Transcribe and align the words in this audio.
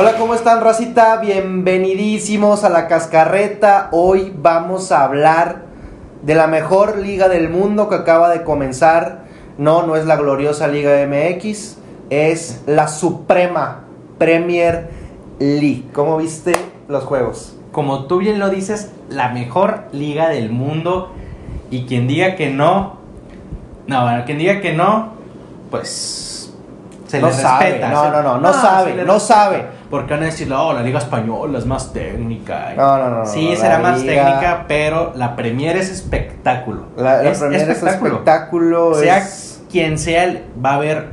Hola, 0.00 0.16
¿cómo 0.16 0.34
están, 0.34 0.60
racita? 0.60 1.16
Bienvenidísimos 1.16 2.62
a 2.62 2.68
la 2.68 2.86
cascarreta. 2.86 3.88
Hoy 3.90 4.32
vamos 4.32 4.92
a 4.92 5.02
hablar 5.02 5.62
de 6.22 6.36
la 6.36 6.46
mejor 6.46 6.98
liga 6.98 7.28
del 7.28 7.48
mundo 7.48 7.88
que 7.88 7.96
acaba 7.96 8.30
de 8.30 8.44
comenzar. 8.44 9.24
No, 9.58 9.82
no 9.82 9.96
es 9.96 10.06
la 10.06 10.14
gloriosa 10.14 10.68
Liga 10.68 10.92
MX, 11.04 11.78
es 12.10 12.62
la 12.66 12.86
suprema 12.86 13.86
Premier 14.18 14.88
League. 15.40 15.86
¿Cómo 15.92 16.18
viste 16.18 16.52
los 16.86 17.02
juegos? 17.02 17.56
Como 17.72 18.04
tú 18.04 18.18
bien 18.18 18.38
lo 18.38 18.50
dices, 18.50 18.92
la 19.10 19.30
mejor 19.30 19.88
liga 19.90 20.28
del 20.28 20.52
mundo. 20.52 21.10
Y 21.72 21.86
quien 21.86 22.06
diga 22.06 22.36
que 22.36 22.50
no, 22.50 22.98
no, 23.88 24.02
bueno, 24.04 24.24
quien 24.24 24.38
diga 24.38 24.60
que 24.60 24.74
no, 24.74 25.14
pues 25.72 26.54
se 27.08 27.20
no 27.20 27.26
le 27.26 27.32
sabe, 27.32 27.64
respeta. 27.64 27.88
no, 27.88 28.10
no, 28.12 28.22
no, 28.22 28.38
no 28.38 28.52
se 28.52 28.60
sabe, 28.60 29.04
no 29.04 29.18
sabe. 29.18 29.77
Porque 29.90 30.12
van 30.12 30.22
a 30.22 30.26
decir, 30.26 30.52
oh, 30.52 30.72
la 30.74 30.82
liga 30.82 30.98
española 30.98 31.58
es 31.58 31.64
más 31.64 31.92
técnica. 31.94 32.74
No, 32.76 32.98
no, 32.98 33.10
no, 33.10 33.18
no, 33.20 33.26
Sí, 33.26 33.48
la 33.50 33.56
será 33.56 33.78
más 33.78 34.02
liga- 34.02 34.24
técnica, 34.24 34.64
pero 34.68 35.12
la 35.16 35.34
Premier 35.34 35.76
es 35.78 35.90
espectáculo. 35.90 36.82
La, 36.96 37.22
la 37.22 37.30
es 37.30 37.38
Premier 37.38 37.62
es 37.62 37.68
espectáculo. 37.68 38.10
espectáculo. 38.16 38.94
Sea 38.94 39.18
es- 39.18 39.62
quien 39.70 39.98
sea, 39.98 40.42
va 40.64 40.72
a 40.72 40.74
haber 40.74 41.08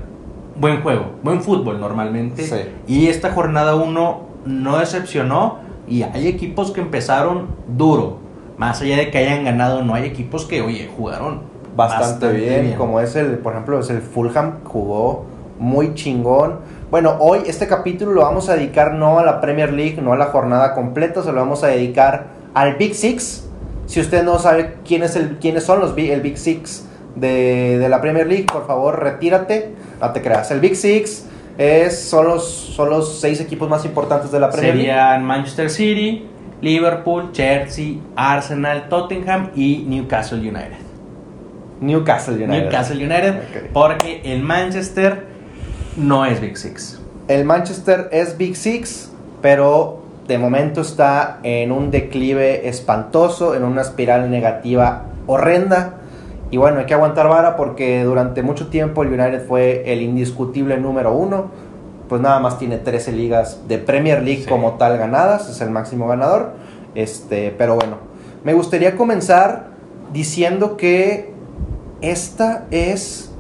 buen 0.58 0.82
juego, 0.82 1.12
buen 1.24 1.42
fútbol 1.42 1.80
normalmente. 1.80 2.44
Sí. 2.44 2.56
Y 2.88 3.08
esta 3.08 3.32
jornada 3.32 3.76
1 3.76 4.22
no 4.46 4.78
decepcionó 4.78 5.60
y 5.88 6.04
hay 6.04 6.28
equipos 6.28 6.72
que 6.72 6.82
empezaron 6.82 7.48
duro. 7.68 8.18
Más 8.58 8.82
allá 8.82 8.98
de 8.98 9.10
que 9.12 9.18
hayan 9.18 9.44
ganado, 9.46 9.84
no 9.84 9.94
hay 9.96 10.04
equipos 10.06 10.46
que, 10.46 10.62
oye, 10.62 10.90
jugaron 10.96 11.42
bastante, 11.76 12.32
bien, 12.32 12.74
como 12.78 13.02
es 13.02 13.16
el, 13.18 13.38
por 13.40 13.52
ejemplo, 13.54 13.80
es 13.80 13.90
el 13.90 14.02
Fulham, 14.02 14.60
jugó 14.64 15.26
muy 15.60 15.94
chingón. 15.94 16.60
Bueno, 16.92 17.18
hoy 17.20 17.40
este 17.48 17.68
capítulo 17.68 18.12
lo 18.14 18.22
vamos 18.22 18.48
a 18.50 18.56
dedicar 18.56 18.94
no 18.94 19.20
a 19.20 19.26
la 19.26 19.42
Premier 19.42 19.74
League, 19.74 20.00
no 20.02 20.14
a 20.14 20.18
la 20.18 20.26
jornada 20.28 20.74
completa, 20.76 21.24
se 21.24 21.32
lo 21.32 21.40
vamos 21.40 21.64
a 21.64 21.68
dedicar 21.68 22.28
al 22.54 22.76
Big 22.76 22.94
Six. 22.96 23.48
Si 23.88 24.00
usted 24.00 24.24
no 24.24 24.40
sabe 24.40 24.76
quién 24.86 25.04
es 25.04 25.16
el, 25.16 25.38
quiénes 25.40 25.64
son 25.64 25.80
los 25.80 25.96
Big- 25.96 26.12
el 26.12 26.22
Big 26.22 26.38
Six 26.38 26.86
de, 27.16 27.78
de 27.80 27.90
la 27.90 28.02
Premier 28.02 28.28
League, 28.28 28.46
por 28.52 28.68
favor 28.68 29.02
retírate, 29.02 29.74
no 30.00 30.12
te 30.12 30.22
creas. 30.22 30.52
El 30.52 30.60
Big 30.60 30.76
Six 30.76 31.26
es, 31.58 32.00
son, 32.00 32.28
los, 32.28 32.46
son 32.48 32.90
los 32.90 33.20
seis 33.20 33.42
equipos 33.42 33.68
más 33.70 33.84
importantes 33.86 34.32
de 34.32 34.40
la 34.40 34.50
Premier 34.50 34.76
League. 34.76 34.88
Serían 34.90 35.24
Manchester 35.24 35.70
City, 35.72 36.28
Liverpool, 36.62 37.32
Chelsea, 37.32 37.96
Arsenal, 38.16 38.90
Tottenham 38.90 39.50
y 39.56 39.86
Newcastle 39.88 40.40
United. 40.40 40.86
Newcastle 41.82 42.36
United. 42.36 42.64
Newcastle 42.64 42.98
United, 43.04 43.30
Ok. 43.36 43.70
porque 43.74 44.22
el 44.24 44.42
Manchester 44.44 45.35
no 45.98 46.26
es 46.26 46.42
Big 46.42 46.58
Six. 46.58 47.00
El 47.28 47.46
Manchester 47.46 48.10
es 48.12 48.38
Big 48.38 48.56
Six, 48.56 49.12
pero 49.42 50.00
de 50.28 50.38
momento 50.38 50.82
está 50.82 51.40
en 51.44 51.72
un 51.72 51.92
declive 51.92 52.68
espantoso, 52.68 53.56
en 53.56 53.64
una 53.64 53.82
espiral 53.82 54.30
negativa 54.30 55.04
horrenda. 55.28 55.96
Y 56.52 56.58
bueno, 56.58 56.80
hay 56.80 56.86
que 56.86 56.94
aguantar 56.94 57.28
vara 57.28 57.56
porque 57.56 58.04
durante 58.04 58.42
mucho 58.44 58.68
tiempo 58.68 59.04
el 59.04 59.10
United 59.10 59.48
fue 59.48 59.92
el 59.92 60.02
indiscutible 60.02 60.78
número 60.78 61.14
uno. 61.14 61.52
Pues 62.08 62.22
nada 62.22 62.40
más 62.40 62.60
tiene 62.60 62.78
13 62.78 63.12
ligas 63.14 63.68
de 63.68 63.80
Premier 63.80 64.22
League 64.22 64.44
Sí. 64.44 64.50
como 64.50 64.74
tal 64.74 64.98
ganadas, 64.98 65.50
es 65.50 65.60
el 65.62 65.72
máximo 65.72 66.08
ganador. 66.08 66.52
Este, 66.94 67.54
pero 67.58 67.76
bueno, 67.76 67.98
me 68.44 68.54
gustaría 68.54 68.96
comenzar 68.96 69.70
diciendo 70.14 70.78
que 70.78 71.34
esta 72.02 72.66
es 72.70 73.32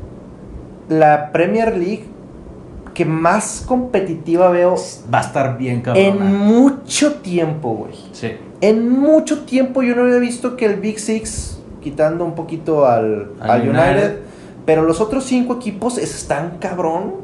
la 0.90 1.32
Premier 1.32 1.78
League 1.78 2.06
que 2.96 3.06
más 3.06 3.64
competitiva 3.68 4.50
veo 4.50 4.76
Va 5.14 5.20
a 5.20 5.22
estar 5.22 5.58
bien 5.60 5.76
en 5.76 5.82
cabrón. 5.82 6.36
mucho 6.38 7.16
tiempo, 7.18 7.76
güey. 7.76 7.94
Sí. 8.14 8.32
En 8.62 8.90
mucho 8.90 9.42
tiempo 9.42 9.84
yo 9.84 9.96
no 9.96 10.02
había 10.04 10.18
visto 10.18 10.56
que 10.58 10.66
el 10.66 10.78
Big 10.80 10.98
Six, 11.00 11.60
quitando 11.82 12.26
un 12.26 12.34
poquito 12.34 12.88
al, 12.88 13.34
Al 13.40 13.52
al 13.52 13.62
United, 13.62 13.88
United. 13.92 14.20
pero 14.66 14.82
los 14.84 15.00
otros 15.02 15.26
cinco 15.26 15.56
equipos 15.58 15.98
están 16.00 16.58
cabrón, 16.60 17.16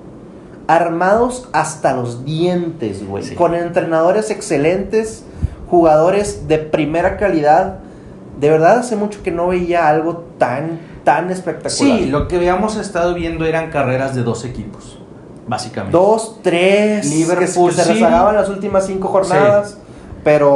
armados 0.68 1.50
hasta 1.54 1.94
los 1.94 2.24
dientes, 2.26 3.06
güey. 3.08 3.24
Sí. 3.24 3.36
Con 3.36 3.56
entrenadores 3.56 4.30
excelentes, 4.30 5.24
jugadores 5.70 6.48
de 6.48 6.58
primera 6.60 7.18
calidad. 7.18 7.80
De 8.40 8.50
verdad 8.50 8.80
hace 8.80 8.96
mucho 8.96 9.24
que 9.24 9.32
no 9.32 9.48
veía 9.48 9.88
algo 9.88 10.26
tan, 10.38 10.80
tan 11.04 11.30
espectacular. 11.32 12.00
Sí, 12.00 12.06
lo 12.08 12.28
que 12.28 12.38
habíamos 12.38 12.76
estado 12.76 13.14
viendo 13.14 13.46
eran 13.46 13.70
carreras 13.72 14.16
de 14.16 14.24
dos 14.24 14.46
equipos, 14.46 15.00
básicamente. 15.52 15.98
Dos, 15.98 16.40
tres, 16.42 17.06
Liverpool, 17.06 17.72
que, 17.72 17.76
que 17.76 17.82
se 17.84 17.94
rezagaban 17.94 18.36
las 18.36 18.48
últimas 18.48 18.86
cinco 18.86 19.10
jornadas. 19.10 19.78
Pero 20.24 20.48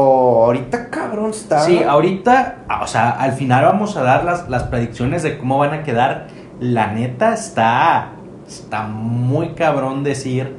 ahorita, 0.45 0.89
cabrón, 0.89 1.31
está. 1.31 1.59
Sí, 1.61 1.83
ahorita, 1.83 2.59
ah, 2.69 2.81
o 2.81 2.87
sea, 2.87 3.09
al 3.09 3.33
final 3.33 3.65
vamos 3.65 3.97
a 3.97 4.03
dar 4.03 4.23
las, 4.23 4.47
las 4.47 4.63
predicciones 4.63 5.21
de 5.21 5.37
cómo 5.37 5.57
van 5.57 5.73
a 5.73 5.83
quedar. 5.83 6.27
La 6.61 6.93
neta 6.93 7.33
está, 7.33 8.11
está 8.47 8.83
muy 8.83 9.49
cabrón 9.49 10.05
decir 10.05 10.55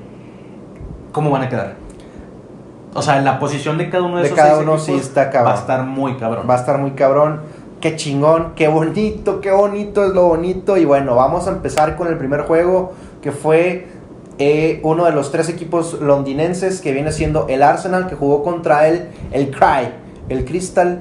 cómo 1.13 1.31
van 1.31 1.45
a 1.45 1.49
quedar. 1.49 1.77
O 2.93 3.01
sea, 3.01 3.21
la 3.23 3.39
posición 3.39 3.79
de 3.79 3.89
cada 3.89 4.05
uno 4.05 4.17
de, 4.17 4.23
De 4.23 4.29
esos 4.29 4.37
cada 4.37 4.51
seis 4.51 4.63
uno 4.63 4.75
equipos 4.75 5.01
sí 5.01 5.09
está 5.09 5.31
cabrón. 5.31 5.53
va 5.53 5.57
a 5.57 5.61
estar 5.61 5.83
muy 5.85 6.17
cabrón. 6.17 6.47
Va 6.51 6.55
a 6.55 6.59
estar 6.59 6.79
muy 6.79 6.91
cabrón. 6.91 7.41
Qué 7.81 7.97
chingón, 7.97 8.53
qué 8.55 8.69
bonito, 8.69 9.41
qué 9.41 9.53
bonito 9.53 10.05
es 10.05 10.13
lo 10.13 10.27
bonito. 10.29 10.77
Y 10.77 10.85
bueno, 10.85 11.15
vamos 11.15 11.47
a 11.47 11.53
empezar 11.53 11.97
con 11.97 12.09
el 12.09 12.19
primer 12.19 12.43
juego 12.43 12.93
que 13.23 13.33
fue 13.33 13.96
eh, 14.39 14.81
uno 14.83 15.07
de 15.07 15.13
los 15.13 15.33
tres 15.33 15.49
equipos 15.49 16.01
londinenses 16.01 16.83
que 16.83 16.93
viene 16.93 17.11
siendo 17.11 17.47
el 17.49 17.63
Arsenal 17.63 18.07
que 18.07 18.15
jugó 18.15 18.43
contra 18.43 18.87
el, 18.87 19.09
el 19.33 19.51
Cry, 19.51 19.89
el 20.29 20.45
Crystal 20.45 21.01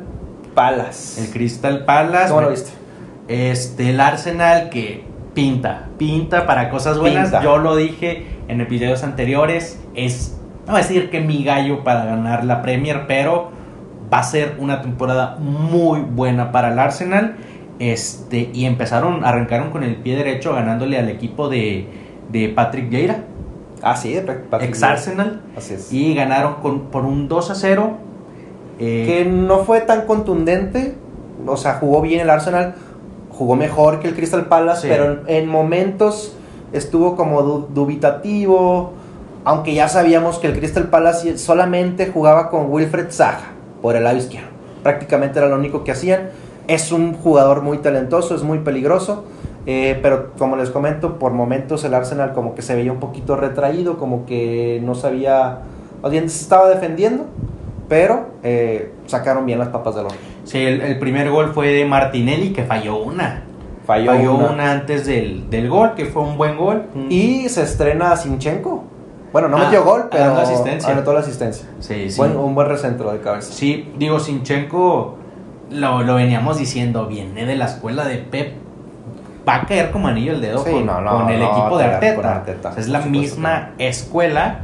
Palace. 0.54 1.22
El 1.22 1.32
Crystal 1.32 1.84
Palace. 1.84 2.30
¿Cómo 2.30 2.42
lo 2.42 2.50
viste? 2.50 2.72
Este, 3.28 3.90
el 3.90 4.00
Arsenal 4.00 4.70
que 4.70 5.04
pinta, 5.34 5.90
pinta 5.98 6.46
para 6.46 6.70
cosas 6.70 6.98
buenas. 6.98 7.30
Pinta. 7.30 7.44
Yo 7.44 7.58
lo 7.58 7.76
dije 7.76 8.26
en 8.48 8.62
episodios 8.62 9.04
anteriores, 9.04 9.82
es, 9.96 10.38
no 10.66 10.72
voy 10.72 10.80
a 10.80 10.84
decir 10.84 11.10
que 11.10 11.20
mi 11.20 11.44
gallo 11.44 11.84
para 11.84 12.06
ganar 12.06 12.46
la 12.46 12.62
Premier, 12.62 13.06
pero 13.06 13.52
va 14.14 14.20
a 14.20 14.24
ser 14.24 14.56
una 14.60 14.82
temporada 14.82 15.36
muy 15.40 16.00
buena 16.00 16.54
para 16.54 16.72
el 16.72 16.80
Arsenal. 16.80 17.36
Este, 17.80 18.50
y 18.54 18.64
empezaron, 18.64 19.26
arrancaron 19.26 19.72
con 19.72 19.84
el 19.84 19.98
pie 19.98 20.16
derecho 20.16 20.54
ganándole 20.54 20.98
al 20.98 21.10
equipo 21.10 21.50
de, 21.50 22.05
de 22.32 22.50
Patrick 22.50 22.90
Vieira, 22.90 23.24
Ah, 23.82 23.96
sí, 23.96 24.14
de 24.14 24.22
Patrick 24.22 24.70
ex. 24.72 24.82
Arsenal, 24.84 25.42
Así 25.56 25.76
es. 25.76 25.92
y 25.94 26.16
ganaron 26.16 26.56
con, 26.56 26.82
por 26.86 27.06
un 27.06 27.28
2 27.28 27.52
a 27.52 27.56
0. 27.56 27.98
Eh, 28.80 29.04
que 29.06 29.26
no 29.30 29.60
fue 29.60 29.82
tan 29.82 30.02
contundente. 30.06 30.96
O 31.46 31.56
sea, 31.58 31.76
jugó 31.76 32.02
bien 32.02 32.22
el 32.22 32.30
Arsenal, 32.30 32.74
jugó 33.30 33.56
mejor 33.56 34.00
que 34.00 34.08
el 34.08 34.16
Crystal 34.16 34.46
Palace, 34.48 34.84
Sí. 34.84 34.88
pero 34.90 35.12
en, 35.12 35.20
en 35.28 35.48
momentos 35.48 36.36
estuvo 36.74 37.16
como 37.16 37.44
du- 37.44 37.68
dubitativo. 37.74 38.94
Aunque 39.44 39.76
ya 39.76 39.88
sabíamos 39.88 40.40
que 40.40 40.48
el 40.48 40.58
Crystal 40.58 40.86
Palace 40.90 41.38
solamente 41.38 42.08
jugaba 42.12 42.50
con 42.50 42.72
Wilfred 42.72 43.12
Zaha 43.12 43.52
por 43.82 43.96
el 43.96 44.04
lado 44.06 44.18
izquierdo. 44.18 44.48
Prácticamente 44.82 45.38
era 45.38 45.48
lo 45.48 45.56
único 45.58 45.84
que 45.84 45.92
hacían. 45.92 46.30
Es 46.68 46.92
un 46.92 47.14
jugador 47.14 47.62
muy 47.62 47.78
talentoso, 47.78 48.34
es 48.36 48.42
muy 48.42 48.60
peligroso. 48.60 49.26
Eh, 49.66 49.98
pero 50.02 50.32
como 50.38 50.56
les 50.56 50.70
comento, 50.70 51.18
por 51.20 51.32
momentos 51.34 51.84
el 51.84 51.94
Arsenal 51.94 52.34
como 52.34 52.54
que 52.56 52.62
se 52.62 52.76
veía 52.76 52.92
un 52.92 53.00
poquito 53.00 53.36
retraído, 53.36 53.98
como 53.98 54.26
que 54.26 54.80
no 54.84 54.96
sabía, 54.96 55.60
más 56.02 56.12
bien 56.12 56.30
se 56.30 56.42
estaba 56.42 56.70
defendiendo, 56.70 57.26
pero 57.90 58.28
eh, 58.44 58.92
sacaron 59.08 59.46
bien 59.46 59.60
las 59.60 59.70
papas 59.70 59.96
del 59.96 60.06
horno. 60.06 60.18
Sí, 60.44 60.60
el, 60.60 60.82
el 60.82 61.00
primer 61.00 61.30
gol 61.30 61.52
fue 61.54 61.68
de 61.70 61.86
Martinelli 61.86 62.52
que 62.54 62.64
falló 62.64 62.98
una. 62.98 63.44
Falló, 63.86 64.12
Falló, 64.12 64.36
una. 64.36 64.50
una. 64.52 64.72
antes 64.72 65.06
del, 65.06 65.50
del 65.50 65.70
gol, 65.70 65.94
que 65.96 66.06
fue 66.06 66.24
un 66.24 66.38
buen 66.38 66.58
gol. 66.58 66.84
Y 67.10 67.48
se 67.50 67.62
estrena 67.64 68.16
Sinchenko. 68.16 68.84
Bueno, 69.32 69.48
no 69.50 69.58
Ah, 69.58 69.66
metió 69.66 69.84
gol, 69.84 70.06
pero 70.10 70.34
asistencia. 70.36 70.92
anotó 70.94 71.14
la 71.14 71.20
asistencia. 71.20 71.68
Sí, 71.80 72.10
sí. 72.10 72.18
Buen- 72.18 72.36
un 72.38 72.56
buen 72.56 72.68
recentro 72.68 73.12
de 73.12 73.20
cabeza. 73.20 73.52
Sí, 73.54 73.92
digo, 74.00 74.20
Sinchenko 74.20 75.16
lo, 75.72 76.02
lo 76.04 76.16
veníamos 76.16 76.58
diciendo, 76.58 77.06
viene 77.08 77.46
de 77.46 77.56
la 77.56 77.66
escuela 77.66 78.06
de 78.06 78.18
Pep. 78.18 78.54
Va 79.48 79.56
a 79.58 79.66
caer 79.66 79.92
como 79.92 80.08
anillo 80.08 80.34
el 80.34 80.42
dedo 80.42 80.64
Sí, 80.64 80.72
con, 80.72 80.86
no, 80.86 81.02
no, 81.02 81.20
con 81.20 81.30
el 81.30 81.40
no, 81.40 81.52
equipo 81.52 81.78
de 81.78 81.84
Arteta. 81.86 82.74
Es 82.78 82.88
la 82.88 83.02
misma 83.02 83.74
escuela, 83.78 84.62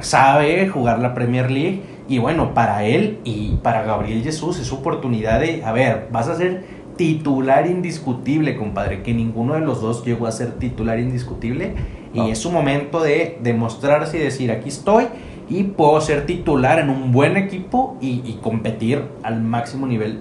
sabe 0.00 0.68
jugar 0.68 1.00
la 1.00 1.14
Premier 1.14 1.50
League. 1.50 1.82
Y 2.08 2.18
bueno, 2.18 2.54
para 2.54 2.84
él 2.84 3.20
y 3.24 3.56
para 3.62 3.82
Gabriel 3.82 4.22
Jesús 4.22 4.58
es 4.58 4.66
su 4.66 4.76
oportunidad 4.76 5.40
de, 5.40 5.64
a 5.64 5.72
ver, 5.72 6.08
vas 6.12 6.28
a 6.28 6.36
ser 6.36 6.64
titular 6.96 7.66
indiscutible, 7.66 8.56
compadre, 8.56 9.02
que 9.02 9.14
ninguno 9.14 9.54
de 9.54 9.60
los 9.60 9.80
dos 9.80 10.04
llegó 10.04 10.26
a 10.26 10.32
ser 10.32 10.52
titular 10.52 10.98
indiscutible. 10.98 11.74
Y 12.14 12.30
es 12.30 12.38
su 12.38 12.52
momento 12.52 13.00
de 13.00 13.38
demostrarse 13.42 14.18
y 14.18 14.20
decir, 14.20 14.52
aquí 14.52 14.68
estoy 14.68 15.06
y 15.48 15.64
puedo 15.64 16.00
ser 16.00 16.26
titular 16.26 16.78
en 16.78 16.90
un 16.90 17.10
buen 17.12 17.36
equipo 17.36 17.96
y, 18.00 18.22
y 18.24 18.38
competir 18.42 19.02
al 19.22 19.40
máximo 19.42 19.86
nivel 19.86 20.20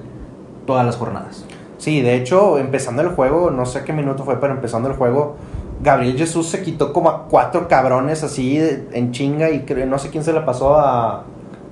todas 0.65 0.85
las 0.85 0.95
jornadas. 0.95 1.45
Sí, 1.81 1.99
de 2.03 2.13
hecho, 2.13 2.59
empezando 2.59 3.01
el 3.01 3.07
juego, 3.07 3.49
no 3.49 3.65
sé 3.65 3.83
qué 3.83 3.91
minuto 3.91 4.23
fue, 4.23 4.39
pero 4.39 4.53
empezando 4.53 4.87
el 4.87 4.95
juego, 4.95 5.37
Gabriel 5.81 6.15
Jesús 6.15 6.47
se 6.47 6.61
quitó 6.61 6.93
como 6.93 7.09
a 7.09 7.23
cuatro 7.27 7.67
cabrones 7.67 8.23
así 8.23 8.61
en 8.91 9.11
chinga 9.11 9.49
y 9.49 9.61
creo, 9.61 9.87
no 9.87 9.97
sé 9.97 10.11
quién 10.11 10.23
se 10.23 10.31
la 10.31 10.45
pasó 10.45 10.77
a, 10.77 11.23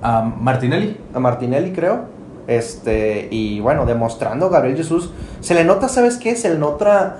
A 0.02 0.22
Martinelli. 0.22 0.96
a 1.14 1.20
Martinelli, 1.20 1.70
creo. 1.70 2.06
Este, 2.48 3.28
y 3.30 3.60
bueno, 3.60 3.86
demostrando 3.86 4.50
Gabriel 4.50 4.76
Jesús. 4.76 5.12
Se 5.38 5.54
le 5.54 5.62
nota, 5.62 5.88
¿sabes 5.88 6.16
qué? 6.16 6.34
Se 6.34 6.48
le 6.50 6.58
nota 6.58 7.18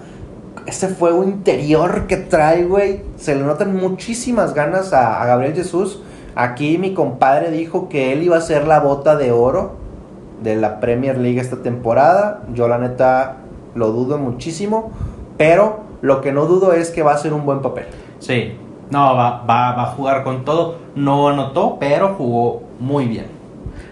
ese 0.67 0.89
fuego 0.89 1.23
interior 1.23 2.09
que 2.09 2.17
trae, 2.17 2.65
güey. 2.65 3.03
Se 3.15 3.37
le 3.37 3.43
notan 3.43 3.77
muchísimas 3.77 4.53
ganas 4.53 4.93
a, 4.93 5.23
a 5.23 5.27
Gabriel 5.27 5.55
Jesús. 5.55 6.03
Aquí 6.35 6.77
mi 6.77 6.93
compadre 6.93 7.53
dijo 7.53 7.89
que 7.89 8.13
él 8.13 8.25
iba 8.25 8.37
a 8.37 8.41
ser 8.41 8.67
la 8.67 8.81
bota 8.81 9.15
de 9.15 9.31
oro 9.31 9.79
de 10.43 10.57
la 10.57 10.81
Premier 10.81 11.19
League 11.19 11.41
esta 11.41 11.63
temporada. 11.63 12.43
Yo 12.55 12.69
la 12.69 12.79
neta 12.79 13.39
lo 13.75 13.93
dudo 13.93 14.19
muchísimo. 14.19 14.91
Pero 15.37 15.81
lo 16.03 16.21
que 16.21 16.33
no 16.33 16.47
dudo 16.47 16.73
es 16.73 16.91
que 16.91 17.03
va 17.03 17.13
a 17.13 17.19
ser 17.19 17.33
un 17.33 17.47
buen 17.47 17.61
papel. 17.61 17.87
Sí. 18.19 18.53
No, 18.91 19.15
va, 19.15 19.45
va, 19.49 19.73
va 19.73 19.83
a 19.85 19.87
jugar 19.93 20.25
con 20.25 20.45
todo. 20.45 20.77
No 20.95 21.29
anotó, 21.29 21.79
pero 21.79 22.15
jugó 22.15 22.63
muy 22.79 23.07
bien. 23.07 23.27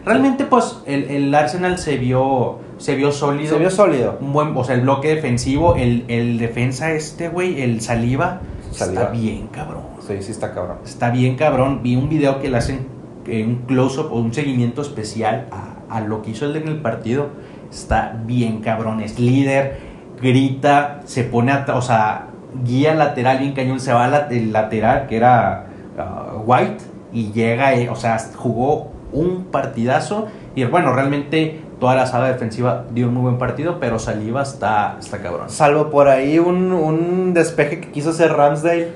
Realmente, 0.05 0.45
pues, 0.45 0.79
el, 0.87 1.05
el 1.05 1.35
Arsenal 1.35 1.79
se 1.79 1.99
vio, 1.99 2.59
se 2.79 2.95
vio 2.95 3.13
sólido. 3.13 3.53
Se 3.53 3.59
vio 3.59 3.71
sólido. 3.71 4.17
un 4.21 4.33
buen, 4.33 4.57
o 4.57 4.65
sea, 4.65 4.75
el 4.75 4.83
bloque 4.83 5.15
defensivo, 5.15 5.77
el, 5.77 6.05
el 6.09 6.39
defensa 6.39 6.93
este, 6.93 7.29
güey, 7.29 7.63
el 7.63 7.81
Saliva, 7.81 8.41
Saliva. 8.71 9.03
está 9.03 9.13
bien 9.13 9.49
cabrón. 9.49 9.83
Sí, 10.07 10.15
sí 10.21 10.33
está 10.33 10.55
cabrón. 10.55 10.79
Está 10.85 11.11
bien 11.11 11.37
cabrón. 11.37 11.81
Vi 11.83 11.97
un 11.97 12.09
video 12.09 12.41
que 12.41 12.49
le 12.49 12.57
hacen 12.57 12.87
eh, 13.27 13.45
un 13.45 13.57
close-up 13.67 14.13
o 14.13 14.19
un 14.19 14.33
seguimiento 14.33 14.81
especial 14.81 15.49
a, 15.51 15.78
a 15.91 16.01
lo 16.01 16.23
que 16.23 16.31
hizo 16.31 16.47
el 16.47 16.81
partido. 16.81 17.29
Está 17.71 18.21
bien 18.25 18.61
cabrón. 18.61 19.01
Es 19.01 19.19
líder, 19.19 19.79
grita, 20.21 21.01
se 21.05 21.25
pone 21.25 21.53
a, 21.53 21.65
o 21.75 21.83
sea, 21.83 22.29
guía 22.65 22.95
lateral 22.95 23.39
bien 23.39 23.53
cañón. 23.53 23.81
Se 23.81 23.93
va 23.93 24.05
al 24.05 24.33
el 24.33 24.53
lateral 24.53 25.07
que 25.07 25.17
era 25.17 25.67
ah, 25.99 26.33
White 26.45 26.85
y 27.13 27.33
llega, 27.33 27.75
eh, 27.75 27.89
o 27.89 27.97
sea, 27.97 28.19
jugó 28.37 28.91
un 29.13 29.45
partidazo. 29.45 30.29
Y 30.55 30.65
bueno, 30.65 30.93
realmente 30.93 31.61
toda 31.79 31.95
la 31.95 32.07
saga 32.07 32.29
defensiva 32.29 32.85
dio 32.91 33.09
un 33.09 33.15
muy 33.15 33.23
buen 33.23 33.39
partido, 33.39 33.79
pero 33.79 33.99
Saliva 33.99 34.43
está, 34.43 34.97
está 34.99 35.19
cabrón. 35.19 35.49
Salvo 35.51 35.91
por 35.91 36.09
ahí 36.09 36.39
un, 36.39 36.73
un 36.73 37.35
despeje 37.35 37.81
que 37.81 37.91
quiso 37.91 38.11
hacer 38.11 38.33
Ramsdale, 38.33 38.93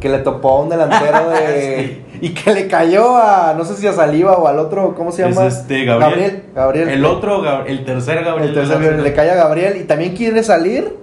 que 0.00 0.08
le 0.08 0.18
topó 0.18 0.50
a 0.50 0.60
un 0.62 0.68
delantero 0.68 1.30
de... 1.30 2.04
Y 2.20 2.30
que 2.30 2.52
le 2.52 2.66
cayó 2.66 3.16
a, 3.16 3.54
no 3.56 3.64
sé 3.64 3.74
si 3.76 3.86
a 3.86 3.92
Saliva 3.92 4.38
o 4.38 4.48
al 4.48 4.58
otro, 4.58 4.92
¿cómo 4.96 5.12
se 5.12 5.22
Es 5.22 5.28
llama? 5.36 5.46
este, 5.46 5.84
Gabriel. 5.84 6.10
Gabriel. 6.10 6.42
Gabriel. 6.52 6.88
El 6.88 7.04
otro, 7.04 7.64
el 7.64 7.84
tercer 7.84 8.24
Gabriel. 8.24 8.48
El 8.48 8.54
tercer 8.56 8.78
del 8.80 9.04
le 9.04 9.12
cae 9.12 9.30
a 9.30 9.36
Gabriel 9.36 9.76
y 9.76 9.84
también 9.84 10.16
quiere 10.16 10.42
salir 10.42 10.96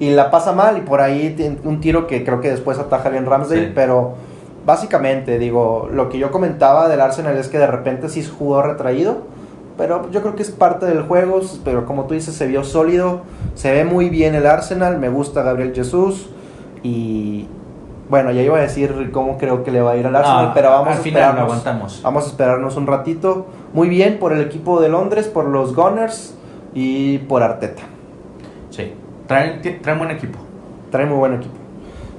y 0.00 0.10
la 0.12 0.30
pasa 0.30 0.52
mal 0.52 0.78
y 0.78 0.80
por 0.80 1.02
ahí 1.02 1.34
tiene 1.36 1.58
un 1.64 1.80
tiro 1.82 2.06
que 2.06 2.24
creo 2.24 2.40
que 2.40 2.48
después 2.50 2.78
ataja 2.78 3.10
bien 3.10 3.26
Ramsdale, 3.26 3.66
Sí. 3.66 3.72
pero 3.74 4.14
básicamente 4.64 5.38
digo, 5.38 5.90
lo 5.92 6.08
que 6.08 6.16
yo 6.18 6.30
comentaba 6.30 6.88
del 6.88 7.02
Arsenal 7.02 7.36
es 7.36 7.48
que 7.48 7.58
de 7.58 7.66
repente 7.66 8.08
sí 8.08 8.24
jugó 8.24 8.62
retraído, 8.62 9.18
pero 9.76 10.10
yo 10.10 10.22
creo 10.22 10.36
que 10.36 10.42
es 10.42 10.50
parte 10.50 10.86
del 10.86 11.02
juego, 11.02 11.40
pero 11.66 11.84
como 11.84 12.06
tú 12.06 12.14
dices 12.14 12.34
se 12.34 12.46
vio 12.46 12.64
sólido, 12.64 13.20
se 13.54 13.72
ve 13.72 13.84
muy 13.84 14.08
bien 14.08 14.34
el 14.34 14.46
Arsenal, 14.46 14.98
me 14.98 15.10
gusta 15.10 15.42
Gabriel 15.42 15.74
Jesús 15.74 16.30
y 16.82 17.46
bueno, 18.08 18.30
ya 18.32 18.42
iba 18.42 18.58
a 18.58 18.60
decir 18.60 19.10
cómo 19.12 19.38
creo 19.38 19.62
que 19.64 19.70
le 19.70 19.80
va 19.80 19.92
a 19.92 19.96
ir 19.96 20.06
al 20.06 20.14
Arsenal, 20.16 20.46
pero 20.54 20.70
vamos 20.70 20.88
al 20.88 20.94
a 20.94 20.96
final 20.96 21.38
aguantamos. 21.38 22.00
Vamos 22.02 22.24
a 22.24 22.26
esperarnos 22.28 22.76
un 22.76 22.86
ratito. 22.86 23.46
Muy 23.72 23.88
bien 23.88 24.18
por 24.18 24.32
el 24.32 24.40
equipo 24.42 24.80
de 24.80 24.88
Londres, 24.88 25.28
por 25.28 25.46
los 25.46 25.74
Gunners 25.74 26.34
y 26.74 27.18
por 27.18 27.42
Arteta. 27.42 27.82
Sí. 28.70 28.92
Traen, 29.26 29.62
traen 29.82 29.98
buen 29.98 30.10
equipo. 30.10 30.38
Trae 30.90 31.06
muy 31.06 31.16
buen 31.16 31.34
equipo. 31.34 31.54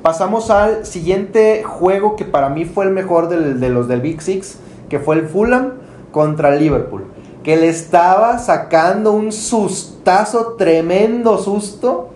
Pasamos 0.01 0.49
al 0.49 0.85
siguiente 0.85 1.63
juego 1.63 2.15
que 2.15 2.25
para 2.25 2.49
mí 2.49 2.65
fue 2.65 2.85
el 2.85 2.91
mejor 2.91 3.29
del- 3.29 3.59
de 3.59 3.69
los 3.69 3.87
del 3.87 4.01
Big 4.01 4.21
Six, 4.21 4.59
que 4.89 4.99
fue 4.99 5.15
el 5.15 5.27
Fulham 5.27 5.73
contra 6.11 6.49
el 6.53 6.59
Liverpool. 6.59 7.05
Que 7.43 7.55
le 7.57 7.67
estaba 7.69 8.39
sacando 8.39 9.11
un 9.11 9.31
sustazo, 9.31 10.55
tremendo 10.57 11.37
susto, 11.37 12.09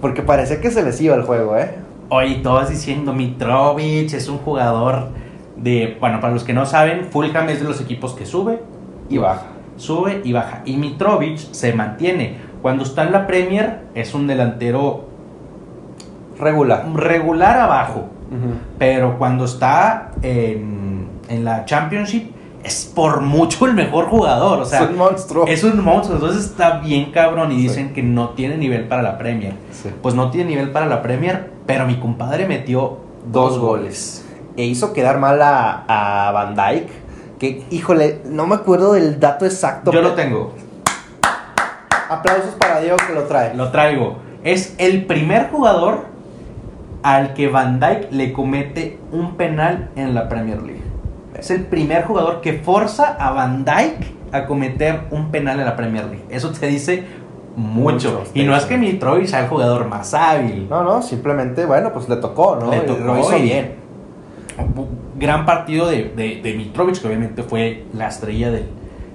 porque 0.00 0.22
parecía 0.22 0.60
que 0.60 0.70
se 0.70 0.82
les 0.82 1.00
iba 1.00 1.14
el 1.16 1.22
juego, 1.22 1.56
¿eh? 1.56 1.74
Oye, 2.08 2.36
todos 2.36 2.68
diciendo 2.70 3.12
Mitrovic 3.12 4.12
es 4.12 4.28
un 4.28 4.38
jugador 4.38 5.08
de. 5.56 5.96
Bueno, 6.00 6.20
para 6.20 6.32
los 6.32 6.44
que 6.44 6.52
no 6.52 6.64
saben, 6.66 7.06
Fulham 7.10 7.48
es 7.48 7.60
de 7.60 7.66
los 7.66 7.80
equipos 7.80 8.12
que 8.14 8.26
sube 8.26 8.62
Y 9.08 9.18
baja. 9.18 9.46
Sube 9.76 10.20
y 10.24 10.32
baja. 10.32 10.62
Y 10.64 10.76
Mitrovic 10.76 11.36
se 11.38 11.72
mantiene. 11.72 12.36
Cuando 12.62 12.84
está 12.84 13.02
en 13.04 13.12
la 13.12 13.26
Premier, 13.26 13.80
es 13.94 14.14
un 14.14 14.26
delantero 14.26 15.04
Regular. 16.38 16.84
regular 16.94 17.58
abajo. 17.58 18.06
Pero 18.78 19.18
cuando 19.18 19.44
está 19.44 20.10
en, 20.22 21.08
en 21.28 21.44
la 21.44 21.64
Championship, 21.64 22.30
es 22.64 22.90
por 22.94 23.20
mucho 23.20 23.66
el 23.66 23.74
mejor 23.74 24.06
jugador. 24.06 24.60
O 24.60 24.64
sea, 24.64 24.82
es 24.82 24.90
un 24.90 24.96
monstruo. 24.96 25.46
Es 25.46 25.62
un 25.62 25.82
monstruo, 25.84 26.16
entonces 26.16 26.44
está 26.44 26.78
bien 26.80 27.12
cabrón 27.12 27.52
y 27.52 27.56
Sí. 27.56 27.62
dicen 27.62 27.92
que 27.92 28.02
no 28.02 28.30
tiene 28.30 28.56
nivel 28.56 28.88
para 28.88 29.02
la 29.02 29.16
Premier. 29.18 29.54
Sí. 29.70 29.90
Pues 30.02 30.14
no 30.16 30.30
tiene 30.30 30.50
nivel 30.50 30.70
para 30.72 30.86
la 30.86 31.02
Premier, 31.02 31.52
pero 31.66 31.86
mi 31.86 31.98
compadre 31.98 32.46
metió 32.46 32.98
dos 33.30 33.58
goles. 33.58 34.24
E 34.56 34.64
hizo 34.64 34.92
quedar 34.92 35.18
mal 35.18 35.42
a, 35.42 35.84
a 36.28 36.32
Van 36.32 36.54
Dyke. 36.54 36.90
Que, 37.38 37.66
híjole, 37.70 38.22
no 38.24 38.46
me 38.46 38.54
acuerdo 38.54 38.94
del 38.94 39.20
dato 39.20 39.44
exacto. 39.44 39.92
Yo 39.92 40.00
lo 40.00 40.14
tengo, 40.14 40.54
Aplausos 42.08 42.54
para 42.54 42.80
Diego 42.80 42.96
que 43.06 43.12
lo 43.12 43.24
trae. 43.24 43.54
lo 43.54 43.70
traigo. 43.70 44.18
Es 44.44 44.74
el 44.78 45.06
primer 45.06 45.50
jugador 45.50 46.06
al 47.02 47.34
que 47.34 47.48
Van 47.48 47.80
Dyke 47.80 48.08
le 48.12 48.32
comete 48.32 48.98
un 49.12 49.36
penal 49.36 49.90
en 49.96 50.14
la 50.14 50.28
Premier 50.28 50.62
League. 50.62 50.82
Es 51.36 51.50
el 51.50 51.66
primer 51.66 52.04
jugador 52.04 52.40
que 52.40 52.54
forza 52.54 53.16
a 53.18 53.32
Van 53.32 53.64
Dyke 53.64 54.14
a 54.32 54.46
cometer 54.46 55.02
un 55.10 55.30
penal 55.30 55.58
en 55.58 55.66
la 55.66 55.76
Premier 55.76 56.04
League. 56.04 56.24
Eso 56.30 56.50
te 56.50 56.66
dice 56.66 57.04
mucho. 57.56 58.10
Mucho, 58.12 58.22
y 58.34 58.44
no 58.44 58.54
es 58.54 58.64
que 58.66 58.76
Mitrovic 58.78 59.26
sea 59.26 59.40
el 59.40 59.48
jugador 59.48 59.88
más 59.88 60.12
hábil. 60.14 60.68
No, 60.68 60.84
no, 60.84 61.02
simplemente, 61.02 61.64
bueno, 61.66 61.92
pues 61.92 62.08
le 62.08 62.16
tocó, 62.16 62.56
¿no? 62.56 62.70
Le 62.70 62.80
tocó 62.80 63.02
lo 63.04 63.18
hizo 63.18 63.36
y- 63.36 63.42
bien. 63.42 63.74
gran 65.18 65.46
partido 65.46 65.86
de, 65.88 66.12
de, 66.16 66.40
de 66.42 66.54
Mitrovic, 66.54 67.00
que 67.00 67.06
obviamente 67.08 67.42
fue 67.42 67.84
la 67.94 68.08
estrella 68.08 68.50
del, 68.50 68.66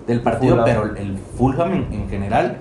del 0.08 0.22
partido, 0.22 0.56
Fulham. 0.56 0.66
pero 0.66 0.84
el, 0.86 0.98
el 0.98 1.18
Fulham 1.38 1.72
en, 1.74 1.88
en 1.94 2.10
general, 2.10 2.58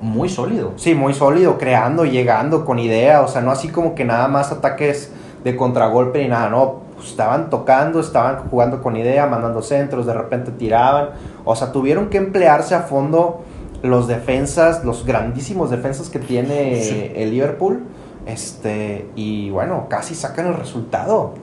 muy 0.00 0.28
sólido. 0.28 0.72
Sí, 0.76 0.94
muy 0.94 1.14
sólido, 1.14 1.58
creando, 1.58 2.04
llegando, 2.04 2.64
con 2.64 2.78
idea. 2.78 3.22
O 3.22 3.28
sea, 3.28 3.40
no 3.40 3.50
así 3.50 3.68
como 3.68 3.94
que 3.94 4.04
nada 4.04 4.28
más 4.28 4.52
ataques 4.52 5.12
de 5.42 5.56
contragolpe 5.56 6.22
ni 6.22 6.28
nada, 6.28 6.48
no. 6.48 6.84
Pues, 6.94 7.08
estaban 7.08 7.50
tocando, 7.50 8.00
estaban 8.00 8.48
jugando 8.50 8.80
con 8.82 8.96
idea, 8.96 9.26
mandando 9.26 9.62
centros, 9.62 10.06
de 10.06 10.14
repente 10.14 10.52
tiraban. 10.52 11.10
O 11.44 11.56
sea, 11.56 11.72
tuvieron 11.72 12.08
que 12.08 12.18
emplearse 12.18 12.74
a 12.74 12.80
fondo 12.80 13.42
los 13.84 14.08
defensas, 14.08 14.84
los 14.84 15.04
grandísimos 15.06 15.70
defensas 15.70 16.08
que 16.08 16.18
tiene 16.18 16.76
Sí. 16.82 17.12
el 17.14 17.30
Liverpool. 17.30 17.84
Este, 18.26 19.06
y 19.14 19.50
bueno, 19.50 19.86
casi 19.88 20.14
sacan 20.14 20.46
el 20.46 20.54
resultado. 20.54 21.34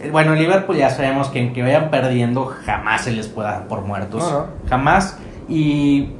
Eh, 0.00 0.08
Bueno, 0.10 0.32
el 0.34 0.38
Liverpool 0.38 0.76
ya 0.76 0.88
sabemos 0.90 1.28
que 1.28 1.40
en 1.40 1.52
que 1.52 1.62
vayan 1.62 1.90
perdiendo 1.90 2.46
jamás 2.46 3.02
se 3.02 3.10
les 3.12 3.26
pueda 3.28 3.52
dar 3.52 3.68
por 3.68 3.82
muertos. 3.82 4.22
No, 4.22 4.30
no. 4.40 4.46
Jamás. 4.68 5.18
Y 5.48 6.10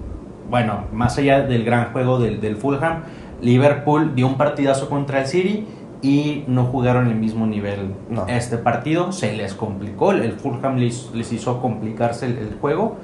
bueno, 0.50 0.84
más 0.92 1.16
allá 1.18 1.42
del 1.42 1.64
gran 1.64 1.92
juego 1.92 2.18
del, 2.18 2.40
del 2.40 2.56
Fulham, 2.56 3.04
Liverpool 3.40 4.14
dio 4.16 4.26
un 4.26 4.36
partidazo 4.36 4.90
contra 4.90 5.20
el 5.20 5.26
City 5.28 5.66
y 6.02 6.44
no 6.48 6.64
jugaron 6.64 7.06
el 7.06 7.14
mismo 7.14 7.46
nivel 7.46 7.94
No. 8.08 8.26
este 8.26 8.58
partido. 8.58 9.12
Se 9.12 9.32
les 9.34 9.54
complicó. 9.54 10.10
El 10.12 10.32
Fulham 10.32 10.76
les, 10.76 11.10
les 11.14 11.32
hizo 11.32 11.60
complicarse 11.62 12.26
el, 12.26 12.38
el 12.38 12.56
juego. 12.60 12.96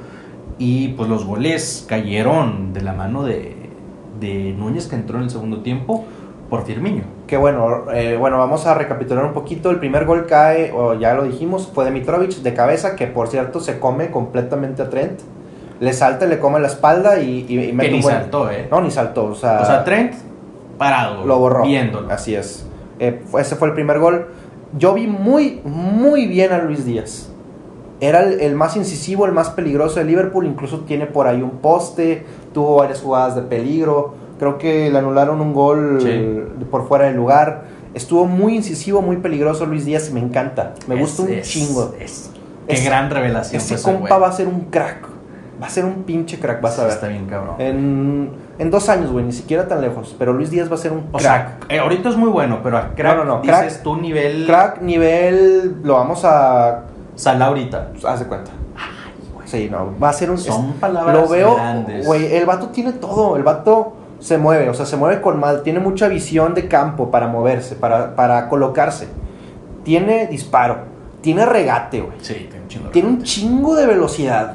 Y 0.59 0.88
pues 0.88 1.09
los 1.09 1.25
goles 1.26 1.85
cayeron 1.88 2.73
de 2.73 2.81
la 2.83 2.93
mano 2.93 3.23
de, 3.25 3.57
de 4.21 4.55
Núñez 4.57 4.87
que 4.87 4.97
entró 4.97 5.19
en 5.19 5.25
el 5.25 5.31
segundo 5.31 5.61
tiempo 5.61 6.05
por 6.49 6.65
Firmino. 6.65 7.03
Que 7.26 7.37
bueno, 7.37 7.91
eh, 7.93 8.17
bueno, 8.19 8.38
vamos 8.38 8.67
a 8.67 8.75
recapitular 8.75 9.25
un 9.25 9.33
poquito. 9.33 9.71
El 9.71 9.79
primer 9.81 10.05
gol 10.07 10.26
cae, 10.26 10.73
o 10.73 10.95
ya 10.95 11.12
lo 11.15 11.25
dijimos, 11.25 11.71
fue 11.75 11.85
de 11.85 11.91
Mitrovic 11.91 12.37
de 12.37 12.55
cabeza, 12.55 12.95
que 12.97 13.07
por 13.07 13.29
cierto 13.29 13.61
se 13.61 13.79
come 13.81 14.11
completamente 14.11 14.81
a 14.83 14.88
Trent. 14.91 15.21
Le 15.81 15.93
salta, 15.93 16.25
le 16.25 16.38
come 16.38 16.59
la 16.61 16.69
espalda 16.69 17.21
y, 17.21 17.45
y- 17.49 17.65
y 17.69 17.73
mete 17.73 17.91
Que 17.91 17.97
ni 17.97 18.03
buen- 18.03 18.15
saltó, 18.17 18.50
¿eh? 18.50 18.69
No, 18.71 18.81
ni 18.81 18.91
saltó. 18.91 19.26
O 19.26 19.35
sea, 19.35 19.59
O 19.61 19.65
sea, 19.67 19.85
Trent 19.85 20.15
parado. 20.79 21.26
lo 21.26 21.38
borró. 21.38 21.65
Viéndolo. 21.67 22.11
Así 22.11 22.35
es. 22.35 22.67
Eh, 22.99 23.21
ese 23.38 23.57
fue 23.57 23.69
el 23.69 23.75
primer 23.75 23.99
gol. 23.99 24.29
Yo 24.79 24.95
vi 24.95 25.07
muy, 25.07 25.61
muy 25.65 26.26
bien 26.29 26.53
a 26.53 26.59
Luis 26.59 26.85
Díaz. 26.87 27.31
Era 28.00 28.21
el, 28.23 28.41
el 28.41 28.55
más 28.55 28.76
incisivo, 28.76 29.25
el 29.26 29.33
más 29.33 29.50
peligroso 29.50 29.99
de 30.00 30.05
Liverpool. 30.05 30.47
Incluso 30.47 30.81
tiene 30.81 31.07
por 31.07 31.26
ahí 31.26 31.41
un 31.43 31.59
poste. 31.59 32.26
Tuvo 32.53 32.76
varias 32.76 33.00
jugadas 33.00 33.35
de 33.37 33.43
peligro. 33.43 34.15
Creo 34.38 34.59
que 34.59 34.91
le 34.91 34.99
anularon 34.99 35.41
un 35.41 35.55
gol 35.55 35.99
Sí. 36.03 36.65
por 36.71 36.87
fuera 36.88 37.07
del 37.07 37.17
lugar. 37.17 37.65
Estuvo 37.95 38.26
muy 38.26 38.57
incisivo, 38.57 39.00
muy 39.00 39.17
peligroso 39.17 39.65
Luis 39.65 39.87
Díaz. 39.87 40.11
Me 40.11 40.21
encanta. 40.21 40.75
Me 40.87 40.95
Es- 40.97 41.00
gusta 41.00 41.23
un 41.23 41.33
es- 41.33 41.49
chingo. 41.49 41.95
es- 41.99 42.31
qué 42.69 42.81
gran 42.85 43.09
revelación. 43.11 43.62
Ese 43.62 43.81
compa 43.81 44.09
güey. 44.09 44.21
va 44.21 44.29
a 44.29 44.33
ser 44.33 44.47
un 44.49 44.67
crack. 44.67 45.07
Va 45.62 45.69
a 45.69 45.71
ser 45.71 45.87
un 45.87 46.03
pinche 46.03 46.38
crack, 46.38 46.61
vas 46.61 46.79
a 46.79 46.83
ver. 46.83 46.93
Está 46.93 47.09
bien, 47.09 47.25
cabrón. 47.25 47.55
En, 47.59 48.29
en 48.59 48.71
dos 48.71 48.91
años, 48.91 49.11
güey, 49.11 49.25
ni 49.25 49.33
siquiera 49.33 49.67
tan 49.67 49.81
lejos. 49.81 50.15
Pero 50.19 50.35
Luis 50.35 50.50
Díaz 50.50 50.71
va 50.71 50.75
a 50.75 50.79
ser 50.79 50.93
un 50.93 51.05
O 51.12 51.17
crack. 51.17 51.23
sea, 51.23 51.59
eh, 51.71 51.79
ahorita 51.79 52.11
es 52.11 52.17
muy 52.19 52.29
bueno, 52.29 52.61
pero 52.62 52.76
a 52.76 52.91
crack 52.95 53.17
No, 53.17 53.25
no, 53.25 53.37
no, 53.37 53.41
dices 53.41 53.79
crack- 53.79 53.83
tú 53.83 53.97
nivel 53.97 54.45
crack 54.47 54.83
nivel, 54.83 55.76
lo 55.83 55.95
vamos 55.95 56.26
a... 56.26 56.83
Salah 57.16 57.46
ahorita. 57.46 57.90
haz 58.06 58.20
de 58.20 58.26
cuenta. 58.26 58.52
Sí, 59.44 59.68
no, 59.70 59.92
va 60.02 60.08
a 60.11 60.12
ser 60.12 60.30
un... 60.30 60.38
Son 60.38 60.70
es- 60.70 60.75
palabras 60.76 61.14
Lo 61.16 61.28
veo, 61.28 61.54
grandes. 61.54 62.06
güey, 62.06 62.35
el 62.35 62.46
vato 62.46 62.68
tiene 62.68 62.92
todo, 62.92 63.37
el 63.37 63.42
vato 63.44 63.92
se 64.18 64.38
mueve, 64.38 64.68
o 64.68 64.75
sea, 64.75 64.87
se 64.87 64.96
mueve 64.96 65.20
con 65.20 65.38
mal, 65.38 65.62
tiene 65.62 65.78
mucha 65.78 66.08
visión 66.08 66.54
de 66.54 66.66
campo 66.68 67.11
para 67.11 67.28
moverse, 67.28 67.76
para, 67.76 68.16
para 68.16 68.49
colocarse. 68.49 69.06
Tiene 69.85 70.26
disparo, 70.26 70.78
tiene 71.20 71.46
regate, 71.46 72.00
güey. 72.00 72.16
Sí, 72.23 72.49
tiene 72.50 72.62
un 72.62 72.68
chingo 72.68 72.87
de 72.87 72.90
Tiene 72.92 73.08
un 73.08 73.23
chingo 73.23 73.75
de 73.76 73.87
velocidad. 73.87 74.54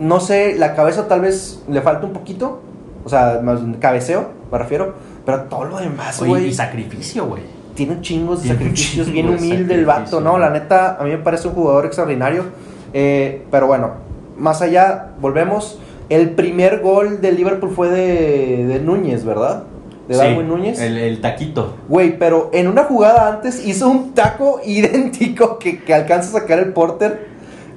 No 0.00 0.18
sé, 0.18 0.56
la 0.58 0.74
cabeza 0.74 1.06
tal 1.06 1.20
vez 1.20 1.62
le 1.68 1.80
falta 1.82 2.06
un 2.06 2.12
poquito. 2.12 2.60
O 3.04 3.08
sea, 3.08 3.40
más 3.42 3.60
cabeceo, 3.78 4.26
me 4.50 4.58
refiero. 4.58 4.94
Pero 5.24 5.42
todo 5.42 5.64
lo 5.66 5.76
demás, 5.78 6.20
Oye, 6.20 6.28
güey. 6.30 6.46
y 6.48 6.54
sacrificio, 6.54 7.26
güey. 7.26 7.42
Tiene 7.74 8.00
chingos 8.00 8.42
de 8.42 8.50
sacrificios, 8.50 9.10
bien 9.10 9.28
de 9.30 9.36
humilde 9.36 9.74
el 9.74 9.86
vato. 9.86 10.20
¿no? 10.20 10.38
La 10.38 10.50
neta, 10.50 10.96
a 11.00 11.04
mí 11.04 11.10
me 11.10 11.18
parece 11.18 11.48
un 11.48 11.54
jugador 11.54 11.86
extraordinario. 11.86 12.44
Eh, 12.92 13.44
pero 13.50 13.66
bueno, 13.66 13.92
más 14.36 14.62
allá, 14.62 15.12
volvemos. 15.20 15.78
El 16.08 16.30
primer 16.30 16.80
gol 16.80 17.20
de 17.20 17.32
Liverpool 17.32 17.70
fue 17.74 17.88
de, 17.88 18.66
de 18.66 18.80
Núñez, 18.80 19.24
¿verdad? 19.24 19.64
De 20.08 20.14
Sí, 20.14 20.20
Darwin 20.20 20.48
Núñez. 20.48 20.80
El, 20.80 20.98
el 20.98 21.20
taquito. 21.20 21.74
Güey, 21.88 22.18
pero 22.18 22.50
en 22.52 22.68
una 22.68 22.84
jugada 22.84 23.28
antes 23.28 23.64
hizo 23.66 23.88
un 23.88 24.12
taco 24.12 24.60
idéntico 24.66 25.58
que, 25.58 25.82
que 25.82 25.94
alcanza 25.94 26.36
a 26.36 26.40
sacar 26.40 26.58
el 26.58 26.72
porter. 26.72 27.30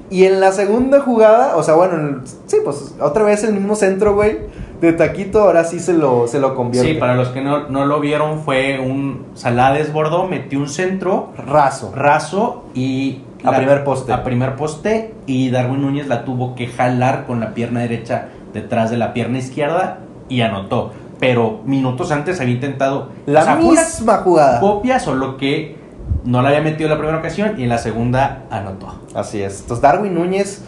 Y 0.09 0.25
en 0.25 0.39
la 0.39 0.51
segunda 0.51 0.99
jugada, 1.01 1.55
o 1.55 1.63
sea, 1.63 1.73
bueno, 1.75 2.21
sí, 2.45 2.57
pues 2.63 2.95
otra 2.99 3.23
vez 3.23 3.43
el 3.43 3.53
mismo 3.53 3.75
centro, 3.75 4.13
güey, 4.13 4.37
de 4.81 4.93
taquito, 4.93 5.41
ahora 5.41 5.63
sí 5.63 5.79
se 5.79 5.93
lo, 5.93 6.27
se 6.27 6.39
lo 6.39 6.55
convierte. 6.55 6.93
Sí, 6.93 6.97
para 6.99 7.15
los 7.15 7.29
que 7.29 7.41
no, 7.41 7.69
no 7.69 7.85
lo 7.85 7.99
vieron, 7.99 8.39
fue 8.39 8.79
un 8.79 9.27
Salah 9.33 9.73
desbordó, 9.73 10.27
metió 10.27 10.59
un 10.59 10.69
centro 10.69 11.29
Raso. 11.37 11.91
raso 11.95 12.65
y... 12.73 13.21
A 13.43 13.55
primer 13.55 13.83
poste. 13.83 14.11
A 14.11 14.23
primer 14.23 14.55
poste 14.55 15.13
y 15.27 15.51
Darwin 15.51 15.81
Núñez 15.81 16.07
la 16.07 16.25
tuvo 16.25 16.55
que 16.55 16.65
jalar 16.67 17.27
con 17.27 17.39
la 17.39 17.53
pierna 17.53 17.81
derecha 17.81 18.29
detrás 18.53 18.89
de 18.89 18.97
la 18.97 19.13
pierna 19.13 19.37
izquierda 19.37 19.99
y 20.29 20.41
anotó. 20.41 20.93
Pero 21.19 21.61
minutos 21.63 22.11
antes 22.11 22.41
había 22.41 22.55
intentado... 22.55 23.09
La 23.27 23.41
o 23.41 23.43
sea, 23.43 23.55
misma 23.55 24.17
jugada. 24.17 24.59
copia, 24.59 24.99
solo 24.99 25.37
que 25.37 25.75
no 26.23 26.41
la 26.41 26.49
había 26.49 26.61
metido 26.61 26.85
en 26.85 26.91
la 26.91 26.97
primera 26.97 27.19
ocasión 27.19 27.53
y 27.59 27.63
en 27.63 27.69
la 27.69 27.77
segunda 27.77 28.45
anotó. 28.49 28.95
Así 29.13 29.43
es. 29.43 29.61
Entonces, 29.61 29.81
Darwin 29.81 30.15
Núñez, 30.15 30.63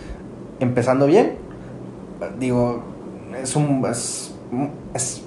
empezando 0.60 1.08
bien, 1.08 1.38
digo, 2.40 2.84
es 3.48 3.56
un. 3.56 3.86
Es, 4.94 5.24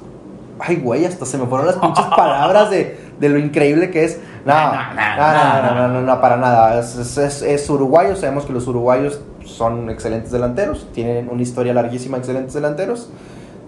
ay, 0.59 0.77
güey, 0.77 1.05
hasta 1.05 1.25
se 1.25 1.39
me 1.39 1.47
fueron 1.47 1.67
las 1.67 1.77
pinches 1.77 2.05
palabras 2.17 2.71
de, 2.71 2.99
de 3.19 3.29
lo 3.29 3.39
increíble 3.39 3.91
que 3.91 4.05
es. 4.05 4.21
No, 4.45 4.55
no, 4.55 4.73
no, 4.95 5.75
no, 5.75 5.89
no, 5.89 6.01
no, 6.03 6.21
para 6.21 6.37
nada. 6.37 6.79
Es, 6.79 7.17
es, 7.19 7.71
uruguayo, 7.71 8.17
sabemos 8.17 8.45
que 8.45 8.53
los 8.53 8.67
uruguayos 8.67 9.21
son 9.45 9.91
excelentes 9.91 10.31
delanteros, 10.31 10.87
tienen 10.93 11.29
una 11.31 11.43
historia 11.43 11.75
larguísima, 11.75 12.19
excelentes 12.19 12.55
delanteros, 12.55 13.11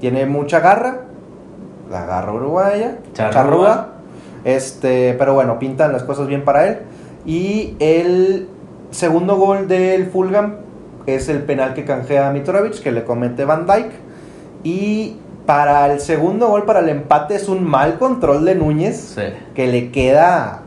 tiene 0.00 0.26
mucha 0.26 0.60
garra, 0.60 1.00
la 1.90 2.06
garra 2.06 2.32
uruguaya, 2.32 2.98
charrúa. 3.14 3.32
charrúa. 3.32 3.88
Este, 4.44 5.14
pero 5.18 5.34
bueno, 5.34 5.58
pintan 5.58 5.92
las 5.92 6.02
cosas 6.02 6.26
bien 6.26 6.44
para 6.44 6.66
él. 6.66 6.78
Y 7.24 7.76
el 7.78 8.48
segundo 8.90 9.36
gol 9.36 9.68
del 9.68 10.06
Fulham 10.06 10.56
es 11.06 11.28
el 11.28 11.42
penal 11.42 11.74
que 11.74 11.84
canjea 11.84 12.28
a 12.28 12.32
Mitrovic, 12.32 12.80
que 12.82 12.92
le 12.92 13.04
comete 13.04 13.44
Van 13.44 13.66
Dyke. 13.66 13.92
Y 14.64 15.16
para 15.46 15.92
el 15.92 16.00
segundo 16.00 16.48
gol, 16.48 16.64
para 16.64 16.80
el 16.80 16.88
empate, 16.88 17.34
es 17.34 17.48
un 17.48 17.64
mal 17.64 17.98
control 17.98 18.44
de 18.44 18.54
Núñez 18.54 19.14
Sí. 19.16 19.22
que 19.54 19.66
le 19.66 19.90
queda 19.90 20.62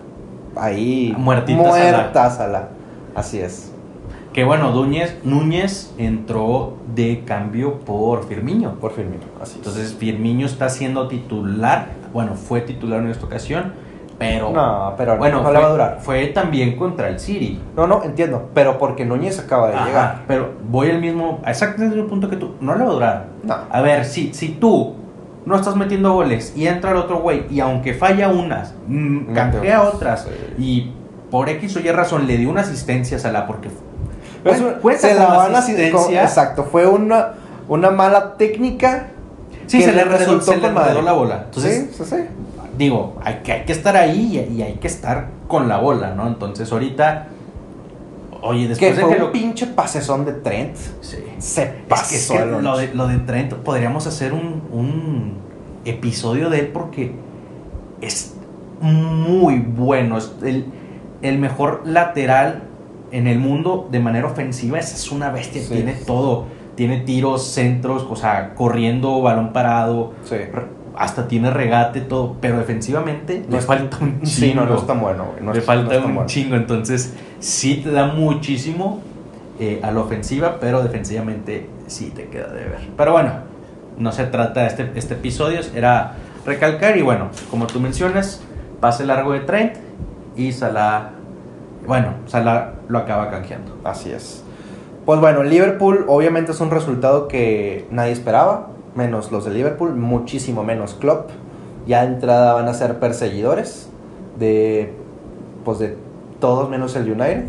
ahí 0.55 1.13
Muertita 1.17 1.57
muerta 1.61 2.29
Salah. 2.29 2.67
Así 3.15 3.39
es. 3.39 3.71
Que 4.33 4.43
bueno, 4.43 4.71
Núñez, 4.71 5.15
Núñez 5.23 5.93
entró 5.97 6.73
de 6.93 7.23
cambio 7.25 7.79
por 7.79 8.27
Firmiño. 8.27 8.73
Por 8.81 8.91
Firmino. 8.91 9.23
Así 9.41 9.51
es. 9.53 9.57
Entonces 9.59 9.93
Firmiño 9.93 10.45
está 10.45 10.67
siendo 10.67 11.07
titular. 11.07 11.87
Bueno, 12.11 12.35
fue 12.35 12.59
titular 12.59 12.99
en 12.99 13.07
esta 13.07 13.25
ocasión. 13.25 13.71
Pero 14.17 14.51
no, 14.51 14.93
pero 14.97 15.17
bueno, 15.17 15.41
no 15.41 15.51
le 15.51 15.59
va 15.59 15.65
a 15.65 15.67
fue, 15.67 15.71
durar. 15.71 15.97
fue 16.01 16.25
también 16.27 16.77
contra 16.77 17.09
el 17.09 17.19
City. 17.19 17.61
No, 17.75 17.85
no, 17.85 18.01
entiendo. 18.03 18.49
Pero 18.53 18.77
porque 18.77 19.03
Núñez 19.05 19.39
acaba 19.39 19.67
de 19.69 19.75
Ajá, 19.75 19.85
llegar. 19.85 20.21
Pero 20.27 20.53
voy 20.69 20.89
al 20.89 21.01
mismo, 21.01 21.41
exactamente 21.45 21.99
el 21.99 22.05
punto 22.05 22.29
que 22.29 22.37
tú. 22.37 22.55
No 22.61 22.75
le 22.75 22.83
va 22.85 22.89
a 22.89 22.93
durar. 22.93 23.25
No. 23.43 23.55
A 23.69 23.81
ver, 23.81 24.05
si, 24.05 24.33
si 24.33 24.49
tú 24.49 24.95
no 25.45 25.55
estás 25.55 25.75
metiendo 25.75 26.13
goles 26.13 26.53
y 26.55 26.67
entra 26.67 26.91
el 26.91 26.97
otro 26.97 27.19
güey 27.19 27.45
y 27.49 27.59
aunque 27.59 27.93
falla 27.93 28.29
unas, 28.29 28.73
mm, 28.87 29.33
canjea 29.33 29.83
otras. 29.83 30.23
Sí. 30.23 30.63
y 30.63 30.93
por 31.29 31.49
X 31.49 31.75
o 31.75 31.79
Y 31.81 31.91
razón 31.91 32.25
le 32.25 32.37
dio 32.37 32.49
una 32.49 32.61
asistencia 32.61 33.17
a 33.17 33.19
Salah 33.19 33.45
porque 33.47 33.69
Pues, 34.43 34.61
cuenta 34.81 35.01
se 35.09 35.13
la 35.15 35.27
la 35.29 35.37
van 35.37 35.55
asistencia. 35.55 36.23
Exacto, 36.23 36.63
fue 36.63 36.87
una, 36.87 37.33
una 37.67 37.91
mala 37.91 38.35
técnica. 38.37 39.07
sí, 39.67 39.81
se 39.81 39.91
le, 39.91 40.05
resultó 40.05 40.53
se 40.53 40.57
le 40.57 40.71
la 41.01 41.11
bola. 41.11 41.41
Entonces, 41.45 41.89
sí, 41.91 42.03
sí, 42.03 42.09
sí. 42.09 42.23
Digo, 42.77 43.15
hay 43.23 43.35
que, 43.43 43.51
hay 43.51 43.65
que 43.65 43.71
estar 43.73 43.95
ahí 43.95 44.47
y, 44.49 44.55
y 44.57 44.61
hay 44.61 44.73
que 44.73 44.87
estar 44.87 45.29
con 45.47 45.67
la 45.67 45.77
bola, 45.79 46.13
¿no? 46.15 46.27
Entonces 46.27 46.71
ahorita, 46.71 47.27
oye, 48.41 48.63
Que 48.63 48.69
después 48.69 48.95
de 48.97 49.01
fue 49.03 49.11
que 49.11 49.17
un 49.17 49.25
lo... 49.27 49.31
pinche 49.31 49.67
pasezón 49.67 50.25
de 50.25 50.33
Trent. 50.33 50.75
Sí. 51.01 51.17
Se 51.39 51.63
Es 51.63 51.69
pasó. 51.87 52.09
que, 52.09 52.15
es 52.15 52.31
que 52.31 52.45
lo, 52.61 52.77
de, 52.77 52.93
lo 52.93 53.07
de 53.07 53.17
Trent, 53.19 53.53
podríamos 53.53 54.07
hacer 54.07 54.33
un, 54.33 54.61
un 54.71 55.33
episodio 55.85 56.49
de 56.49 56.59
él 56.61 56.67
porque 56.67 57.13
es 58.01 58.35
muy 58.81 59.59
bueno. 59.59 60.17
Es 60.17 60.33
el, 60.43 60.65
el 61.21 61.37
mejor 61.39 61.83
lateral 61.85 62.63
en 63.11 63.27
el 63.27 63.39
mundo 63.39 63.87
de 63.91 63.99
manera 63.99 64.27
ofensiva. 64.27 64.79
Esa 64.79 64.95
es 64.95 65.11
una 65.11 65.29
bestia, 65.31 65.61
Sí. 65.61 65.69
tiene 65.73 65.93
todo. 65.93 66.45
Tiene 66.75 66.97
tiros, 67.01 67.47
centros, 67.47 68.05
o 68.09 68.17
sea, 68.17 68.53
corriendo, 68.53 69.21
balón 69.21 69.53
parado, 69.53 70.11
Sí. 70.25 70.35
Hasta 70.97 71.27
tiene 71.27 71.49
regate, 71.51 72.01
todo. 72.01 72.35
Pero 72.41 72.57
defensivamente 72.57 73.43
No 73.47 73.51
le 73.53 73.57
es- 73.57 73.65
falta 73.65 73.97
un 74.01 74.21
chingo. 74.21 74.25
Sí, 74.25 74.53
no, 74.55 74.65
no 74.65 74.75
es 74.77 74.87
tan 74.87 74.99
bueno. 74.99 75.25
no 75.41 75.53
le 75.53 75.59
es- 75.59 75.65
falta 75.65 75.93
no 75.99 76.05
un 76.05 76.13
bueno. 76.15 76.27
chingo, 76.27 76.55
entonces 76.55 77.13
sí 77.39 77.81
te 77.83 77.91
da 77.91 78.07
muchísimo 78.07 79.01
eh, 79.59 79.79
a 79.83 79.91
la 79.91 80.01
ofensiva, 80.01 80.57
pero 80.59 80.83
defensivamente 80.83 81.69
sí 81.87 82.11
te 82.13 82.25
queda 82.27 82.47
de 82.47 82.65
ver. 82.65 82.89
Pero 82.97 83.13
bueno, 83.13 83.31
no 83.97 84.11
se 84.11 84.25
trata 84.25 84.61
de 84.61 84.67
este, 84.67 84.91
este 84.95 85.13
episodio, 85.13 85.61
era 85.73 86.13
recalcar 86.45 86.97
y 86.97 87.01
bueno, 87.01 87.29
como 87.49 87.65
tú 87.65 87.79
mencionas, 87.79 88.41
pase 88.81 89.05
largo 89.05 89.31
de 89.31 89.39
Trent 89.41 89.75
y 90.35 90.51
Salah, 90.51 91.11
bueno, 91.87 92.15
Salah 92.25 92.73
lo 92.89 92.97
acaba 92.99 93.29
canjeando. 93.31 93.77
Así 93.85 94.11
es. 94.11 94.43
Pues 95.05 95.19
bueno, 95.21 95.43
Liverpool 95.43 96.03
obviamente 96.09 96.51
es 96.51 96.59
un 96.59 96.69
resultado 96.71 97.27
que 97.29 97.87
nadie 97.91 98.11
esperaba, 98.11 98.71
menos 98.95 99.31
los 99.31 99.45
de 99.45 99.51
Liverpool, 99.51 99.95
muchísimo 99.95 100.63
menos 100.63 100.93
Klopp. 100.95 101.29
Ya 101.85 102.01
de 102.01 102.13
entrada 102.13 102.53
van 102.53 102.67
a 102.67 102.73
ser 102.73 102.99
perseguidores 102.99 103.89
de 104.39 104.93
pues 105.63 105.79
de 105.79 105.97
todos 106.39 106.69
menos 106.69 106.95
el 106.95 107.11
United. 107.11 107.45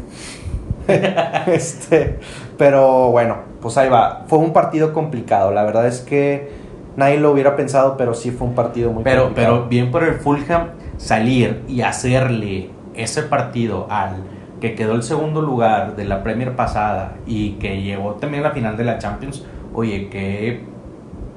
este, 1.47 2.19
pero 2.59 3.11
bueno, 3.11 3.39
pues 3.61 3.77
ahí 3.77 3.89
va. 3.89 4.25
Fue 4.29 4.39
un 4.39 4.53
partido 4.53 4.93
complicado, 4.93 5.53
la 5.53 5.65
verdad 5.65 5.87
es 5.87 6.01
que 6.01 6.51
nadie 6.97 7.19
lo 7.19 7.31
hubiera 7.33 7.57
pensado, 7.57 7.97
pero 7.97 8.15
sí 8.15 8.31
fue 8.31 8.47
un 8.47 8.55
partido 8.55 8.93
muy 8.93 9.05
Pero, 9.05 9.25
complicado. 9.25 9.57
pero 9.57 9.69
bien 9.69 9.91
por 9.91 10.05
el 10.05 10.15
Fulham 10.15 10.69
salir 10.97 11.63
y 11.69 11.83
hacerle 11.83 12.71
ese 12.95 13.23
partido 13.23 13.87
al 13.91 14.17
que 14.61 14.75
quedó 14.75 14.95
el 14.95 15.03
segundo 15.03 15.43
lugar 15.43 15.97
de 15.97 16.05
la 16.05 16.23
Premier 16.23 16.57
pasada 16.57 17.17
y 17.27 17.53
que 17.53 17.83
llegó 17.83 18.13
también 18.15 18.45
a 18.45 18.49
la 18.49 18.55
final 18.55 18.77
de 18.77 18.85
la 18.85 18.99
Champions. 18.99 19.45
Oye, 19.75 20.09
qué 20.09 20.65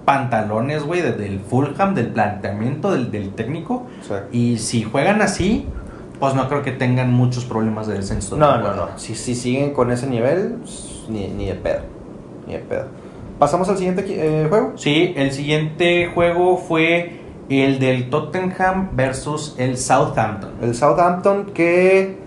pantalones, 0.10 0.86
güey, 0.86 1.04
desde 1.04 1.28
el 1.28 1.40
Fulham, 1.40 1.94
del 1.94 2.08
planteamiento 2.08 2.92
del, 2.92 3.12
del 3.12 3.30
técnico. 3.36 3.86
Sí. 4.02 4.14
Y 4.32 4.58
si 4.58 4.82
juegan 4.82 5.22
así, 5.22 5.68
pues 6.20 6.34
no 6.34 6.50
creo 6.50 6.64
que 6.64 6.72
tengan 6.72 7.14
muchos 7.14 7.46
problemas 7.46 7.86
de 7.86 7.94
descenso. 7.94 8.36
No, 8.36 8.58
no, 8.58 8.74
no. 8.74 8.88
Si, 8.98 9.14
si 9.14 9.36
siguen 9.36 9.72
con 9.72 9.92
ese 9.92 10.08
nivel, 10.08 10.56
ni, 11.10 11.28
ni 11.28 11.46
de 11.46 11.54
pedo. 11.54 11.82
Ni 12.48 12.54
de 12.54 12.60
pedo. 12.60 12.86
Pasamos 13.38 13.70
al 13.70 13.78
siguiente 13.78 14.04
eh, 14.08 14.48
juego. 14.50 14.74
Sí, 14.78 15.14
el 15.16 15.32
siguiente 15.32 16.08
juego 16.12 16.58
fue 16.58 17.20
el 17.48 17.78
del 17.78 18.10
Tottenham 18.10 18.90
versus 18.94 19.54
el 19.60 19.78
Southampton. 19.78 20.54
El 20.64 20.74
Southampton 20.74 21.52
que 21.54 22.18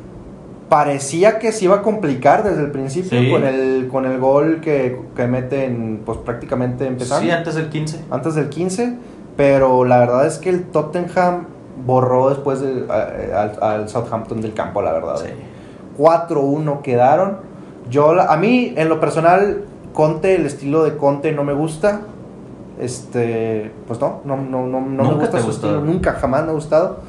parecía 0.72 1.38
que 1.38 1.52
se 1.52 1.66
iba 1.66 1.76
a 1.76 1.82
complicar 1.82 2.44
desde 2.44 2.62
el 2.62 2.70
principio 2.70 3.20
Sí. 3.20 3.30
con, 3.30 3.44
el, 3.44 3.88
con 3.92 4.06
el 4.06 4.18
gol 4.18 4.62
que, 4.62 4.98
que 5.14 5.26
meten 5.26 6.00
pues 6.06 6.16
prácticamente 6.16 6.86
empezando. 6.86 7.24
Sí, 7.26 7.30
antes 7.30 7.56
del 7.56 7.68
15. 7.68 8.00
antes 8.10 8.34
del 8.36 8.48
15. 8.48 8.96
Pero 9.36 9.84
la 9.84 9.98
verdad 9.98 10.26
es 10.26 10.38
que 10.38 10.48
el 10.48 10.62
Tottenham 10.64 11.44
borró 11.84 12.30
después 12.30 12.64
a- 12.88 13.42
al, 13.42 13.58
al 13.60 13.88
Southampton 13.90 14.40
del 14.40 14.54
campo, 14.54 14.80
la 14.80 14.92
verdad. 14.94 15.16
Sí. 15.18 15.26
4-1 15.98 16.80
quedaron. 16.80 17.36
Yo, 17.90 18.18
a 18.18 18.36
mí, 18.38 18.72
en 18.74 18.88
lo 18.88 18.98
personal, 18.98 19.64
Conte, 19.92 20.36
el 20.36 20.46
estilo 20.46 20.84
de 20.84 20.96
Conte 20.96 21.32
no 21.32 21.44
me 21.44 21.52
gusta. 21.52 22.00
Este, 22.80 23.70
pues 23.86 24.00
no, 24.00 24.22
no, 24.24 24.36
no, 24.38 24.66
no, 24.66 24.80
no 24.80 24.80
me 24.80 24.96
¿Nunca 25.02 25.14
gusta 25.26 25.38
su 25.40 25.50
estilo, 25.50 25.82
nunca, 25.82 26.12
jamás 26.14 26.44
me 26.44 26.50
ha 26.50 26.54
gustado. 26.54 27.00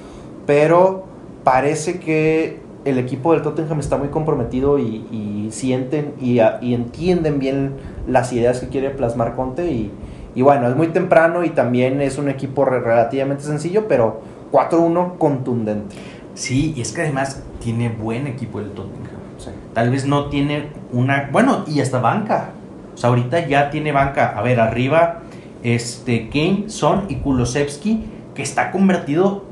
Pero 0.46 1.06
parece 1.46 2.02
que 2.02 2.60
el 2.86 2.98
equipo 2.98 3.34
del 3.34 3.42
Tottenham 3.42 3.80
está 3.80 3.98
muy 3.98 4.10
comprometido 4.10 4.78
y, 4.78 5.06
y 5.12 5.48
sienten 5.52 6.14
y, 6.20 6.40
entienden 6.74 7.40
bien 7.40 7.74
las 8.08 8.34
ideas 8.34 8.60
que 8.60 8.68
quiere 8.68 8.90
plasmar 8.90 9.36
Conte. 9.36 9.72
Y, 9.72 9.92
y 10.36 10.42
bueno, 10.42 10.68
es 10.68 10.76
muy 10.76 10.88
temprano 10.88 11.44
y 11.44 11.50
también 11.50 12.02
es 12.02 12.18
un 12.18 12.30
equipo 12.30 12.66
re- 12.66 12.80
relativamente 12.80 13.44
sencillo, 13.44 13.88
pero 13.88 14.22
4-1 14.52 15.18
contundente. 15.18 15.96
Sí, 16.34 16.74
y 16.76 16.82
es 16.82 16.92
que 16.92 17.02
además 17.04 17.44
tiene 17.60 17.90
buen 17.90 18.28
equipo 18.28 18.60
el 18.60 18.72
Tottenham. 18.72 19.12
Sí. 19.38 19.50
Tal 19.74 19.90
vez 19.90 20.06
no 20.06 20.26
tiene 20.30 20.68
una. 20.92 21.30
Bueno, 21.32 21.64
y 21.68 21.80
hasta 21.80 22.00
banca. 22.00 22.50
O 22.94 22.98
sea, 22.98 23.10
ahorita 23.10 23.48
ya 23.48 23.70
tiene 23.70 23.92
banca. 23.92 24.38
A 24.38 24.42
ver, 24.42 24.60
arriba, 24.60 25.22
este, 25.64 26.30
Kane, 26.30 26.66
Son 26.68 27.06
y 27.10 27.16
Kulusevski, 27.16 28.04
que 28.36 28.42
está 28.42 28.72
convertido 28.72 29.44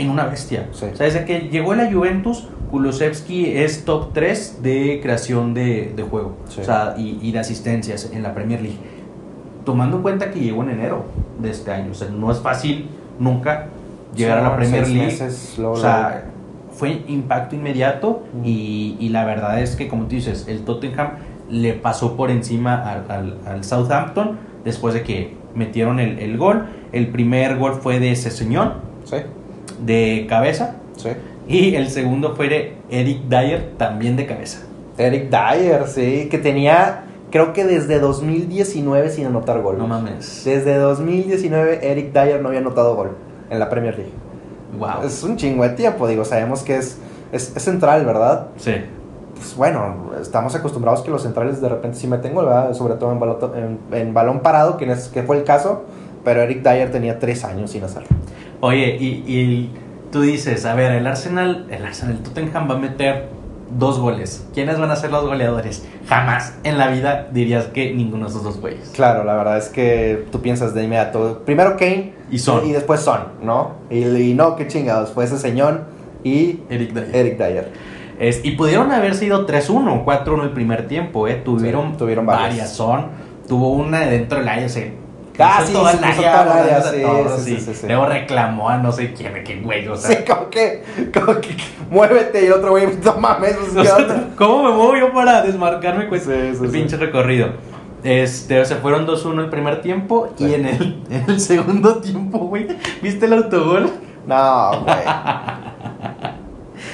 en 0.00 0.10
una 0.10 0.24
bestia. 0.26 0.68
Sí. 0.72 0.86
O 0.92 0.96
sea, 0.96 1.06
desde 1.06 1.24
que 1.24 1.48
llegó 1.50 1.72
a 1.72 1.76
la 1.76 1.90
Juventus, 1.92 2.48
Kulusevski 2.70 3.56
es 3.56 3.84
top 3.84 4.12
3 4.12 4.60
de 4.62 5.00
creación 5.02 5.54
de, 5.54 5.92
de 5.94 6.02
juego. 6.02 6.36
Sí. 6.48 6.60
O 6.60 6.64
sea, 6.64 6.94
y, 6.96 7.18
y 7.22 7.32
de 7.32 7.38
asistencias 7.38 8.10
en 8.12 8.22
la 8.22 8.34
Premier 8.34 8.60
League. 8.62 8.78
Tomando 9.64 9.96
en 9.96 10.02
cuenta 10.02 10.30
que 10.30 10.40
llegó 10.40 10.62
en 10.62 10.70
enero 10.70 11.04
de 11.40 11.50
este 11.50 11.70
año. 11.70 11.90
O 11.92 11.94
sea, 11.94 12.08
no 12.08 12.30
es 12.30 12.38
fácil 12.38 12.88
nunca 13.18 13.66
llegar 14.16 14.38
a 14.38 14.42
la 14.42 14.56
Premier 14.56 14.88
League. 14.88 15.06
meses, 15.06 15.58
O 15.62 15.76
sea, 15.76 16.24
fue 16.72 17.02
impacto 17.08 17.56
inmediato 17.56 18.22
Mm. 18.32 18.44
y, 18.44 18.96
y 19.00 19.08
la 19.10 19.24
verdad 19.24 19.60
es 19.60 19.76
que, 19.76 19.88
como 19.88 20.04
tú 20.04 20.10
dices, 20.10 20.46
el 20.48 20.60
Tottenham 20.64 21.10
le 21.50 21.72
pasó 21.74 22.16
por 22.16 22.30
encima 22.30 22.76
al, 22.88 23.10
al- 23.10 23.38
al 23.46 23.64
Southampton 23.64 24.38
después 24.64 24.94
de 24.94 25.02
que 25.02 25.34
metieron 25.54 25.98
el, 26.00 26.20
el 26.20 26.38
gol. 26.38 26.66
El 26.92 27.08
primer 27.08 27.56
gol 27.58 27.74
fue 27.74 27.98
de 28.00 28.14
Seseñón, 28.16 28.74
sí, 29.04 29.16
de 29.84 30.26
cabeza, 30.28 30.76
sí. 30.96 31.10
y 31.48 31.74
el 31.74 31.90
segundo 31.90 32.34
fue 32.36 32.48
de 32.48 32.76
Eric 32.90 33.22
Dyer, 33.28 33.72
también 33.76 34.16
de 34.16 34.26
cabeza. 34.26 34.60
Eric 34.98 35.30
Dyer, 35.30 35.86
sí, 35.86 36.28
que 36.30 36.38
tenía, 36.38 37.04
creo 37.30 37.52
que 37.52 37.64
desde 37.64 37.98
2019 37.98 39.10
sin 39.10 39.26
anotar 39.26 39.60
gol. 39.62 39.78
No 39.78 39.86
mames. 39.86 40.44
Desde 40.44 40.76
2019 40.76 41.90
Eric 41.90 42.12
Dyer 42.12 42.40
no 42.42 42.48
había 42.48 42.60
anotado 42.60 42.94
gol 42.94 43.16
en 43.48 43.58
la 43.58 43.68
Premier 43.68 43.96
League. 43.96 44.12
Wow. 44.78 45.06
Es 45.06 45.22
un 45.22 45.36
chingo 45.36 45.64
de 45.64 45.70
tiempo, 45.70 46.06
digo, 46.06 46.24
sabemos 46.24 46.62
que 46.62 46.76
es, 46.76 46.98
es, 47.32 47.56
es 47.56 47.62
central, 47.62 48.04
¿verdad? 48.04 48.48
Sí. 48.56 48.74
Pues 49.34 49.56
bueno, 49.56 50.10
estamos 50.20 50.54
acostumbrados 50.54 51.00
que 51.00 51.10
los 51.10 51.22
centrales 51.22 51.60
de 51.60 51.68
repente 51.68 51.96
sí 51.96 52.06
meten 52.06 52.34
gol, 52.34 52.44
¿verdad? 52.44 52.74
Sobre 52.74 52.94
todo 52.94 53.12
en, 53.12 53.58
en, 53.58 53.78
en 53.90 54.14
balón 54.14 54.40
parado, 54.40 54.76
que, 54.76 54.90
es, 54.90 55.08
que 55.08 55.22
fue 55.22 55.38
el 55.38 55.44
caso, 55.44 55.84
pero 56.24 56.42
Eric 56.42 56.62
Dyer 56.62 56.92
tenía 56.92 57.18
tres 57.18 57.44
años 57.44 57.70
sin 57.70 57.82
hacerlo. 57.82 58.08
Oye, 58.60 58.96
y, 59.00 59.06
y 59.26 59.70
tú 60.12 60.20
dices, 60.22 60.64
a 60.66 60.74
ver, 60.74 60.92
el 60.92 61.06
Arsenal, 61.06 61.66
el 61.70 61.84
Arsenal, 61.84 62.16
el 62.16 62.22
Tottenham 62.22 62.68
va 62.70 62.74
a 62.74 62.78
meter 62.78 63.28
dos 63.70 63.98
goles. 63.98 64.46
¿Quiénes 64.52 64.78
van 64.78 64.90
a 64.90 64.96
ser 64.96 65.10
los 65.12 65.24
goleadores? 65.24 65.86
Jamás 66.08 66.54
en 66.64 66.76
la 66.76 66.88
vida 66.88 67.28
dirías 67.32 67.66
que 67.66 67.94
ninguno 67.94 68.24
de 68.24 68.30
esos 68.30 68.42
dos 68.42 68.60
güeyes. 68.60 68.90
Claro, 68.94 69.24
la 69.24 69.34
verdad 69.36 69.58
es 69.58 69.68
que 69.68 70.26
tú 70.32 70.40
piensas 70.42 70.74
de 70.74 70.84
inmediato, 70.84 71.42
primero 71.46 71.76
Kane 71.76 72.12
Y 72.30 72.38
Son. 72.38 72.66
y 72.66 72.72
después 72.72 73.00
Son, 73.00 73.20
¿no? 73.42 73.76
Y, 73.90 74.04
y 74.04 74.34
no, 74.34 74.56
qué 74.56 74.66
chingados, 74.66 75.10
fue 75.12 75.24
ese 75.24 75.38
señor 75.38 75.84
y 76.24 76.60
Eric 76.68 76.92
Dyer. 76.92 77.16
Eric 77.16 77.38
Dyer. 77.38 77.72
Es- 78.18 78.44
y 78.44 78.50
pudieron 78.50 78.90
haber 78.92 79.14
sido 79.14 79.46
3-1, 79.46 80.04
4-1 80.04 80.42
el 80.42 80.50
primer 80.50 80.86
tiempo, 80.88 81.26
¿eh? 81.28 81.36
Tuvieron, 81.36 81.92
Sí, 81.92 81.96
tuvieron 81.98 82.26
varias. 82.26 82.48
varias. 82.50 82.72
Son, 82.74 83.06
tuvo 83.48 83.70
una 83.70 84.00
dentro 84.00 84.38
del 84.40 84.48
área, 84.48 84.68
se 84.68 84.92
Ah, 85.40 85.62
sí, 85.66 85.72
toda 85.72 85.90
se 85.92 85.96
el 85.98 86.02
cruzó 86.04 86.20
área, 86.28 86.82
sí, 86.82 86.96
sí, 86.96 87.44
sí. 87.44 87.44
sí, 87.56 87.60
sí, 87.60 87.74
sí. 87.74 87.86
Luego 87.86 88.06
reclamó 88.06 88.68
a 88.68 88.76
no 88.78 88.92
sé 88.92 89.12
quién, 89.12 89.32
qué 89.44 89.60
güey, 89.60 89.86
o 89.88 89.96
sea. 89.96 90.10
Sí, 90.16 90.24
como 90.24 90.50
que, 90.50 90.82
como 91.12 91.40
que, 91.40 91.56
muévete 91.90 92.42
y 92.42 92.46
el 92.46 92.52
otro 92.52 92.70
güey, 92.70 92.86
no 93.04 93.14
mames, 93.18 93.56
pues, 93.56 93.72
o 93.76 93.82
¿qué 93.82 94.04
sea? 94.04 94.24
¿Cómo 94.36 94.64
me 94.64 94.70
muevo 94.74 94.96
yo 94.96 95.12
para 95.12 95.42
desmarcarme 95.42 96.08
Sí, 96.10 96.24
sí, 96.24 96.30
el 96.32 96.56
sí. 96.56 96.66
pinche 96.68 96.96
recorrido? 96.96 97.48
Este, 98.02 98.64
se 98.64 98.76
fueron 98.76 99.06
2-1 99.06 99.40
el 99.40 99.50
primer 99.50 99.82
tiempo 99.82 100.30
y 100.38 100.44
Sí. 100.44 100.54
en 100.54 100.66
el, 100.66 101.02
en 101.10 101.24
el 101.28 101.40
segundo 101.40 101.96
tiempo, 102.00 102.38
güey, 102.38 102.66
¿viste 103.02 103.26
el 103.26 103.34
autogol? 103.34 103.90
No, 104.26 104.82
güey. 104.84 104.96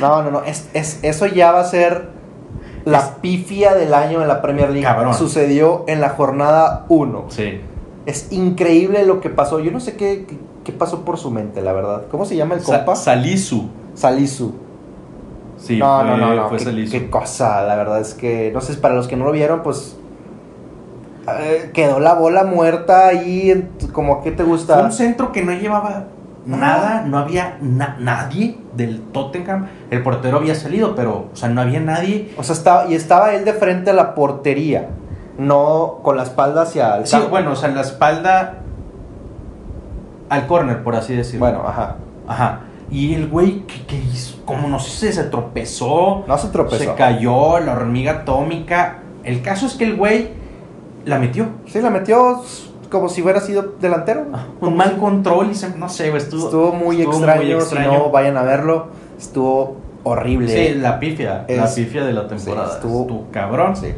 No, 0.00 0.22
no, 0.22 0.30
no. 0.30 0.42
Es, 0.44 0.68
es- 0.74 1.00
eso 1.02 1.26
ya 1.26 1.52
va 1.52 1.60
a 1.60 1.64
ser 1.64 2.08
la 2.84 3.16
pifia 3.16 3.74
del 3.74 3.94
año 3.94 4.22
en 4.22 4.28
la 4.28 4.42
Premier 4.42 4.68
League. 4.70 4.84
Cabrón. 4.84 5.14
Sucedió 5.14 5.84
en 5.88 6.00
la 6.00 6.10
jornada 6.10 6.84
1. 6.88 7.26
Sí. 7.28 7.60
Es 8.06 8.32
increíble 8.32 9.04
lo 9.04 9.20
que 9.20 9.28
pasó. 9.30 9.58
Yo 9.60 9.70
no 9.72 9.80
sé 9.80 9.96
qué, 9.96 10.24
qué, 10.28 10.38
qué 10.64 10.72
pasó 10.72 11.04
por 11.04 11.18
su 11.18 11.30
mente, 11.30 11.60
la 11.60 11.72
verdad. 11.72 12.04
¿Cómo 12.10 12.24
se 12.24 12.36
llama 12.36 12.54
el 12.54 12.62
compa? 12.62 12.94
Salisu. 12.96 13.68
Salisu. 13.94 14.52
Sí, 15.58 15.78
no, 15.78 16.00
fue, 16.00 16.06
no, 16.10 16.16
no, 16.16 16.34
no. 16.34 16.48
fue 16.48 16.58
Qué, 16.58 16.64
Salisu. 16.64 16.92
qué 16.92 17.10
cosa, 17.10 17.62
la 17.64 17.76
verdad 17.76 18.00
es 18.00 18.14
que, 18.14 18.50
no 18.54 18.60
sé, 18.60 18.74
para 18.74 18.94
los 18.94 19.08
que 19.08 19.16
no 19.16 19.24
lo 19.24 19.32
vieron, 19.32 19.62
pues 19.62 19.96
eh, 21.40 21.70
quedó 21.74 21.98
la 21.98 22.14
bola 22.14 22.44
muerta 22.44 23.08
ahí, 23.08 23.68
como 23.92 24.22
que 24.22 24.30
te 24.30 24.44
Fue 24.44 24.52
gusta. 24.52 24.80
un 24.80 24.92
centro 24.92 25.32
que 25.32 25.42
no 25.42 25.52
llevaba 25.52 26.04
nada, 26.44 27.02
no 27.04 27.18
había 27.18 27.58
na- 27.60 27.96
nadie 27.98 28.58
del 28.76 29.00
Tottenham. 29.00 29.66
El 29.90 30.02
portero 30.04 30.36
había 30.36 30.54
salido, 30.54 30.94
pero, 30.94 31.26
o 31.32 31.36
sea, 31.36 31.48
no 31.48 31.60
había 31.62 31.80
nadie. 31.80 32.30
O 32.36 32.44
sea, 32.44 32.54
estaba, 32.54 32.86
y 32.86 32.94
estaba 32.94 33.34
él 33.34 33.44
de 33.44 33.52
frente 33.54 33.90
a 33.90 33.94
la 33.94 34.14
portería, 34.14 34.90
no 35.38 35.98
con 36.02 36.16
la 36.16 36.22
espalda 36.22 36.62
hacia 36.62 36.96
el 36.96 37.06
Sí, 37.06 37.12
campo. 37.12 37.28
bueno, 37.30 37.52
o 37.52 37.56
sea, 37.56 37.68
la 37.70 37.82
espalda 37.82 38.54
al 40.28 40.46
córner, 40.46 40.82
por 40.82 40.96
así 40.96 41.14
decirlo. 41.14 41.46
Bueno, 41.46 41.62
ajá. 41.66 41.96
Ajá. 42.26 42.60
Y 42.90 43.14
el 43.14 43.28
güey, 43.28 43.62
¿qué, 43.66 43.84
qué 43.86 43.96
hizo? 43.96 44.38
Como 44.44 44.68
no 44.68 44.78
sé, 44.78 45.12
se 45.12 45.24
tropezó, 45.24 46.24
No 46.26 46.38
se 46.38 46.48
tropezó. 46.48 46.84
se 46.84 46.94
cayó, 46.94 47.58
la 47.60 47.72
hormiga 47.72 48.12
atómica. 48.12 48.98
El 49.24 49.42
caso 49.42 49.66
es 49.66 49.74
que 49.74 49.84
el 49.84 49.96
güey 49.96 50.30
la 51.04 51.18
metió. 51.18 51.46
Sí, 51.66 51.80
la 51.80 51.90
metió 51.90 52.42
como 52.90 53.08
si 53.08 53.22
hubiera 53.22 53.40
sido 53.40 53.74
delantero. 53.80 54.26
Un 54.60 54.76
mal 54.76 54.96
control 54.98 55.50
y 55.50 55.54
se, 55.54 55.76
no 55.76 55.88
sé, 55.88 56.10
güey, 56.10 56.22
estuvo, 56.22 56.44
Estuvo 56.46 56.72
muy 56.72 56.98
estuvo 56.98 57.14
extraño, 57.14 57.42
muy 57.42 57.52
extraño. 57.52 57.90
Si 57.90 57.96
no, 57.98 58.10
vayan 58.10 58.36
a 58.36 58.42
verlo. 58.42 58.86
Estuvo 59.18 59.76
horrible. 60.04 60.48
Sí, 60.48 60.74
la 60.78 61.00
pifia, 61.00 61.44
la 61.48 61.66
pifia 61.72 62.04
de 62.04 62.12
la 62.12 62.28
temporada. 62.28 62.68
sí, 62.68 62.74
estuvo- 62.76 63.00
estuvo, 63.02 63.26
cabrón. 63.32 63.74
Sí. 63.76 63.88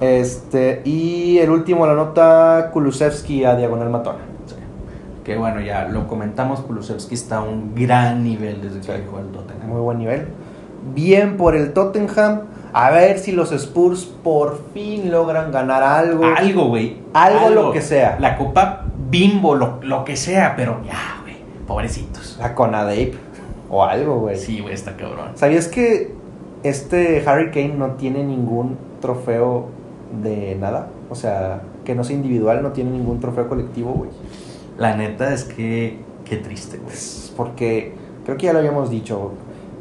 Este, 0.00 0.82
y 0.84 1.38
el 1.38 1.50
último 1.50 1.86
la 1.86 1.94
nota 1.94 2.70
Kulusevski 2.72 3.44
a 3.44 3.56
Diagonal 3.56 3.90
Matona. 3.90 4.18
Sí. 4.46 4.54
Que 5.24 5.36
bueno, 5.36 5.60
ya 5.60 5.88
lo 5.88 6.06
comentamos, 6.06 6.60
Kulusevski 6.60 7.14
está 7.14 7.38
a 7.38 7.42
un 7.42 7.74
gran 7.74 8.22
nivel 8.24 8.60
desde 8.62 8.80
que 8.80 8.84
Sí. 8.86 8.92
dejó 8.92 9.18
el 9.20 9.26
Tottenham. 9.28 9.68
Muy 9.68 9.80
buen 9.80 9.98
nivel. 9.98 10.28
Bien 10.94 11.36
por 11.36 11.56
el 11.56 11.72
Tottenham. 11.72 12.42
A 12.72 12.90
ver 12.90 13.18
si 13.18 13.32
los 13.32 13.52
Spurs 13.52 14.04
por 14.04 14.60
fin 14.74 15.10
logran 15.10 15.50
ganar 15.50 15.82
algo. 15.82 16.24
Algo, 16.36 16.66
güey. 16.68 16.98
Algo, 17.14 17.48
lo 17.48 17.72
que 17.72 17.80
sea. 17.80 18.18
La 18.20 18.36
copa 18.36 18.82
bimbo, 19.08 19.54
lo, 19.54 19.78
lo 19.82 20.04
que 20.04 20.14
sea, 20.16 20.54
pero 20.56 20.82
ya, 20.84 21.20
güey. 21.22 21.36
Pobrecitos. 21.66 22.36
La 22.38 22.54
Conadape. 22.54 23.14
O 23.70 23.82
algo, 23.82 24.20
güey. 24.20 24.36
Sí, 24.36 24.60
güey, 24.60 24.74
está 24.74 24.94
cabrón. 24.96 25.30
¿Sabías 25.36 25.68
que 25.68 26.12
este 26.64 27.24
Harry 27.26 27.50
Kane 27.50 27.74
no 27.78 27.92
tiene 27.92 28.22
ningún 28.24 28.76
trofeo 29.00 29.68
de 30.22 30.56
nada? 30.56 30.88
O 31.10 31.14
sea, 31.14 31.62
que 31.84 31.94
no 31.94 32.04
sea 32.04 32.16
individual, 32.16 32.62
no 32.62 32.72
tiene 32.72 32.90
ningún 32.90 33.20
trofeo 33.20 33.48
colectivo, 33.48 33.92
güey. 33.92 34.10
La 34.78 34.96
neta 34.96 35.32
es 35.32 35.44
que, 35.44 35.98
qué 36.24 36.36
triste, 36.36 36.78
güey. 36.78 36.94
Porque, 37.36 37.94
creo 38.24 38.36
que 38.36 38.46
ya 38.46 38.52
lo 38.52 38.58
habíamos 38.58 38.90
dicho, 38.90 39.32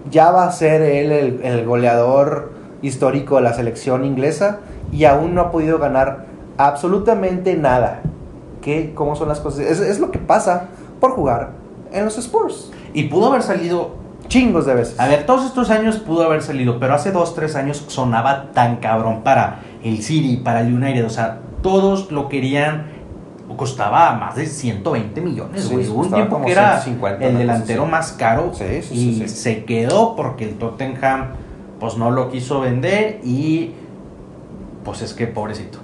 ya 0.09 0.31
va 0.31 0.45
a 0.45 0.51
ser 0.51 0.81
él 0.81 1.11
el, 1.11 1.41
el 1.43 1.65
goleador 1.65 2.51
histórico 2.81 3.37
de 3.37 3.41
la 3.41 3.53
selección 3.53 4.05
inglesa 4.05 4.59
y 4.91 5.05
aún 5.05 5.33
no 5.33 5.41
ha 5.41 5.51
podido 5.51 5.79
ganar 5.79 6.25
absolutamente 6.57 7.55
nada. 7.55 8.01
¿Qué? 8.61 8.93
¿Cómo 8.95 9.15
son 9.15 9.27
las 9.27 9.39
cosas? 9.39 9.61
Es, 9.61 9.79
es 9.79 9.99
lo 9.99 10.11
que 10.11 10.19
pasa 10.19 10.69
por 10.99 11.11
jugar 11.11 11.51
en 11.91 12.05
los 12.05 12.17
Spurs. 12.17 12.71
Y 12.93 13.03
pudo 13.03 13.27
haber 13.27 13.41
salido 13.41 14.05
Chingos 14.27 14.65
de 14.65 14.73
veces. 14.73 14.99
A 14.99 15.07
ver, 15.07 15.25
todos 15.25 15.45
estos 15.45 15.69
años 15.69 15.97
pudo 15.97 16.23
haber 16.23 16.41
salido, 16.41 16.79
pero 16.79 16.95
hace 16.95 17.11
dos, 17.11 17.35
tres 17.35 17.55
años 17.55 17.85
sonaba 17.87 18.51
tan 18.53 18.77
cabrón 18.77 19.21
para 19.21 19.59
el 19.85 20.01
City, 20.03 20.37
para 20.37 20.61
el 20.61 20.73
United. 20.73 21.05
O 21.05 21.09
sea, 21.09 21.39
todos 21.61 22.11
lo 22.11 22.27
querían. 22.29 22.93
Costaba 23.57 24.13
más 24.15 24.35
de 24.35 24.47
120 24.47 25.21
millones, 25.21 25.63
Sí, 25.65 25.73
güey. 25.75 25.87
Un 25.87 26.11
tiempo 26.11 26.41
que 26.43 26.51
era 26.51 26.79
150, 26.81 27.25
el 27.25 27.37
delantero 27.37 27.83
así. 27.83 27.91
más 27.91 28.11
caro. 28.13 28.51
Sí, 28.53 28.65
sí, 28.81 28.93
y 28.93 29.13
sí, 29.13 29.19
sí. 29.21 29.27
se 29.29 29.65
quedó 29.65 30.15
porque 30.15 30.45
el 30.45 30.55
Tottenham, 30.55 31.27
pues 31.79 31.95
no 31.95 32.09
lo 32.11 32.29
quiso 32.31 32.59
vender. 32.61 33.19
Y 33.23 33.71
pues 34.83 35.01
es 35.03 35.13
que 35.13 35.27
pobrecito. 35.27 35.77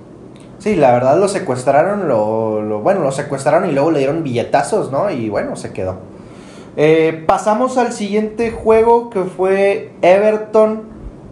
Sí, 0.57 0.75
la 0.75 0.91
verdad 0.91 1.17
lo 1.19 1.27
secuestraron, 1.27 2.07
lo, 2.07 2.61
lo- 2.61 2.81
bueno, 2.81 3.01
lo 3.01 3.11
secuestraron 3.11 3.69
y 3.69 3.71
luego 3.73 3.91
le 3.91 3.99
dieron 3.99 4.23
billetazos, 4.23 4.91
¿no? 4.91 5.09
Y 5.09 5.29
bueno, 5.29 5.55
se 5.55 5.71
quedó. 5.71 5.97
Eh, 6.77 7.23
pasamos 7.27 7.77
al 7.77 7.93
siguiente 7.93 8.51
juego 8.51 9.09
que 9.09 9.23
fue 9.23 9.91
Everton 10.01 10.83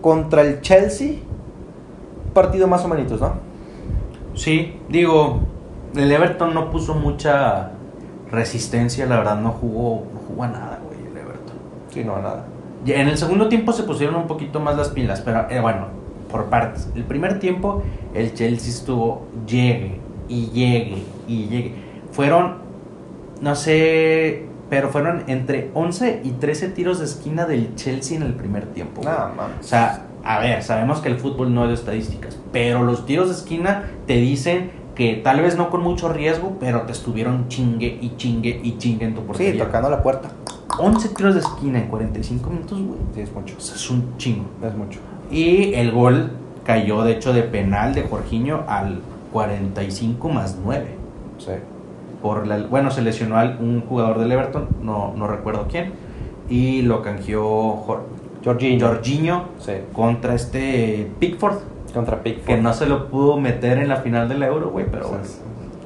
contra 0.02 0.42
el 0.42 0.62
Chelsea. 0.62 1.18
Partido 2.34 2.68
más 2.68 2.84
o 2.86 2.88
menos, 2.88 3.20
¿no? 3.20 3.34
Sí, 4.36 4.80
digo, 4.90 5.40
el 5.96 6.12
Everton 6.12 6.54
no 6.54 6.70
puso 6.72 6.94
mucha 6.96 7.72
resistencia, 8.32 9.06
la 9.06 9.18
verdad 9.18 9.40
no 9.40 9.52
jugó, 9.52 10.06
no 10.14 10.20
jugó 10.28 10.44
a 10.44 10.48
nada, 10.48 10.80
güey, 10.86 11.00
el 11.12 11.18
Everton. 11.18 11.56
Sí, 11.90 12.04
no, 12.04 12.22
nada. 12.22 12.46
Y 12.86 12.94
En 12.94 13.08
el 13.08 13.18
segundo 13.18 13.50
tiempo 13.50 13.74
se 13.74 13.84
pusieron 13.84 14.16
un 14.16 14.28
poquito 14.28 14.60
más 14.60 14.78
las 14.78 14.90
pilas, 14.90 15.22
pero 15.22 15.50
eh, 15.50 15.60
bueno, 15.60 15.88
por 16.32 16.46
partes. 16.46 16.88
El 16.96 17.04
primer 17.04 17.40
tiempo 17.40 17.84
el 18.14 18.34
Chelsea 18.34 18.70
estuvo 18.70 19.28
llegue 19.46 20.00
y 20.28 20.48
llegue 20.52 21.04
y 21.28 21.48
llegue. 21.48 21.74
Fueron, 22.12 22.60
no 23.42 23.56
sé, 23.56 24.46
pero 24.70 24.90
fueron 24.90 25.24
entre 25.28 25.72
11 25.74 26.22
y 26.24 26.32
13 26.32 26.70
tiros 26.70 27.00
de 27.00 27.06
esquina 27.06 27.46
del 27.46 27.76
Chelsea 27.76 28.16
en 28.16 28.24
el 28.24 28.36
primer 28.36 28.68
tiempo. 28.68 29.02
Nada, 29.04 29.34
mames. 29.36 29.60
O 29.60 29.64
sea, 29.64 30.06
a 30.30 30.40
ver, 30.40 30.62
sabemos 30.62 31.00
que 31.00 31.10
el 31.10 31.18
fútbol 31.18 31.52
no 31.56 31.64
es 31.64 31.70
de 31.70 31.74
estadísticas, 31.74 32.38
pero 32.52 32.84
los 32.84 33.08
tiros 33.08 33.30
de 33.30 33.34
esquina 33.34 33.86
te 34.06 34.14
dicen 34.18 34.70
que 34.94 35.16
tal 35.16 35.42
vez 35.42 35.58
no 35.58 35.72
con 35.72 35.82
mucho 35.82 36.08
riesgo, 36.14 36.58
pero 36.60 36.84
te 36.84 36.92
estuvieron 36.92 37.48
chingue 37.48 37.98
y 38.00 38.16
chingue 38.16 38.62
y 38.64 38.78
chingue 38.78 39.06
en 39.06 39.16
tu 39.16 39.22
Sí, 39.22 39.28
portería. 39.28 39.66
tocando 39.66 39.90
la 39.90 40.04
puerta. 40.04 40.30
11 40.78 41.10
tiros 41.16 41.34
de 41.34 41.40
esquina 41.40 41.80
en 41.80 41.88
45 41.88 42.48
minutos, 42.48 42.80
güey. 42.80 43.00
Sí, 43.16 43.22
es 43.22 43.34
mucho. 43.34 43.56
O 43.58 43.60
sea, 43.60 43.76
es 43.76 43.90
un 43.90 44.18
chingo. 44.18 44.46
Es 44.64 44.76
mucho. 44.76 45.00
Y 45.32 45.74
el 45.74 45.92
gol 45.92 46.32
cayó, 46.64 47.02
de 47.02 47.14
hecho, 47.14 47.34
de 47.34 47.42
penal 47.42 47.96
de 47.96 48.04
Jorginho 48.04 48.66
al 48.68 49.00
45 49.34 50.30
más 50.30 50.58
9. 50.64 50.86
Sí. 51.40 51.52
Por 52.22 52.46
la, 52.46 52.58
bueno, 52.68 52.92
se 52.92 53.02
lesionó 53.02 53.38
al, 53.38 53.58
un 53.60 53.82
jugador 53.82 54.20
del 54.20 54.32
Everton, 54.32 54.68
no, 54.84 55.14
no 55.16 55.26
recuerdo 55.26 55.66
quién, 55.68 55.94
y 56.50 56.82
lo 56.84 57.02
canjeó 57.02 58.04
Jorginho. 58.44 58.88
Jorginho 58.88 59.46
Sí. 59.60 59.74
contra 59.94 60.34
este 60.36 61.10
Pickford, 61.20 61.58
Contra 61.94 62.22
Pickford. 62.24 62.46
que 62.46 62.58
no 62.58 62.74
se 62.74 62.86
lo 62.86 63.10
pudo 63.10 63.38
meter 63.38 63.78
en 63.80 63.90
la 63.90 63.98
final 63.98 64.30
del 64.30 64.44
Euro, 64.44 64.70
güey, 64.70 64.86
pero 64.90 65.10
bueno, 65.10 65.24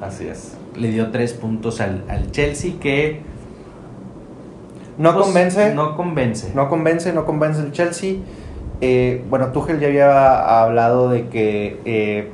Así 0.00 0.26
es. 0.28 0.56
le 0.76 0.88
dio 0.90 1.10
tres 1.10 1.32
puntos 1.32 1.80
al, 1.80 2.04
al 2.08 2.30
Chelsea 2.30 2.74
que... 2.80 3.22
No 4.98 5.12
pues, 5.14 5.26
convence. 5.26 5.74
No 5.74 5.96
convence. 5.96 6.52
No 6.54 6.68
convence, 6.68 7.12
no 7.12 7.24
convence 7.24 7.60
el 7.60 7.72
Chelsea. 7.72 8.16
Eh, 8.80 9.24
bueno, 9.28 9.48
Tuchel 9.48 9.80
ya 9.80 9.88
había 9.88 10.62
hablado 10.62 11.08
de 11.08 11.28
que 11.28 11.80
eh, 11.84 12.30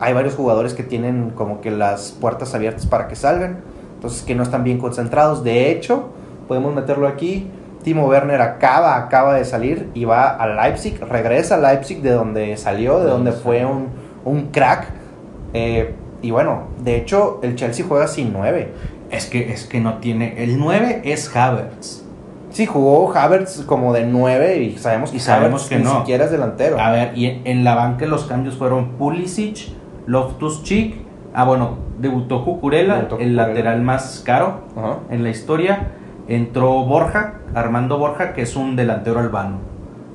hay 0.00 0.12
varios 0.12 0.34
jugadores 0.34 0.74
que 0.74 0.82
tienen 0.82 1.30
como 1.30 1.60
que 1.60 1.70
las 1.70 2.12
puertas 2.12 2.54
abiertas 2.54 2.86
para 2.86 3.06
que 3.06 3.14
salgan, 3.16 3.60
entonces 3.94 4.22
que 4.22 4.34
no 4.34 4.42
están 4.42 4.64
bien 4.64 4.78
concentrados. 4.78 5.44
De 5.44 5.70
hecho, 5.70 6.08
podemos 6.48 6.74
meterlo 6.74 7.06
aquí. 7.06 7.48
Timo 7.84 8.06
Werner 8.08 8.40
acaba, 8.40 8.96
acaba 8.96 9.34
de 9.34 9.44
salir 9.44 9.90
y 9.94 10.04
va 10.06 10.30
a 10.30 10.46
Leipzig, 10.46 10.98
regresa 11.00 11.54
a 11.54 11.58
Leipzig 11.58 12.00
de 12.02 12.10
donde 12.10 12.56
salió, 12.56 12.98
de 12.98 13.04
De 13.04 13.10
donde 13.10 13.30
fue 13.32 13.64
un, 13.64 13.88
un 14.24 14.46
crack. 14.46 14.88
Eh, 15.52 15.94
y 16.22 16.30
bueno, 16.30 16.62
de 16.82 16.96
hecho, 16.96 17.38
el 17.42 17.54
Chelsea 17.54 17.84
juega 17.86 18.08
sin 18.08 18.32
nueve. 18.32 18.72
Es 19.10 19.26
que, 19.26 19.52
es 19.52 19.66
que 19.66 19.80
no 19.80 19.98
tiene... 19.98 20.42
El 20.42 20.58
9 20.58 21.02
es 21.04 21.36
Havertz. 21.36 22.02
Sí, 22.50 22.66
jugó 22.66 23.14
Havertz 23.14 23.62
como 23.66 23.92
de 23.92 24.06
9 24.06 24.56
y 24.56 24.78
sabemos 24.78 25.10
que 25.10 25.18
Y 25.18 25.20
sabemos 25.20 25.62
Havertz 25.62 25.68
que 25.68 25.76
ni 25.76 25.84
no. 25.84 26.00
siquiera 26.00 26.24
es 26.24 26.30
delantero. 26.32 26.80
A 26.80 26.90
ver, 26.90 27.16
y 27.16 27.40
en 27.44 27.62
la 27.62 27.74
banca 27.76 28.06
los 28.06 28.24
cambios 28.24 28.56
fueron 28.56 28.92
Pulisic, 28.92 29.68
Loftus-Cheek, 30.06 30.94
ah 31.34 31.44
bueno, 31.44 31.76
debutó 31.98 32.44
Cucurella, 32.44 33.06
el 33.20 33.36
lateral 33.36 33.82
más 33.82 34.22
caro 34.24 34.62
Ajá. 34.76 34.98
en 35.10 35.22
la 35.22 35.30
historia. 35.30 35.88
Entró 36.28 36.84
Borja, 36.84 37.34
Armando 37.54 37.98
Borja, 37.98 38.32
que 38.32 38.42
es 38.42 38.56
un 38.56 38.76
delantero 38.76 39.20
albano 39.20 39.58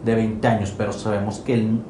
de 0.03 0.15
20 0.15 0.47
años, 0.47 0.73
pero 0.77 0.93
sabemos 0.93 1.39
que 1.39 1.53
él, 1.53 1.81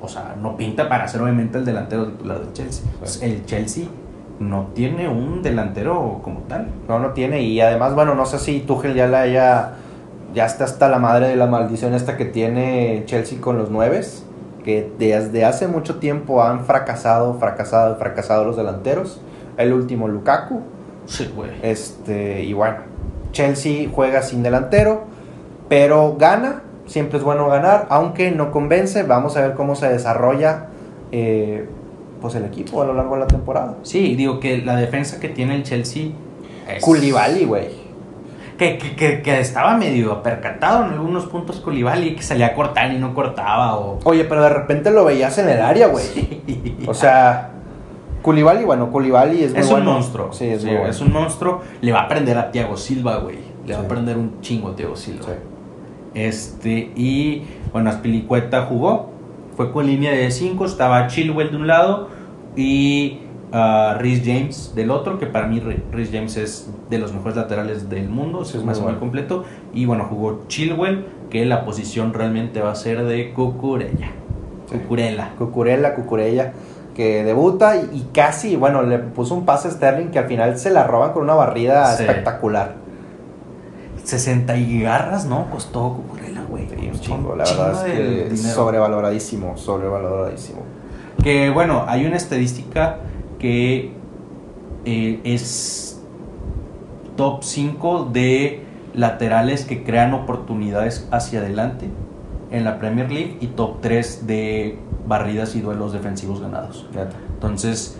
o 0.00 0.08
sea, 0.08 0.36
no 0.40 0.56
pinta 0.56 0.88
para 0.88 1.08
ser 1.08 1.22
obviamente 1.22 1.58
el 1.58 1.64
delantero 1.64 2.06
titular 2.06 2.40
del 2.40 2.52
Chelsea. 2.52 2.84
Pues, 3.00 3.22
El 3.22 3.44
Chelsea 3.46 3.86
no 4.38 4.68
tiene 4.74 5.08
un 5.08 5.42
delantero 5.42 6.20
como 6.22 6.40
tal. 6.40 6.68
No, 6.88 6.98
no 6.98 7.10
tiene. 7.10 7.42
Y 7.42 7.60
además, 7.60 7.94
bueno, 7.94 8.14
no 8.14 8.26
sé 8.26 8.38
si 8.38 8.60
Tuchel 8.60 8.94
ya 8.94 9.06
la 9.06 9.22
haya. 9.22 9.72
Ya 10.34 10.46
está 10.46 10.64
hasta 10.64 10.88
la 10.88 10.98
madre 10.98 11.28
de 11.28 11.36
la 11.36 11.46
maldición 11.46 11.94
esta 11.94 12.16
que 12.16 12.24
tiene 12.24 13.04
Chelsea 13.06 13.40
con 13.40 13.56
los 13.56 13.70
nueves. 13.70 14.26
Que 14.64 14.90
desde 14.98 15.44
hace 15.44 15.68
mucho 15.68 15.96
tiempo 15.96 16.42
han 16.42 16.64
fracasado, 16.64 17.34
fracasado, 17.34 17.96
fracasado 17.96 18.44
los 18.44 18.56
delanteros. 18.56 19.20
El 19.56 19.72
último, 19.72 20.08
Lukaku. 20.08 20.60
Sí, 21.06 21.30
güey. 21.34 21.50
Este, 21.62 22.42
y 22.42 22.52
bueno, 22.54 22.78
Chelsea 23.34 23.90
juega 23.92 24.22
sin 24.22 24.42
delantero, 24.42 25.04
pero 25.68 26.16
gana. 26.16 26.62
Siempre 26.86 27.18
es 27.18 27.24
bueno 27.24 27.48
ganar, 27.48 27.86
aunque 27.90 28.30
no 28.30 28.50
convence. 28.50 29.02
Vamos 29.02 29.36
a 29.36 29.42
ver 29.42 29.54
cómo 29.54 29.74
se 29.74 29.88
desarrolla 29.88 30.68
eh, 31.12 31.68
pues 32.20 32.34
el 32.34 32.44
equipo 32.44 32.80
a 32.80 32.86
lo 32.86 32.94
largo 32.94 33.14
de 33.14 33.20
la 33.20 33.26
temporada. 33.26 33.76
Sí, 33.82 34.14
digo 34.14 34.40
que 34.40 34.58
la 34.58 34.76
defensa 34.76 35.20
que 35.20 35.28
tiene 35.28 35.54
el 35.56 35.62
Chelsea 35.62 36.08
es... 36.68 36.82
Koulibaly, 36.82 37.44
güey. 37.44 37.84
Que, 38.58 38.78
que, 38.78 38.94
que, 38.94 39.22
que 39.22 39.40
estaba 39.40 39.76
medio 39.76 40.22
percatado 40.22 40.84
en 40.86 40.92
algunos 40.92 41.26
puntos 41.26 41.60
Koulibaly, 41.60 42.14
que 42.14 42.22
salía 42.22 42.48
a 42.48 42.54
cortar 42.54 42.92
y 42.92 42.98
no 42.98 43.14
cortaba, 43.14 43.76
o... 43.76 43.98
Oye, 44.04 44.24
pero 44.24 44.42
de 44.42 44.50
repente 44.50 44.90
lo 44.90 45.04
veías 45.04 45.36
en 45.38 45.48
el 45.48 45.60
área, 45.60 45.88
güey. 45.88 46.04
O 46.86 46.92
sea, 46.92 47.53
Koulibaly, 48.24 48.64
bueno, 48.64 48.90
Koulibaly 48.90 49.44
es 49.44 49.52
muy 49.52 49.60
es 49.60 49.66
un 49.66 49.72
bueno. 49.72 49.92
monstruo. 49.92 50.32
Sí, 50.32 50.46
es 50.46 50.62
Sí, 50.62 50.66
muy 50.68 50.76
bueno. 50.76 50.90
es 50.90 51.00
un 51.02 51.12
monstruo. 51.12 51.60
Le 51.82 51.92
va 51.92 52.00
a 52.00 52.02
aprender 52.04 52.38
a 52.38 52.50
Thiago 52.50 52.76
Silva, 52.78 53.18
güey. 53.18 53.36
Le 53.66 53.74
va 53.74 53.80
a 53.80 53.82
aprender 53.84 54.16
un 54.16 54.40
chingo 54.40 54.68
a 54.70 54.74
Thiago 54.76 54.96
Silva. 54.96 55.26
Este, 56.14 56.90
y 56.96 57.42
bueno, 57.72 57.90
Aspilicueta 57.90 58.62
jugó. 58.62 59.10
Fue 59.56 59.70
con 59.72 59.86
línea 59.86 60.10
de 60.12 60.30
5. 60.30 60.64
Estaba 60.64 61.06
Chilwell 61.08 61.50
de 61.50 61.56
un 61.56 61.66
lado 61.66 62.08
y 62.56 63.18
uh, 63.52 63.98
Rhys 63.98 64.22
James 64.24 64.72
del 64.74 64.90
otro. 64.90 65.18
Que 65.18 65.26
para 65.26 65.46
mí 65.46 65.60
Rhys 65.92 66.10
James 66.12 66.36
es 66.38 66.70
de 66.90 66.98
los 66.98 67.12
mejores 67.12 67.36
laterales 67.36 67.90
del 67.90 68.08
mundo. 68.08 68.42
Es 68.42 68.54
más 68.64 68.78
muy 68.78 68.84
bueno. 68.84 69.00
completo. 69.00 69.44
Y 69.74 69.84
bueno, 69.84 70.06
jugó 70.08 70.44
Chilwell. 70.48 71.04
Que 71.30 71.44
la 71.44 71.64
posición 71.64 72.14
realmente 72.14 72.60
va 72.60 72.70
a 72.70 72.74
ser 72.74 73.04
de 73.04 73.32
Cucurella. 73.32 74.12
Cucurella. 74.70 75.32
Cucurella, 75.36 75.94
Cucurella, 75.94 76.52
que 76.94 77.24
debuta 77.24 77.76
y, 77.76 78.08
casi, 78.12 78.56
bueno, 78.56 78.82
le 78.82 78.98
puso 78.98 79.34
un 79.34 79.44
pase 79.44 79.68
a 79.68 79.70
Sterling 79.72 80.08
que 80.08 80.18
al 80.20 80.26
final 80.26 80.58
se 80.58 80.70
la 80.70 80.86
roban 80.86 81.12
con 81.12 81.22
una 81.24 81.34
barrida 81.34 81.94
Sí. 81.96 82.04
espectacular. 82.04 82.76
60 84.04 84.56
y 84.56 84.82
garras, 84.82 85.24
¿no? 85.26 85.50
Costó 85.50 85.94
Cucurella, 85.94 86.42
güey. 86.48 86.68
Sí, 86.68 86.90
un 86.92 87.00
chingo, 87.00 87.36
la 87.36 87.44
chingo 87.44 87.64
verdad 87.64 87.88
es 87.88 88.30
que 88.30 88.36
sobrevaloradísimo, 88.36 89.56
sobrevaloradísimo. 89.56 90.60
Que 91.22 91.50
bueno, 91.50 91.84
hay 91.88 92.04
una 92.04 92.16
estadística 92.16 92.98
que 93.38 93.92
eh, 94.84 95.20
es 95.24 96.00
top 97.16 97.42
5 97.42 98.10
de 98.12 98.62
laterales 98.92 99.64
que 99.64 99.82
crean 99.84 100.12
oportunidades 100.12 101.08
hacia 101.10 101.40
adelante 101.40 101.88
en 102.54 102.64
la 102.64 102.78
Premier 102.78 103.10
League 103.10 103.36
y 103.40 103.48
top 103.48 103.80
3 103.80 104.26
de 104.26 104.78
barridas 105.06 105.56
y 105.56 105.60
duelos 105.60 105.92
defensivos 105.92 106.40
ganados. 106.40 106.86
Entonces, 107.34 107.98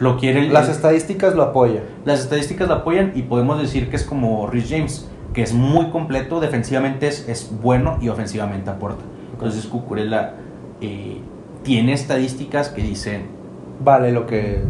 lo 0.00 0.18
quiere 0.18 0.48
Las 0.48 0.68
estadísticas 0.68 1.34
lo 1.34 1.42
apoyan. 1.42 1.84
las 2.04 2.20
estadísticas 2.20 2.68
la 2.68 2.76
apoyan 2.76 3.12
y 3.14 3.22
podemos 3.22 3.60
decir 3.60 3.88
que 3.88 3.96
es 3.96 4.02
como 4.02 4.48
Rhys 4.48 4.68
James, 4.68 5.08
que 5.32 5.42
es 5.42 5.54
muy 5.54 5.90
completo, 5.90 6.40
defensivamente 6.40 7.06
es, 7.06 7.28
es 7.28 7.52
bueno 7.62 7.98
y 8.00 8.08
ofensivamente 8.08 8.68
aporta. 8.70 9.04
Entonces 9.32 9.66
Cucurella 9.66 10.34
eh, 10.80 11.20
tiene 11.62 11.92
estadísticas 11.92 12.68
que 12.68 12.82
dicen, 12.82 13.36
Vale 13.78 14.10
lo 14.10 14.26
que... 14.26 14.62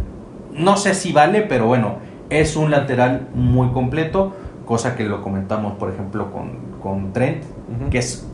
no 0.53 0.75
sé 0.75 0.93
si 0.93 1.13
vale, 1.13 1.41
pero 1.41 1.65
bueno, 1.65 1.95
es 2.29 2.57
un 2.57 2.71
lateral 2.71 3.27
muy 3.33 3.69
completo, 3.69 4.33
cosa 4.65 4.95
que 4.95 5.05
lo 5.05 5.23
comentamos 5.23 5.77
por 5.77 5.89
ejemplo 5.89 6.31
con, 6.31 6.57
con 6.81 7.13
Trent, 7.13 7.43
que 7.89 7.99
es 7.99 8.27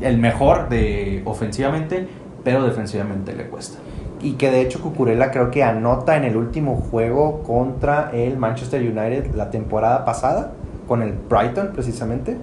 el 0.00 0.18
mejor 0.18 0.68
de 0.68 1.22
ofensivamente, 1.24 2.08
pero 2.44 2.62
defensivamente 2.64 3.34
le 3.34 3.46
cuesta. 3.48 3.78
Y 4.20 4.32
que 4.32 4.50
de 4.50 4.60
hecho 4.60 4.80
Cucurella 4.80 5.30
creo 5.30 5.50
que 5.50 5.62
anota 5.62 6.16
en 6.16 6.24
el 6.24 6.36
último 6.36 6.76
juego 6.76 7.42
contra 7.42 8.10
el 8.12 8.36
Manchester 8.36 8.80
United 8.80 9.34
la 9.34 9.50
temporada 9.50 10.04
pasada, 10.04 10.52
con 10.86 11.02
el 11.02 11.12
Brighton 11.12 11.70
precisamente. 11.72 12.36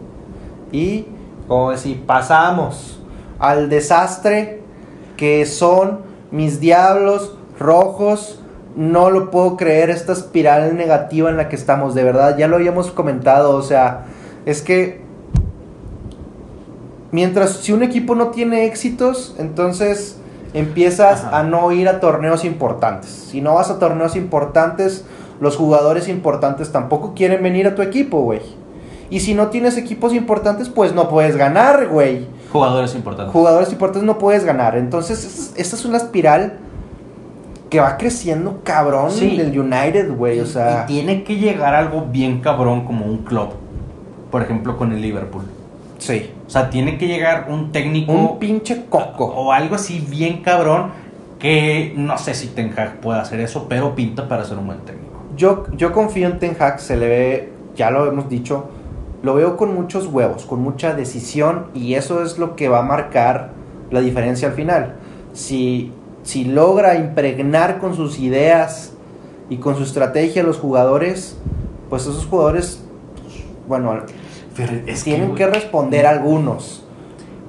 Y 0.72 1.06
como 1.48 1.72
decir, 1.72 2.06
pasamos 2.06 3.02
al 3.40 3.70
desastre 3.70 4.62
que 5.18 5.46
son 5.46 6.00
mis 6.32 6.60
diablos 6.60 7.38
rojos. 7.60 8.42
No 8.76 9.10
lo 9.10 9.32
puedo 9.32 9.56
creer 9.56 9.90
esta 9.90 10.12
espiral 10.12 10.76
negativa 10.76 11.30
en 11.30 11.38
la 11.38 11.48
que 11.48 11.56
estamos, 11.56 11.96
de 11.96 12.04
verdad, 12.04 12.38
ya 12.38 12.50
lo 12.50 12.58
habíamos 12.58 12.92
comentado, 12.92 13.56
o 13.56 13.62
sea, 13.62 14.04
es 14.46 14.62
que 14.62 15.05
mientras 17.16 17.52
si 17.58 17.72
un 17.72 17.82
equipo 17.82 18.14
no 18.14 18.28
tiene 18.28 18.66
éxitos, 18.66 19.36
entonces 19.40 20.18
empiezas 20.54 21.24
Ajá. 21.24 21.40
a 21.40 21.44
no 21.44 21.72
ir 21.72 21.88
a 21.88 22.00
torneos 22.02 22.44
importantes. 22.44 23.10
Si 23.10 23.40
no 23.42 23.56
vas 23.56 23.70
a 23.70 23.80
torneos 23.80 24.16
importantes, 24.18 25.06
los 25.40 25.56
jugadores 25.56 26.08
importantes 26.10 26.72
tampoco 26.74 27.14
quieren 27.16 27.42
venir 27.42 27.68
a 27.68 27.74
tu 27.76 27.82
equipo, 27.82 28.20
güey. 28.22 28.42
Y 29.10 29.22
si 29.22 29.34
no 29.34 29.48
tienes 29.48 29.78
equipos 29.78 30.14
importantes, 30.14 30.68
pues 30.68 30.94
no 30.94 31.08
puedes 31.10 31.38
ganar, 31.38 31.88
güey. 31.88 32.28
Jugadores 32.52 32.94
importantes. 32.96 33.32
Jugadores 33.32 33.72
importantes 33.72 34.04
no 34.04 34.18
puedes 34.18 34.44
ganar. 34.44 34.78
Entonces, 34.78 35.24
es- 35.26 35.54
esta 35.56 35.76
es 35.78 35.86
una 35.86 35.98
espiral 35.98 36.58
que 37.70 37.80
va 37.80 37.98
creciendo 37.98 38.60
cabrón 38.64 39.12
Sí. 39.12 39.38
el 39.40 39.58
United, 39.58 40.14
güey. 40.16 40.40
O 40.42 40.46
sea, 40.46 40.84
y 40.84 40.88
tiene 40.88 41.24
que 41.24 41.36
llegar 41.38 41.76
algo 41.76 42.06
bien 42.12 42.42
cabrón 42.42 42.86
como 42.86 43.06
un 43.06 43.20
club. 43.20 43.50
Por 44.32 44.42
ejemplo, 44.42 44.78
con 44.78 44.92
el 44.92 45.02
Liverpool. 45.02 45.44
Sí. 45.98 46.32
O 46.48 46.50
sea, 46.50 46.70
tiene 46.70 46.98
que 46.98 47.08
llegar 47.08 47.48
un 47.50 47.72
técnico 47.72 48.12
Un 48.12 48.40
pinche 48.40 48.86
coco. 48.90 49.26
o 49.26 49.52
algo 49.52 49.76
así 49.76 50.06
bien 50.10 50.42
cabrón 50.42 50.92
que 51.40 51.94
no 51.96 52.18
sé 52.18 52.34
si 52.34 52.48
Ten 52.48 52.74
Hag 52.78 53.02
puede 53.02 53.20
hacer 53.20 53.40
eso, 53.40 53.68
pero 53.68 53.96
pinta 53.96 54.28
para 54.28 54.46
ser 54.46 54.58
un 54.58 54.68
buen 54.68 54.80
técnico. 54.80 55.22
Yo, 55.36 55.66
yo 55.76 55.92
confío 55.92 56.28
en 56.28 56.40
Ten 56.40 56.56
Hag, 56.60 56.80
se 56.80 56.98
le 56.98 57.08
ve, 57.08 57.54
ya 57.76 57.92
lo 57.92 58.08
hemos 58.08 58.30
dicho, 58.30 58.70
lo 59.22 59.36
veo 59.36 59.58
con 59.58 59.74
muchos 59.74 60.08
huevos, 60.08 60.46
con 60.46 60.62
mucha 60.62 60.94
decisión 60.94 61.68
y 61.74 61.96
eso 61.96 62.24
es 62.24 62.38
lo 62.38 62.56
que 62.56 62.70
va 62.70 62.80
a 62.80 62.84
marcar 62.84 63.52
la 63.92 64.02
diferencia 64.02 64.48
al 64.48 64.54
final. 64.54 64.96
Si, 65.34 65.92
si 66.24 66.46
logra 66.46 66.96
impregnar 66.96 67.80
con 67.80 67.96
sus 67.96 68.20
ideas 68.20 68.94
y 69.50 69.58
con 69.58 69.76
su 69.76 69.84
estrategia 69.84 70.42
a 70.42 70.46
los 70.46 70.58
jugadores, 70.58 71.38
pues 71.90 72.04
esos 72.04 72.26
jugadores, 72.26 72.84
pues, 73.22 73.44
bueno, 73.68 74.02
Pero 74.56 74.74
es 74.88 75.04
tienen 75.04 75.36
que 75.36 75.48
responder 75.48 76.06
algunos. 76.06 76.84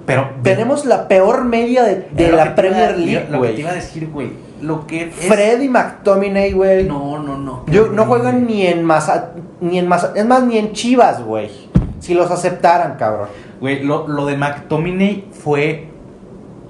Pero 0.06 0.28
Tenemos 0.42 0.84
la 0.84 1.08
peor 1.08 1.44
media 1.44 1.82
de, 1.82 2.30
la 2.30 2.54
Premier 2.54 2.94
iba- 2.98 2.98
League, 2.98 3.26
Lo 3.30 3.42
que 3.42 3.48
te 3.48 3.60
iba 3.60 3.70
a 3.70 3.74
decir, 3.74 4.08
güey. 4.10 4.30
Lo 4.62 4.86
que 4.86 5.04
es- 5.08 5.14
Fred 5.14 5.60
y 5.60 5.68
McTominay, 5.68 6.52
güey. 6.52 6.84
No, 6.84 7.18
no, 7.18 7.36
no. 7.36 7.64
Yo 7.66 7.88
no 7.88 8.04
juegan 8.06 8.46
ni 8.46 8.66
en 8.66 8.84
Maza, 8.84 9.32
ni 9.60 9.78
en 9.78 9.88
Maza, 9.88 10.12
es 10.14 10.24
más 10.24 10.44
ni 10.44 10.58
en 10.58 10.72
Chivas, 10.72 11.22
güey. 11.22 11.50
Si 11.98 12.14
los 12.14 12.30
aceptaran, 12.30 12.96
cabrón. 12.96 13.28
Güey, 13.60 13.82
lo, 13.82 14.06
lo 14.06 14.26
de 14.26 14.36
McTominay 14.36 15.26
fue 15.32 15.88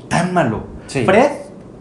tan 0.08 0.32
malo. 0.32 0.64
Sí. 0.86 1.04
Fred, 1.04 1.30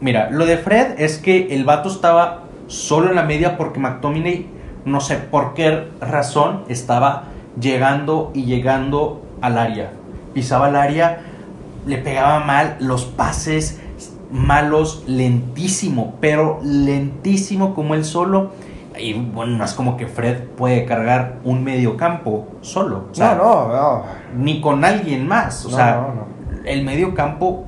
mira, 0.01 0.29
lo 0.31 0.45
de 0.45 0.57
Fred 0.57 0.95
es 0.99 1.17
que 1.19 1.53
el 1.55 1.63
vato 1.63 1.89
estaba 1.89 2.41
solo 2.67 3.09
en 3.09 3.15
la 3.15 3.23
media 3.23 3.55
porque 3.57 3.79
McTominay, 3.79 4.47
no 4.83 4.99
sé 4.99 5.15
por 5.15 5.53
qué 5.53 5.87
razón, 6.01 6.63
estaba 6.67 7.25
llegando 7.59 8.31
y 8.33 8.45
llegando 8.45 9.21
al 9.41 9.57
área. 9.57 9.91
Pisaba 10.33 10.69
el 10.69 10.75
área, 10.75 11.21
le 11.85 11.97
pegaba 11.97 12.39
mal 12.39 12.77
los 12.79 13.05
pases 13.05 13.81
malos, 14.31 15.03
lentísimo, 15.07 16.15
pero 16.19 16.59
lentísimo 16.63 17.73
como 17.75 17.93
él 17.93 18.03
solo. 18.03 18.51
Y 18.97 19.13
bueno, 19.13 19.57
no 19.57 19.63
es 19.65 19.73
como 19.73 19.97
que 19.97 20.07
Fred 20.07 20.43
puede 20.57 20.85
cargar 20.85 21.35
un 21.43 21.63
medio 21.63 21.95
campo 21.97 22.47
solo. 22.61 23.05
O 23.11 23.15
sea, 23.15 23.35
no, 23.35 23.67
no, 23.67 23.73
no. 23.73 24.03
ni 24.37 24.61
con 24.61 24.83
alguien 24.83 25.27
más. 25.27 25.65
O 25.65 25.69
No, 25.69 25.75
sea, 25.75 25.95
no, 25.95 26.01
no. 26.15 26.65
el 26.65 26.83
medio 26.83 27.13
campo 27.13 27.65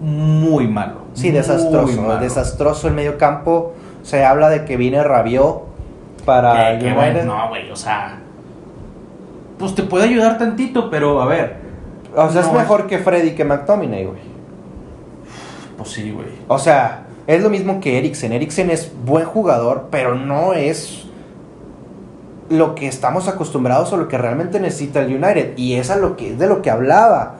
muy 0.00 0.66
malo. 0.66 1.00
Sí, 1.12 1.30
desastroso. 1.30 2.00
malo. 2.02 2.18
Desastroso 2.18 2.88
el 2.88 2.94
medio 2.94 3.18
campo. 3.18 3.74
Se 4.02 4.24
habla 4.24 4.48
de 4.48 4.64
que 4.64 4.76
viene 4.76 5.02
Rabiot 5.02 5.62
para 6.24 6.78
Que- 6.78 6.86
que, 6.86 6.92
güey, 6.94 7.24
no, 7.26 7.48
güey, 7.48 7.70
o 7.70 7.76
sea. 7.76 8.19
Pues 9.60 9.74
te 9.74 9.82
puede 9.82 10.04
ayudar 10.04 10.38
tantito, 10.38 10.88
pero 10.88 11.20
a 11.20 11.26
ver. 11.26 11.58
O 12.16 12.30
sea, 12.30 12.40
es 12.40 12.52
mejor 12.52 12.86
que 12.86 12.98
Freddy 12.98 13.32
que 13.32 13.44
McTominay, 13.44 14.06
güey. 14.06 14.18
Pues 15.76 15.90
sí, 15.90 16.10
güey. 16.10 16.28
O 16.48 16.58
sea, 16.58 17.06
es 17.26 17.42
lo 17.42 17.50
mismo 17.50 17.78
que 17.78 17.98
Eriksen. 17.98 18.32
Eriksen 18.32 18.70
es 18.70 18.90
buen 19.04 19.26
jugador, 19.26 19.88
pero 19.90 20.14
no 20.14 20.54
es 20.54 21.04
lo 22.48 22.74
que 22.74 22.88
estamos 22.88 23.28
acostumbrados 23.28 23.92
o 23.92 23.98
lo 23.98 24.08
que 24.08 24.16
realmente 24.16 24.58
necesita 24.60 25.02
el 25.02 25.14
United. 25.22 25.52
Y 25.58 25.74
es, 25.74 25.90
a 25.90 25.96
lo 25.96 26.16
que, 26.16 26.32
es 26.32 26.38
de 26.38 26.46
lo 26.46 26.62
que 26.62 26.70
hablaba. 26.70 27.36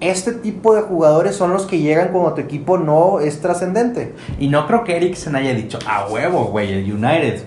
Este 0.00 0.32
tipo 0.32 0.74
de 0.74 0.80
jugadores 0.80 1.36
son 1.36 1.52
los 1.52 1.66
que 1.66 1.80
llegan 1.80 2.12
cuando 2.12 2.32
tu 2.32 2.40
equipo 2.40 2.78
no 2.78 3.20
es 3.20 3.42
trascendente. 3.42 4.14
Y 4.38 4.48
no 4.48 4.66
creo 4.66 4.84
que 4.84 4.96
Eriksen 4.96 5.36
haya 5.36 5.52
dicho, 5.52 5.78
a 5.86 6.06
huevo, 6.08 6.46
güey, 6.46 6.72
el 6.72 6.90
United. 6.90 7.42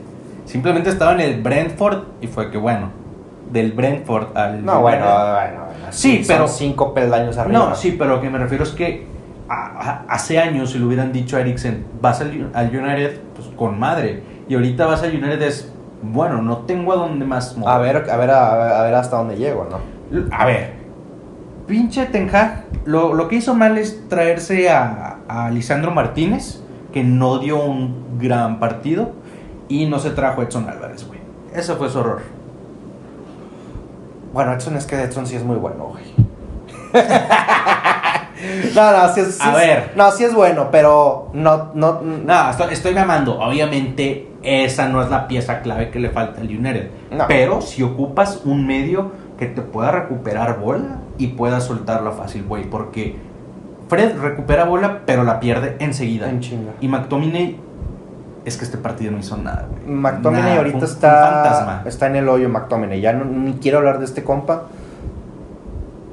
Simplemente 0.46 0.92
estaba 0.92 1.14
en 1.14 1.22
el 1.22 1.42
Brentford 1.42 2.04
y 2.22 2.28
fue 2.28 2.52
que, 2.52 2.60
bueno, 2.60 3.01
del 3.52 3.72
Brentford 3.74 4.36
al. 4.38 4.64
No, 4.66 4.82
bueno, 4.82 5.06
bueno. 5.06 5.62
Sí, 5.92 6.24
pero- 6.28 6.48
cinco 6.48 6.94
peldaños 6.94 7.38
arriba. 7.38 7.60
No, 7.70 7.76
sí, 7.76 7.96
pero 7.98 8.16
lo 8.16 8.22
que 8.22 8.30
me 8.30 8.38
refiero 8.38 8.64
es 8.64 8.72
que 8.72 9.06
a- 9.50 9.80
a- 9.80 10.06
hace 10.14 10.40
años 10.40 10.72
si 10.72 10.80
le 10.80 10.86
hubieran 10.86 11.12
dicho 11.12 11.36
a 11.38 11.42
Eriksen, 11.42 11.86
vas 12.02 12.22
al, 12.22 12.50
al 12.54 12.68
United, 12.76 13.20
pues 13.36 13.48
con 13.58 13.78
madre. 13.80 14.24
Y 14.48 14.56
ahorita 14.56 14.86
vas 14.86 15.04
al 15.04 15.10
United 15.12 15.42
es, 15.42 15.72
bueno, 16.02 16.42
no 16.42 16.60
tengo 16.60 16.94
a 16.94 16.96
dónde 16.96 17.26
más 17.26 17.56
A 17.66 17.78
ver, 17.78 17.98
a 18.10 18.18
ver, 18.18 18.30
a 18.32 18.56
ver, 18.58 18.74
a 18.74 18.82
ver 18.84 18.96
hasta 18.96 19.18
dónde 19.18 19.36
llego, 19.38 19.68
¿no? 19.70 19.80
A 20.36 20.46
ver, 20.46 20.74
pinche 21.68 22.06
Ten 22.06 22.30
Hag, 22.34 22.66
lo, 22.86 23.14
lo 23.14 23.28
que 23.28 23.36
hizo 23.38 23.54
mal 23.54 23.78
es 23.78 24.08
traerse 24.10 24.70
a, 24.70 25.18
a 25.28 25.50
Lisandro 25.50 25.92
Martínez, 25.92 26.62
que 26.92 27.04
no 27.04 27.40
dio 27.40 27.64
un 27.64 28.18
gran 28.20 28.60
partido, 28.60 29.12
y 29.70 29.86
no 29.86 30.00
se 30.00 30.10
trajo 30.12 30.42
a 30.42 30.44
Edson 30.46 30.68
Álvarez, 30.70 31.08
güey. 31.08 31.20
Ese 31.54 31.76
fue 31.76 31.90
su 31.90 32.00
error. 32.00 32.22
Bueno, 34.34 34.54
Edson 34.54 34.76
es 34.78 34.86
que 34.86 35.02
Edson 35.02 35.26
sí 35.28 35.36
es 35.36 35.44
muy 35.44 35.58
bueno, 35.58 35.86
güey. 35.88 36.04
no, 38.76 38.92
no, 38.98 39.14
sí 39.14 39.22
es, 39.22 39.36
sí 39.36 39.42
A 39.44 39.50
es- 39.52 39.56
ver. 39.58 39.92
No, 39.96 40.12
sí 40.12 40.24
es 40.24 40.34
bueno, 40.34 40.70
pero 40.72 41.30
no, 41.34 41.72
no, 41.74 42.02
No, 42.02 42.50
estoy, 42.50 42.74
estoy 42.74 42.94
mamando. 42.96 43.40
Obviamente, 43.40 44.28
esa 44.44 44.88
no 44.88 45.02
es 45.04 45.10
la 45.10 45.28
pieza 45.28 45.62
clave 45.62 45.90
que 45.92 46.00
le 46.00 46.10
falta 46.10 46.42
al 46.42 46.48
United. 46.48 46.90
No. 47.12 47.26
Pero 47.28 47.62
si 47.62 47.84
ocupas 47.84 48.42
un 48.46 48.66
medio 48.66 49.12
que 49.38 49.46
te 49.48 49.62
pueda 49.62 49.92
recuperar 49.92 50.60
bola 50.60 51.00
y 51.18 51.28
pueda 51.28 51.60
soltarla 51.62 52.12
fácil, 52.12 52.44
güey. 52.48 52.64
Porque 52.70 53.16
Fred 53.90 54.18
recupera 54.20 54.64
bola, 54.66 55.02
pero 55.06 55.24
la 55.24 55.40
pierde 55.40 55.76
enseguida. 55.80 56.30
En 56.30 56.40
chinga. 56.40 56.72
Y 56.80 56.88
McTominay, 56.88 57.58
es 58.46 58.58
que 58.58 58.66
este 58.66 58.78
partido 58.78 59.12
no 59.12 59.20
hizo 59.20 59.38
nada, 59.38 59.68
güey. 59.70 59.96
McTominay 59.96 60.44
Nada, 60.44 60.58
ahorita 60.58 60.78
un- 60.80 60.84
está, 60.84 61.08
un 61.10 61.34
fantasma. 61.44 61.84
está 61.86 62.08
en 62.08 62.16
el 62.16 62.30
hoyo, 62.30 62.50
McTominay. 62.50 63.00
Ya 63.02 63.14
no, 63.14 63.26
ni 63.26 63.54
quiero 63.54 63.78
hablar 63.80 64.00
de 64.00 64.06
este 64.06 64.24
compa. 64.24 64.64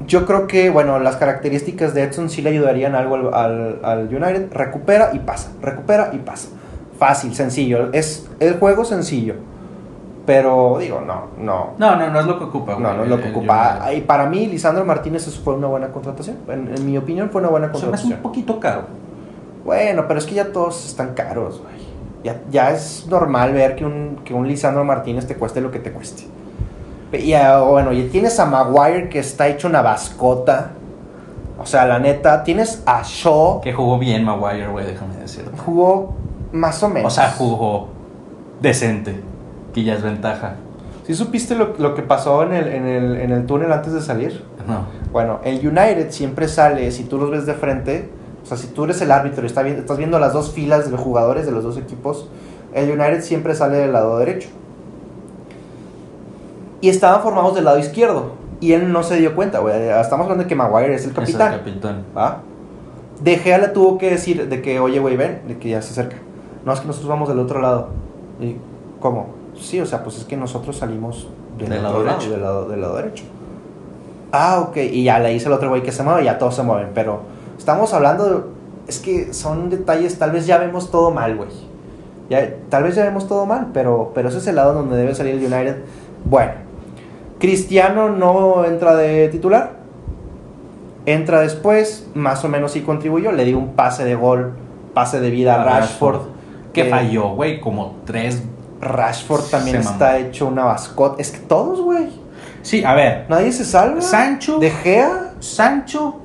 Yo 0.06 0.24
creo 0.26 0.46
que, 0.46 0.70
bueno, 0.70 0.98
las 1.00 1.16
características 1.16 1.92
de 1.92 2.02
Edson 2.04 2.30
sí 2.30 2.40
le 2.40 2.50
ayudarían 2.50 2.94
algo 2.94 3.16
al, 3.16 3.34
al- 3.34 3.80
al 3.84 4.00
United. 4.14 4.52
Recupera 4.52 5.10
y 5.12 5.18
pasa, 5.18 5.50
recupera 5.60 6.10
y 6.12 6.18
pasa. 6.18 6.48
Fácil, 6.98 7.34
sencillo. 7.34 7.90
Es 7.92 8.28
el 8.40 8.58
juego 8.58 8.84
sencillo. 8.84 9.34
Pero 10.24 10.76
digo, 10.78 11.00
no, 11.00 11.28
no. 11.38 11.70
No, 11.78 11.96
no, 11.96 12.10
no 12.10 12.20
es 12.20 12.26
lo 12.26 12.38
que 12.38 12.44
ocupa, 12.44 12.74
güey. 12.74 12.82
No, 12.84 12.94
no 12.94 13.04
es 13.04 13.08
lo 13.08 13.16
que 13.18 13.28
el 13.28 13.34
ocupa. 13.34 13.78
United. 13.82 13.96
Y 13.98 14.00
para 14.02 14.26
mí, 14.26 14.46
Lisandro 14.46 14.84
Martínez 14.84 15.26
eso 15.26 15.40
fue 15.42 15.54
una 15.54 15.66
buena 15.68 15.88
contratación. 15.88 16.36
En, 16.48 16.74
en 16.74 16.84
mi 16.86 16.96
opinión, 16.98 17.30
fue 17.30 17.40
una 17.40 17.48
buena 17.50 17.66
Se 17.68 17.72
me 17.72 17.76
hace 17.78 17.86
contratación. 17.86 18.16
un 18.18 18.22
poquito 18.22 18.60
caro. 18.60 18.82
Bueno, 19.64 20.04
pero 20.06 20.18
es 20.18 20.26
que 20.26 20.34
ya 20.34 20.52
todos 20.52 20.84
están 20.86 21.14
caros, 21.14 21.60
güey. 21.62 21.87
Ya, 22.24 22.40
ya 22.50 22.72
es 22.72 23.06
normal 23.08 23.52
ver 23.52 23.76
que 23.76 23.84
un, 23.84 24.20
que 24.24 24.34
un 24.34 24.46
Lisandro 24.48 24.84
Martínez 24.84 25.26
te 25.26 25.36
cueste 25.36 25.60
lo 25.60 25.70
que 25.70 25.78
te 25.78 25.92
cueste. 25.92 26.24
Y 27.12 27.32
ah, 27.32 27.60
bueno, 27.60 27.92
y 27.92 28.02
tienes 28.08 28.38
a 28.38 28.44
Maguire 28.46 29.08
que 29.08 29.18
está 29.20 29.48
hecho 29.48 29.68
una 29.68 29.82
bascota. 29.82 30.72
O 31.58 31.66
sea, 31.66 31.86
la 31.86 31.98
neta, 31.98 32.44
tienes 32.44 32.82
a 32.86 33.02
Shaw, 33.04 33.60
Que 33.62 33.72
jugó 33.72 33.98
bien 33.98 34.24
Maguire, 34.24 34.68
güey, 34.68 34.86
déjame 34.86 35.16
decirlo. 35.16 35.52
jugó 35.64 36.14
más 36.52 36.82
o 36.82 36.88
menos. 36.88 37.12
O 37.12 37.14
sea, 37.14 37.30
jugó 37.30 37.88
decente. 38.60 39.20
Que 39.72 39.84
ya 39.84 39.94
es 39.94 40.02
ventaja. 40.02 40.56
¿Sí 41.06 41.14
supiste 41.14 41.54
lo, 41.54 41.74
lo 41.78 41.94
que 41.94 42.02
pasó 42.02 42.42
en 42.42 42.52
el, 42.52 42.68
en, 42.68 42.86
el, 42.86 43.16
en 43.16 43.30
el 43.32 43.46
túnel 43.46 43.72
antes 43.72 43.92
de 43.92 44.02
salir? 44.02 44.44
No. 44.66 44.84
Bueno, 45.10 45.40
el 45.44 45.66
United 45.66 46.10
siempre 46.10 46.48
sale, 46.48 46.90
si 46.90 47.04
tú 47.04 47.16
los 47.16 47.30
ves 47.30 47.46
de 47.46 47.54
frente, 47.54 48.10
o 48.48 48.56
sea, 48.56 48.56
si 48.56 48.68
tú 48.68 48.84
eres 48.84 48.98
el 49.02 49.10
árbitro 49.12 49.42
y 49.42 49.46
está 49.46 49.66
estás 49.68 49.98
viendo 49.98 50.18
las 50.18 50.32
dos 50.32 50.52
filas 50.52 50.90
de 50.90 50.96
jugadores 50.96 51.44
de 51.44 51.52
los 51.52 51.62
dos 51.62 51.76
equipos, 51.76 52.26
el 52.72 52.90
United 52.90 53.20
siempre 53.20 53.54
sale 53.54 53.76
del 53.76 53.92
lado 53.92 54.16
derecho. 54.18 54.48
Y 56.80 56.88
estaban 56.88 57.22
formados 57.22 57.54
del 57.54 57.64
lado 57.66 57.78
izquierdo. 57.78 58.32
Y 58.60 58.72
él 58.72 58.90
no 58.90 59.02
se 59.02 59.16
dio 59.16 59.34
cuenta, 59.34 59.58
güey. 59.58 59.74
Estamos 59.88 60.24
hablando 60.24 60.44
de 60.44 60.48
que 60.48 60.54
Maguire 60.54 60.94
es 60.94 61.04
el 61.04 61.10
Es 61.10 61.16
capitán. 61.16 61.52
el 61.52 61.58
capitán. 61.58 62.04
¿va? 62.16 62.38
De 63.20 63.36
Gea 63.36 63.58
le 63.58 63.68
tuvo 63.68 63.98
que 63.98 64.10
decir 64.10 64.48
de 64.48 64.62
que, 64.62 64.80
oye, 64.80 64.98
güey, 64.98 65.16
ven, 65.16 65.42
de 65.46 65.58
que 65.58 65.68
ya 65.68 65.82
se 65.82 65.90
acerca. 65.92 66.16
No, 66.64 66.72
es 66.72 66.80
que 66.80 66.86
nosotros 66.86 67.10
vamos 67.10 67.28
del 67.28 67.38
otro 67.38 67.60
lado. 67.60 67.88
¿Y 68.40 68.56
cómo? 69.00 69.26
Sí, 69.60 69.78
o 69.78 69.86
sea, 69.86 70.02
pues 70.02 70.16
es 70.18 70.24
que 70.24 70.36
nosotros 70.38 70.76
salimos 70.78 71.28
del, 71.58 71.68
Del 71.68 71.84
otro 71.84 72.02
lado 72.02 72.04
derecho. 72.04 72.30
del 72.30 72.42
lado, 72.42 72.68
del 72.68 72.80
lado 72.80 72.96
derecho. 72.96 73.24
Ah, 74.32 74.60
ok. 74.68 74.76
Y 74.78 75.04
ya 75.04 75.18
le 75.18 75.30
dice 75.30 75.48
el 75.48 75.52
otro 75.52 75.68
güey 75.68 75.82
que 75.82 75.92
se 75.92 76.02
mueve 76.02 76.22
y 76.22 76.24
ya 76.26 76.38
todos 76.38 76.54
se 76.54 76.62
mueven. 76.62 76.90
Pero 76.94 77.20
estamos 77.58 77.92
hablando 77.92 78.24
de... 78.28 78.58
Es 78.86 79.00
que 79.00 79.34
son 79.34 79.68
detalles, 79.68 80.18
tal 80.18 80.30
vez 80.30 80.46
ya 80.46 80.56
vemos 80.56 80.90
todo 80.90 81.10
mal, 81.10 81.36
güey. 81.36 81.50
Ya, 82.30 82.54
tal 82.70 82.84
vez 82.84 82.94
ya 82.94 83.04
vemos 83.04 83.28
todo 83.28 83.44
mal, 83.44 83.68
pero, 83.74 84.12
pero 84.14 84.28
ese 84.28 84.38
es 84.38 84.46
el 84.46 84.56
lado 84.56 84.72
donde 84.72 84.96
debe 84.96 85.14
salir 85.14 85.34
el 85.34 85.52
United. 85.52 85.76
Bueno, 86.24 86.52
Cristiano 87.38 88.10
no 88.10 88.64
entra 88.64 88.94
de 88.94 89.28
titular. 89.28 89.72
Entra 91.06 91.40
después, 91.40 92.06
más 92.14 92.44
o 92.44 92.48
menos 92.48 92.72
sí 92.72 92.82
contribuyó. 92.82 93.32
Le 93.32 93.44
dio 93.44 93.58
un 93.58 93.74
pase 93.74 94.04
de 94.04 94.14
gol, 94.14 94.54
pase 94.92 95.20
de 95.20 95.30
vida 95.30 95.60
a 95.60 95.64
Rashford. 95.64 96.20
Que 96.72 96.84
falló, 96.84 97.30
güey, 97.30 97.60
como 97.60 97.96
tres. 98.04 98.42
Rashford 98.80 99.50
también 99.50 99.76
está 99.76 100.12
mamó. 100.12 100.18
hecho 100.18 100.46
una 100.46 100.64
mascota. 100.64 101.20
Es 101.20 101.30
que 101.30 101.38
todos, 101.38 101.80
güey. 101.80 102.08
Sí, 102.62 102.84
a 102.84 102.94
ver. 102.94 103.26
Nadie 103.28 103.52
se 103.52 103.64
salva. 103.64 104.00
Sancho. 104.00 104.58
De 104.58 104.70
Gea. 104.70 105.34
Sancho 105.40 106.20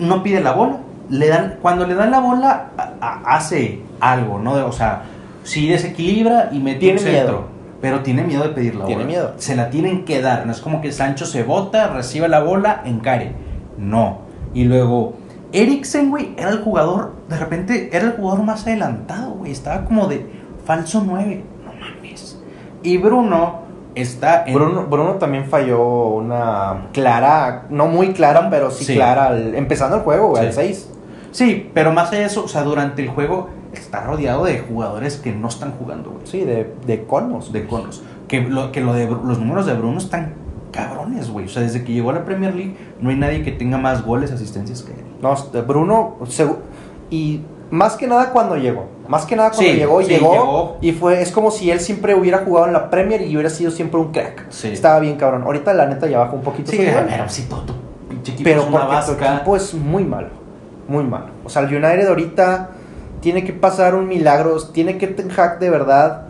no 0.00 0.22
pide 0.22 0.40
la 0.40 0.52
bola. 0.52 0.78
le 1.10 1.26
dan, 1.26 1.56
cuando 1.60 1.86
le 1.88 1.94
dan 1.96 2.12
la 2.12 2.20
bola, 2.20 2.68
a- 2.78 2.92
a- 3.00 3.36
hace 3.36 3.80
algo, 3.98 4.38
¿no? 4.38 4.52
O 4.64 4.70
sea, 4.70 5.02
sí 5.42 5.66
desequilibra 5.68 6.50
y 6.52 6.60
mete 6.60 6.78
Tiene 6.78 6.98
un 7.00 7.04
centro. 7.04 7.32
miedo. 7.38 7.44
Pero 7.80 8.00
tiene 8.02 8.22
miedo 8.22 8.42
de 8.44 8.50
pedir 8.50 8.76
la 8.76 8.84
Tiene 8.84 9.02
bola. 9.02 9.06
miedo. 9.16 9.32
Se 9.38 9.56
la 9.56 9.70
tienen 9.70 10.04
que 10.04 10.20
dar. 10.22 10.46
No 10.46 10.52
es 10.52 10.60
como 10.60 10.80
que 10.80 10.92
Sancho 10.92 11.26
se 11.26 11.42
bota, 11.42 11.88
recibe 11.88 12.28
la 12.28 12.40
bola, 12.40 12.82
encare. 12.84 13.32
No. 13.76 14.18
Y 14.54 14.64
luego, 14.64 15.14
Eriksen, 15.52 16.10
güey, 16.10 16.32
era 16.36 16.50
el 16.50 16.60
jugador, 16.62 17.14
de 17.28 17.36
repente, 17.38 17.90
era 17.92 18.04
el 18.04 18.12
jugador 18.12 18.44
más 18.44 18.64
adelantado, 18.66 19.32
güey. 19.32 19.50
Estaba 19.50 19.84
como 19.84 20.06
de 20.06 20.24
falso 20.64 21.02
9. 21.04 21.42
No 21.64 21.72
mames. 21.72 22.40
Y 22.84 22.98
Bruno 22.98 23.59
está 23.94 24.44
en. 24.46 24.54
Bruno, 24.54 24.86
Bruno 24.88 25.14
también 25.14 25.44
falló 25.46 25.80
una 26.08 26.88
clara, 26.92 27.66
no 27.70 27.86
muy 27.86 28.12
clara, 28.12 28.48
pero 28.50 28.70
sí, 28.70 28.84
Sí. 28.84 28.94
clara, 28.94 29.26
al- 29.28 29.54
empezando 29.54 29.96
el 29.96 30.02
juego, 30.02 30.28
güey, 30.28 30.42
Sí. 30.42 30.46
al 30.48 30.52
6. 30.54 30.90
Sí, 31.32 31.70
pero 31.74 31.92
más 31.92 32.08
allá 32.10 32.20
de 32.20 32.26
eso, 32.26 32.44
o 32.44 32.48
sea, 32.48 32.62
durante 32.62 33.02
el 33.02 33.08
juego 33.08 33.48
está 33.72 34.02
rodeado 34.02 34.44
de 34.44 34.58
jugadores 34.58 35.16
que 35.16 35.32
no 35.32 35.48
están 35.48 35.72
jugando, 35.72 36.10
güey. 36.10 36.26
Sí, 36.26 36.40
de, 36.44 36.74
de 36.86 37.04
colmos. 37.04 37.52
De 37.52 37.66
conos. 37.66 38.02
Que, 38.26 38.40
lo, 38.42 38.72
que 38.72 38.80
lo 38.80 38.92
de, 38.94 39.06
los 39.06 39.38
números 39.38 39.66
de 39.66 39.74
Bruno 39.74 39.98
están 39.98 40.34
cabrones, 40.72 41.30
güey. 41.30 41.46
O 41.46 41.48
sea, 41.48 41.62
desde 41.62 41.84
que 41.84 41.92
llegó 41.92 42.10
a 42.10 42.14
la 42.14 42.24
Premier 42.24 42.54
League, 42.54 42.76
no 43.00 43.10
hay 43.10 43.16
nadie 43.16 43.42
que 43.42 43.52
tenga 43.52 43.76
más 43.78 44.04
goles, 44.04 44.30
asistencias 44.32 44.82
que 44.82 44.92
él. 44.92 45.04
No, 45.20 45.34
Bruno, 45.66 46.16
y 47.10 47.40
más 47.70 47.96
que 47.96 48.06
nada 48.06 48.30
cuando 48.30 48.56
llegó. 48.56 48.86
Más 49.08 49.26
que 49.26 49.36
nada 49.36 49.50
cuando 49.50 49.70
Sí, 49.70 49.76
llegó, 49.76 50.00
sí, 50.02 50.08
llegó, 50.08 50.32
llegó. 50.32 50.76
y 50.80 50.92
fue, 50.92 51.20
es 51.22 51.32
como 51.32 51.50
si 51.50 51.70
él 51.70 51.80
siempre 51.80 52.14
hubiera 52.14 52.38
jugado 52.38 52.66
en 52.66 52.72
la 52.72 52.90
Premier 52.90 53.22
y 53.22 53.34
hubiera 53.34 53.50
sido 53.50 53.70
siempre 53.70 54.00
un 54.00 54.12
crack. 54.12 54.46
Sí. 54.50 54.68
Estaba 54.68 55.00
bien 55.00 55.16
cabrón. 55.16 55.42
Ahorita 55.42 55.72
la 55.74 55.86
neta 55.86 56.06
ya 56.06 56.18
bajó 56.18 56.36
un 56.36 56.42
poquito 56.42 56.70
Sí, 56.70 56.78
pero 56.78 57.28
sí, 57.28 57.46
todo 57.48 57.62
tu 57.62 57.74
pero 58.44 58.62
porque 58.66 58.76
tu 58.86 58.88
vasca. 58.92 59.34
equipo 59.36 59.56
es 59.56 59.72
muy 59.74 60.04
malo, 60.04 60.28
muy 60.88 61.04
malo. 61.04 61.26
O 61.44 61.48
sea, 61.48 61.62
el 61.62 61.68
United 61.74 62.06
ahorita 62.08 62.70
tiene 63.20 63.44
que 63.44 63.52
pasar 63.52 63.94
un 63.94 64.08
milagro, 64.08 64.56
tiene 64.72 64.98
que 64.98 65.06
Ten 65.06 65.30
Hag 65.36 65.58
de 65.58 65.70
verdad, 65.70 66.26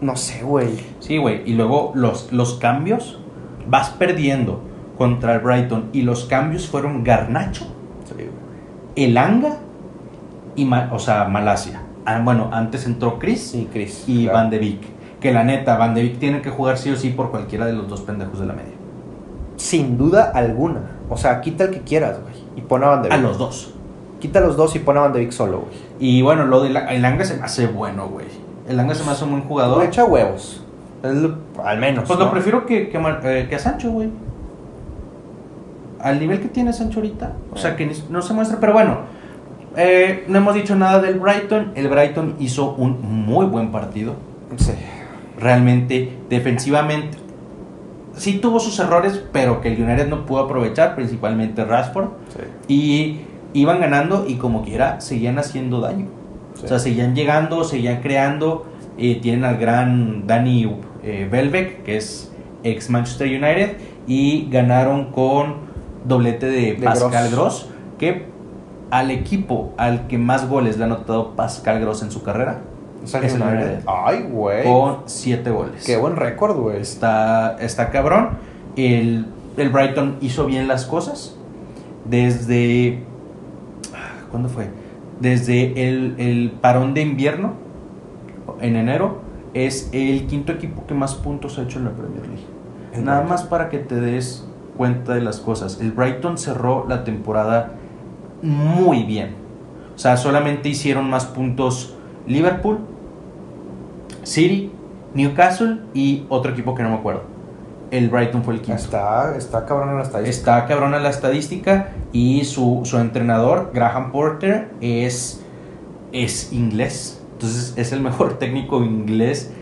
no 0.00 0.16
sé, 0.16 0.42
güey. 0.42 0.68
Sí, 1.00 1.16
güey. 1.18 1.42
Y 1.44 1.54
luego 1.54 1.92
los, 1.94 2.32
los 2.32 2.54
cambios, 2.54 3.18
vas 3.66 3.90
perdiendo 3.90 4.60
contra 4.96 5.34
el 5.34 5.40
Brighton. 5.40 5.88
Y 5.92 6.02
los 6.02 6.24
cambios 6.26 6.68
fueron 6.68 7.02
Garnacho, 7.04 7.66
Elanga 8.96 9.56
y, 10.56 10.68
o 10.90 10.98
sea, 10.98 11.24
Malasia. 11.24 11.80
Ah, 12.06 12.20
bueno, 12.22 12.50
antes 12.52 12.86
entró 12.86 13.18
Chris 13.18 13.40
Sí, 13.52 13.68
Chris. 13.72 14.04
y 14.06 14.24
claro. 14.24 14.38
Van 14.38 14.50
de 14.50 14.58
Beek. 14.58 14.80
Que 15.20 15.32
la 15.32 15.42
neta, 15.44 15.76
Van 15.78 15.94
de 15.94 16.02
Beek 16.02 16.18
tiene 16.18 16.42
que 16.42 16.50
jugar 16.50 16.76
sí 16.76 16.90
o 16.90 16.96
sí 16.96 17.10
por 17.10 17.30
cualquiera 17.30 17.64
de 17.66 17.72
los 17.72 17.88
dos 17.88 18.02
pendejos 18.02 18.38
de 18.40 18.46
la 18.46 18.52
media. 18.52 18.74
Sin 19.56 19.96
duda 19.96 20.30
alguna. 20.34 20.80
O 21.08 21.16
sea, 21.16 21.40
quita 21.40 21.64
el 21.64 21.70
que 21.70 21.80
quieras, 21.80 22.20
güey. 22.22 22.34
Y 22.56 22.60
pon 22.62 22.84
a 22.84 22.88
Van 22.88 23.02
de 23.02 23.08
A 23.08 23.16
Beek. 23.16 23.22
los 23.22 23.38
dos. 23.38 23.74
Quita 24.20 24.40
los 24.40 24.56
dos 24.56 24.74
y 24.76 24.80
pon 24.80 24.98
a 24.98 25.00
Van 25.00 25.12
de 25.12 25.20
Beek 25.20 25.32
solo, 25.32 25.60
güey. 25.60 25.72
Y 25.98 26.22
bueno, 26.22 26.44
lo 26.46 26.62
de 26.62 26.70
la, 26.70 26.92
Elanga 26.92 27.24
se 27.24 27.36
me 27.38 27.42
hace 27.44 27.66
bueno, 27.68 28.08
güey. 28.08 28.26
Elanga 28.68 28.94
se 28.94 29.04
me 29.04 29.10
hace 29.12 29.24
un 29.24 29.30
buen 29.30 29.42
jugador. 29.44 29.78
Le 29.80 29.86
echa 29.86 30.04
huevos. 30.04 30.62
Lo- 31.02 31.36
al 31.64 31.78
menos. 31.78 32.04
Pues 32.06 32.18
¿no? 32.18 32.26
lo 32.26 32.30
prefiero 32.30 32.66
que, 32.66 32.88
que, 32.88 32.98
eh, 33.24 33.46
que 33.48 33.54
a 33.56 33.58
Sancho, 33.58 33.90
güey. 33.90 34.10
Al 36.00 36.18
nivel 36.20 36.40
que 36.40 36.48
tiene 36.48 36.72
Sancho 36.72 36.98
ahorita. 37.00 37.32
O 37.52 37.56
sea, 37.56 37.76
que 37.76 37.86
ni- 37.86 37.94
no 38.10 38.20
se 38.20 38.34
muestra. 38.34 38.58
Pero 38.60 38.72
bueno, 38.74 38.98
eh, 39.76 40.24
no 40.28 40.38
hemos 40.38 40.54
dicho 40.54 40.74
nada 40.76 41.00
del 41.00 41.18
Brighton. 41.18 41.72
El 41.74 41.88
Brighton 41.88 42.36
hizo 42.38 42.74
un 42.74 43.00
muy 43.26 43.46
buen 43.46 43.70
partido. 43.72 44.14
Sí. 44.56 44.72
Realmente, 45.38 46.12
defensivamente. 46.30 47.18
Sí 48.16 48.34
tuvo 48.38 48.60
sus 48.60 48.78
errores, 48.78 49.22
pero 49.32 49.60
que 49.60 49.68
el 49.74 49.82
United 49.82 50.08
no 50.08 50.24
pudo 50.26 50.40
aprovechar, 50.44 50.94
principalmente 50.94 51.64
Rashford. 51.64 52.08
sí. 52.68 52.72
Y 52.72 53.20
iban 53.58 53.80
ganando 53.80 54.24
y 54.28 54.34
como 54.34 54.62
quiera, 54.64 55.00
seguían 55.00 55.38
haciendo 55.38 55.80
daño. 55.80 56.06
Sí. 56.54 56.64
O 56.64 56.68
sea, 56.68 56.78
seguían 56.78 57.14
llegando, 57.14 57.64
seguían 57.64 58.00
creando. 58.02 58.66
eh, 58.96 59.18
tienen 59.20 59.44
al 59.44 59.56
gran 59.58 60.26
Danny 60.26 60.70
eh, 61.02 61.28
Welbeck, 61.32 61.82
que 61.82 61.96
es 61.96 62.32
ex 62.62 62.90
Manchester 62.90 63.26
United. 63.28 63.76
Y 64.06 64.48
ganaron 64.50 65.06
con 65.12 65.54
doblete 66.04 66.46
de, 66.46 66.74
De 66.74 66.82
Pascal 66.82 67.30
Gross. 67.30 67.32
Gross. 67.32 67.68
Que 67.98 68.26
al 68.90 69.10
equipo 69.10 69.72
al 69.76 70.06
que 70.06 70.18
más 70.18 70.48
goles 70.48 70.76
le 70.76 70.84
ha 70.84 70.86
anotado 70.86 71.34
Pascal 71.36 71.80
Gross 71.80 72.02
en 72.02 72.10
su 72.10 72.22
carrera. 72.22 72.60
O 73.02 73.06
sea, 73.06 73.20
Es 73.20 73.34
el 73.34 73.42
United. 73.42 73.58
United. 73.58 73.82
Ay, 73.86 74.22
güey. 74.30 74.64
Con 74.64 74.98
7 75.06 75.50
goles. 75.50 75.84
Qué 75.84 75.96
buen 75.96 76.16
récord, 76.16 76.56
güey. 76.56 76.80
Está, 76.80 77.56
está 77.60 77.90
cabrón. 77.90 78.30
El, 78.76 79.26
el 79.56 79.68
Brighton 79.70 80.16
hizo 80.20 80.46
bien 80.46 80.68
las 80.68 80.86
cosas. 80.86 81.36
Desde. 82.04 83.00
¿Cuándo 84.30 84.48
fue? 84.48 84.68
Desde 85.20 85.88
el, 85.88 86.14
el 86.18 86.50
parón 86.60 86.92
de 86.94 87.02
invierno, 87.02 87.52
en 88.60 88.76
enero, 88.76 89.20
es 89.54 89.88
el 89.92 90.26
quinto 90.26 90.52
equipo 90.52 90.86
que 90.86 90.94
más 90.94 91.14
puntos 91.14 91.58
ha 91.58 91.62
hecho 91.62 91.78
en 91.78 91.84
la 91.86 91.90
Premier 91.92 92.26
League. 92.26 92.44
El 92.94 93.04
Nada 93.04 93.20
Brighton. 93.20 93.36
más 93.38 93.44
para 93.48 93.68
que 93.68 93.78
te 93.78 93.96
des 94.00 94.46
cuenta 94.76 95.14
de 95.14 95.20
las 95.20 95.38
cosas. 95.40 95.80
El 95.80 95.92
Brighton 95.92 96.36
cerró 96.36 96.84
la 96.88 97.04
temporada 97.04 97.74
muy 98.44 99.04
bien. 99.04 99.34
O 99.94 99.98
sea, 99.98 100.16
solamente 100.16 100.68
hicieron 100.68 101.08
más 101.08 101.24
puntos 101.24 101.94
Liverpool, 102.26 102.78
City, 104.22 104.70
Newcastle 105.14 105.80
y 105.94 106.26
otro 106.28 106.52
equipo 106.52 106.74
que 106.74 106.82
no 106.82 106.90
me 106.90 106.96
acuerdo. 106.96 107.22
El 107.90 108.10
Brighton 108.10 108.42
fue 108.42 108.54
el 108.54 108.60
quinto. 108.60 108.80
Está, 108.80 109.36
está 109.36 109.64
cabrón 109.64 109.90
en 109.90 109.96
la 109.96 110.02
estadística. 110.02 110.58
Está 110.58 110.66
cabrona 110.66 110.98
la 110.98 111.10
estadística 111.10 111.90
y 112.12 112.44
su, 112.44 112.82
su 112.84 112.98
entrenador, 112.98 113.70
Graham 113.72 114.12
Porter, 114.12 114.70
es, 114.80 115.42
es 116.12 116.52
inglés. 116.52 117.22
Entonces 117.32 117.74
es 117.76 117.92
el 117.92 118.00
mejor 118.00 118.34
técnico 118.38 118.82
inglés 118.82 119.52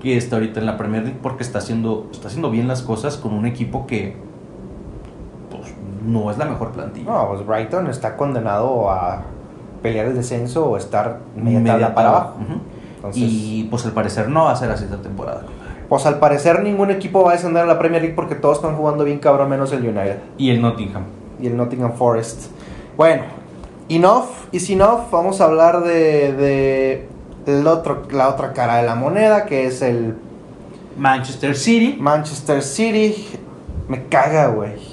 que 0.00 0.16
está 0.16 0.36
ahorita 0.36 0.60
en 0.60 0.66
la 0.66 0.76
Premier 0.76 1.02
League 1.02 1.18
porque 1.22 1.42
está 1.42 1.58
haciendo, 1.58 2.08
está 2.12 2.28
haciendo 2.28 2.50
bien 2.50 2.66
las 2.66 2.82
cosas 2.82 3.16
con 3.16 3.34
un 3.34 3.46
equipo 3.46 3.86
que 3.86 4.16
no 6.04 6.30
es 6.30 6.38
la 6.38 6.44
mejor 6.46 6.70
plantilla. 6.72 7.10
No, 7.10 7.28
pues 7.28 7.46
Brighton 7.46 7.86
está 7.88 8.16
condenado 8.16 8.90
a 8.90 9.22
pelear 9.82 10.06
el 10.06 10.14
descenso 10.14 10.66
o 10.70 10.76
estar 10.76 11.18
media, 11.36 11.58
Media 11.58 11.72
tabla 11.72 11.94
para 11.94 12.08
abajo. 12.08 12.34
Entonces, 12.96 13.22
Y 13.22 13.64
pues 13.70 13.84
al 13.84 13.92
parecer 13.92 14.28
no 14.28 14.44
va 14.44 14.52
a 14.52 14.56
ser 14.56 14.70
así 14.70 14.84
esta 14.84 14.98
temporada. 14.98 15.42
pues 15.88 16.06
al 16.06 16.18
parecer 16.18 16.62
ningún 16.62 16.90
equipo 16.90 17.22
va 17.24 17.30
a 17.30 17.32
descender 17.34 17.64
a 17.64 17.66
la 17.66 17.78
Premier 17.78 18.00
League 18.00 18.14
porque 18.16 18.34
todos 18.34 18.58
están 18.58 18.76
jugando 18.76 19.04
bien 19.04 19.18
cabrón 19.18 19.50
menos 19.50 19.72
el 19.72 19.80
United 19.86 20.18
Y 20.38 20.50
el 20.50 20.62
Nottingham. 20.62 21.02
y 21.40 21.46
el 21.48 21.56
Nottingham 21.56 21.92
Forest. 21.94 22.46
Bueno, 22.96 23.24
enough 23.88 24.26
is 24.52 24.70
enough. 24.70 25.10
Vamos 25.10 25.40
a 25.40 25.44
hablar 25.44 25.82
de, 25.82 26.32
de 26.32 27.08
el 27.46 27.66
otro, 27.66 28.04
la 28.12 28.28
otra 28.28 28.52
cara 28.52 28.76
de 28.76 28.84
la 28.84 28.94
moneda 28.94 29.44
que 29.46 29.66
es 29.66 29.82
el 29.82 30.14
Manchester 30.96 31.56
City. 31.56 31.96
Manchester 32.00 32.62
City. 32.62 33.28
Me 33.88 34.04
caga, 34.06 34.46
güey. 34.46 34.91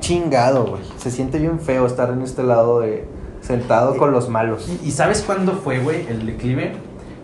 Chingado, 0.00 0.64
güey. 0.66 0.82
Se 0.96 1.10
siente 1.10 1.38
bien 1.38 1.60
feo 1.60 1.86
estar 1.86 2.10
en 2.10 2.22
este 2.22 2.42
lado 2.42 2.80
de 2.80 3.06
sentado 3.40 3.96
con 3.96 4.12
los 4.12 4.28
malos. 4.28 4.68
¿Y 4.84 4.90
sabes 4.90 5.22
cuándo 5.22 5.52
fue, 5.52 5.78
güey, 5.78 6.06
el 6.08 6.26
declive? 6.26 6.72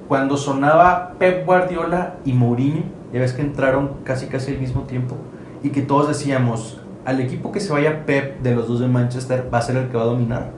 Cuando 0.09 0.37
sonaba 0.37 1.15
Pep 1.19 1.47
Guardiola 1.47 2.17
y 2.25 2.33
Mourinho, 2.33 2.83
ya 3.13 3.21
ves 3.21 3.33
que 3.33 3.43
entraron 3.43 3.93
casi 4.05 4.27
casi 4.27 4.53
al 4.53 4.59
mismo 4.59 4.83
tiempo, 4.83 5.17
y 5.63 5.71
que 5.71 5.83
todos 5.83 6.09
decíamos, 6.09 6.81
al 7.05 7.21
equipo 7.21 7.53
que 7.53 7.61
se 7.61 7.73
vaya 7.73 8.05
Pep 8.05 8.41
de 8.43 8.55
los 8.55 8.69
dos 8.69 8.81
de 8.81 8.89
Manchester 8.89 9.49
va 9.53 9.59
a 9.59 9.63
ser 9.63 9.77
el 9.77 9.89
que 9.89 9.97
va 9.97 10.03
a 10.03 10.07
dominar. 10.07 10.51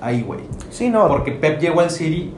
Ahí, 0.00 0.22
güey. 0.22 0.40
Sí, 0.70 0.90
no. 0.90 1.06
Porque 1.06 1.32
Pep 1.32 1.60
llegó 1.60 1.80
al 1.80 1.90
City 1.90 2.34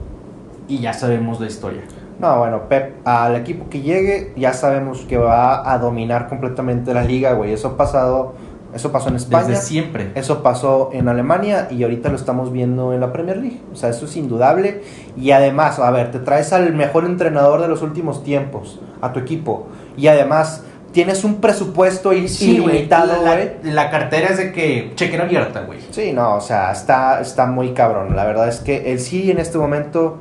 y 0.68 0.80
ya 0.80 0.92
sabemos 0.92 1.40
la 1.40 1.46
historia. 1.46 1.82
No, 2.18 2.38
bueno, 2.38 2.68
Pep, 2.68 3.06
al 3.06 3.36
equipo 3.36 3.68
que 3.68 3.80
llegue, 3.80 4.32
ya 4.36 4.52
sabemos 4.52 5.00
que 5.00 5.16
va 5.16 5.72
a 5.72 5.78
dominar 5.78 6.28
completamente 6.28 6.94
la 6.94 7.04
liga, 7.04 7.32
güey. 7.32 7.52
Eso 7.52 7.68
ha 7.68 7.76
pasado, 7.76 8.34
eso 8.74 8.90
pasó 8.92 9.08
en 9.08 9.16
España, 9.16 9.46
Desde 9.48 9.62
siempre. 9.62 10.10
eso 10.14 10.42
pasó 10.42 10.90
en 10.92 11.08
Alemania 11.08 11.68
y 11.70 11.82
ahorita 11.82 12.08
lo 12.08 12.16
estamos 12.16 12.52
viendo 12.52 12.92
en 12.92 13.00
la 13.00 13.12
Premier 13.12 13.36
League. 13.38 13.60
O 13.72 13.76
sea, 13.76 13.90
eso 13.90 14.06
es 14.06 14.16
indudable. 14.16 14.82
Y 15.16 15.30
además, 15.30 15.78
a 15.78 15.90
ver, 15.90 16.10
te 16.10 16.18
traes 16.18 16.52
al 16.52 16.72
mejor 16.74 17.04
entrenador 17.04 17.60
de 17.62 17.68
los 17.68 17.82
últimos 17.82 18.22
tiempos, 18.24 18.80
a 19.00 19.12
tu 19.12 19.20
equipo. 19.20 19.66
Y 19.96 20.08
además, 20.08 20.64
tienes 20.92 21.24
un 21.24 21.36
presupuesto 21.40 22.12
il- 22.12 22.28
Sí, 22.28 22.58
güey. 22.60 22.74
ilimitado, 22.76 23.12
La, 23.24 23.38
la 23.62 23.90
cartera 23.90 24.28
es 24.28 24.36
de 24.38 24.52
que 24.52 24.92
chequera 24.94 25.24
abierta, 25.24 25.62
güey. 25.62 25.78
Sí, 25.90 26.12
no, 26.12 26.36
o 26.36 26.40
sea, 26.40 26.70
está, 26.72 27.20
está 27.20 27.46
muy 27.46 27.72
cabrón. 27.72 28.14
La 28.16 28.24
verdad 28.24 28.48
es 28.48 28.60
que 28.60 28.92
el 28.92 29.00
City 29.00 29.30
en 29.30 29.38
este 29.38 29.58
momento 29.58 30.18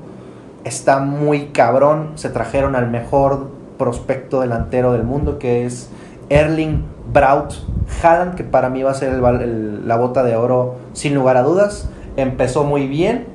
está 0.63 0.99
muy 0.99 1.47
cabrón. 1.47 2.11
Se 2.15 2.30
trajeron 2.30 2.75
al 2.75 2.89
mejor 2.89 3.49
prospecto 3.78 4.41
delantero 4.41 4.93
del 4.93 5.03
mundo, 5.03 5.38
que 5.39 5.65
es 5.65 5.89
Erling 6.30 6.84
Braut 7.11 7.53
Haaland, 8.01 8.36
que 8.36 8.43
para 8.43 8.69
mí 8.69 8.82
va 8.84 8.91
a 8.91 8.93
ser 8.95 9.13
el 9.13 9.21
val- 9.21 9.41
el- 9.41 9.88
la 9.88 9.97
bota 9.97 10.24
de 10.24 10.36
oro 10.36 10.76
sin 10.93 11.13
lugar 11.15 11.38
a 11.38 11.43
dudas. 11.43 11.89
Empezó 12.17 12.63
muy 12.63 12.88
bien. 12.88 13.26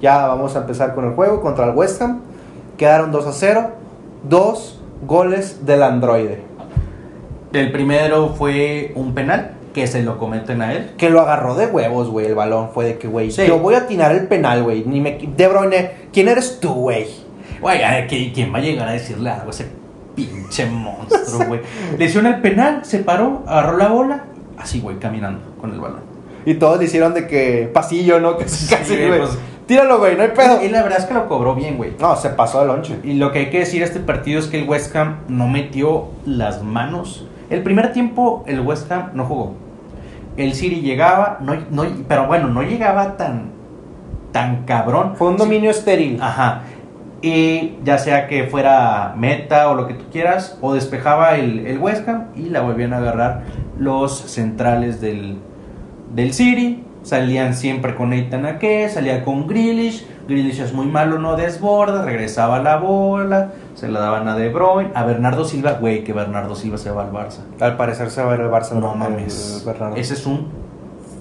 Ya 0.00 0.26
vamos 0.26 0.54
a 0.56 0.60
empezar 0.60 0.94
con 0.94 1.04
el 1.06 1.14
juego 1.14 1.40
contra 1.40 1.64
el 1.66 1.74
West 1.76 2.00
Ham. 2.02 2.20
Quedaron 2.76 3.10
2 3.10 3.26
a 3.26 3.32
0. 3.32 3.70
Dos 4.28 4.80
goles 5.06 5.66
del 5.66 5.82
androide. 5.82 6.42
El 7.52 7.72
primero 7.72 8.28
fue 8.30 8.92
un 8.94 9.14
penal, 9.14 9.52
que 9.74 9.86
se 9.86 10.02
lo 10.02 10.18
comenten 10.18 10.60
a 10.62 10.72
él. 10.72 10.90
Que 10.96 11.08
lo 11.10 11.20
agarró 11.20 11.54
de 11.54 11.66
huevos, 11.66 12.08
güey, 12.10 12.26
el 12.26 12.34
balón. 12.34 12.70
Fue 12.72 12.84
de 12.84 12.98
que, 12.98 13.08
güey, 13.08 13.30
Sí. 13.30 13.46
yo 13.46 13.58
voy 13.58 13.74
a 13.74 13.78
atinar 13.78 14.12
el 14.12 14.26
penal, 14.28 14.62
güey. 14.62 14.84
Ni 14.86 15.00
me... 15.00 15.18
De 15.36 15.48
Bruyne, 15.48 15.90
¿quién 16.12 16.28
eres 16.28 16.60
tú, 16.60 16.72
güey? 16.74 17.06
Güey, 17.60 17.82
a 17.82 17.90
ver, 17.92 18.08
¿qui- 18.08 18.32
¿quién 18.32 18.52
va 18.52 18.58
a 18.58 18.60
llegar 18.60 18.88
a 18.88 18.92
decirle 18.92 19.30
algo 19.30 19.48
a 19.48 19.50
ese 19.50 19.66
pinche 20.26 20.66
monstruo, 20.66 21.46
güey? 21.46 21.60
Le 21.98 22.04
hicieron 22.04 22.32
el 22.32 22.40
penal, 22.40 22.80
se 22.84 22.98
paró, 22.98 23.42
agarró 23.46 23.76
la 23.76 23.88
bola, 23.88 24.24
así, 24.56 24.80
güey, 24.80 24.98
caminando 24.98 25.40
con 25.60 25.72
el 25.72 25.80
balón. 25.80 26.00
Y 26.44 26.54
todos 26.54 26.78
le 26.78 26.84
hicieron 26.86 27.14
de 27.14 27.26
que 27.26 27.70
pasillo, 27.72 28.20
¿no? 28.20 28.36
Casi, 28.38 28.54
Sí, 28.66 28.74
casi, 28.74 28.96
güey. 28.96 29.18
pues. 29.20 29.38
Tíralo, 29.66 29.98
güey, 29.98 30.16
no 30.16 30.22
hay 30.22 30.30
pedo. 30.30 30.64
Y 30.64 30.68
la 30.70 30.82
verdad 30.82 30.98
es 30.98 31.04
que 31.04 31.12
lo 31.12 31.28
cobró 31.28 31.54
bien, 31.54 31.76
güey. 31.76 31.92
No, 32.00 32.16
se 32.16 32.30
pasó 32.30 32.60
de 32.60 32.66
lonche. 32.66 32.98
Y 33.04 33.14
lo 33.14 33.32
que 33.32 33.40
hay 33.40 33.50
que 33.50 33.58
decir 33.58 33.80
de 33.80 33.84
este 33.84 34.00
partido 34.00 34.38
es 34.40 34.46
que 34.46 34.62
el 34.62 34.68
West 34.68 34.96
Ham 34.96 35.18
no 35.28 35.46
metió 35.46 36.06
las 36.24 36.62
manos. 36.62 37.26
El 37.50 37.62
primer 37.62 37.92
tiempo 37.92 38.44
el 38.46 38.60
West 38.60 38.90
Ham 38.90 39.10
no 39.12 39.24
jugó. 39.26 39.54
El 40.38 40.54
City 40.54 40.80
llegaba, 40.80 41.36
no, 41.40 41.54
no, 41.70 41.84
pero 42.08 42.26
bueno, 42.26 42.48
no 42.48 42.62
llegaba 42.62 43.18
tan, 43.18 43.50
tan 44.32 44.64
cabrón. 44.64 45.16
Fue 45.16 45.28
un 45.28 45.36
dominio 45.36 45.70
estéril. 45.70 46.18
Ajá. 46.22 46.62
Y 47.20 47.78
ya 47.84 47.98
sea 47.98 48.28
que 48.28 48.44
fuera 48.44 49.14
meta 49.16 49.70
o 49.70 49.74
lo 49.74 49.88
que 49.88 49.94
tú 49.94 50.04
quieras, 50.12 50.56
o 50.60 50.74
despejaba 50.74 51.36
el, 51.36 51.66
el 51.66 51.78
West 51.78 52.08
Ham 52.08 52.26
y 52.36 52.50
la 52.50 52.60
volvían 52.60 52.92
a 52.92 52.98
agarrar 52.98 53.42
los 53.76 54.16
centrales 54.16 55.00
del, 55.00 55.38
del 56.14 56.32
City. 56.32 56.84
Salían 57.02 57.54
siempre 57.54 57.94
con 57.94 58.10
Nathan 58.10 58.46
Ake, 58.46 58.88
salía 58.88 59.24
con 59.24 59.46
Grealish. 59.48 60.06
Grealish 60.28 60.60
es 60.60 60.72
muy 60.74 60.86
malo, 60.86 61.18
no 61.18 61.36
desborda, 61.36 62.04
regresaba 62.04 62.60
la 62.60 62.76
bola, 62.76 63.52
se 63.74 63.88
la 63.88 63.98
daban 63.98 64.28
a 64.28 64.36
De 64.36 64.50
Bruyne, 64.50 64.90
a 64.94 65.04
Bernardo 65.04 65.44
Silva, 65.44 65.72
güey, 65.72 66.04
que 66.04 66.12
Bernardo 66.12 66.54
Silva 66.54 66.76
se 66.76 66.90
va 66.90 67.02
al 67.02 67.12
Barça. 67.12 67.38
Al 67.60 67.76
parecer 67.76 68.10
se 68.10 68.22
va 68.22 68.28
a 68.28 68.36
ver 68.36 68.40
el 68.42 68.50
Barça. 68.50 68.72
No 68.72 68.94
mames. 68.94 69.64
Bernardo. 69.64 69.96
Ese 69.96 70.14
es 70.14 70.26
un 70.26 70.48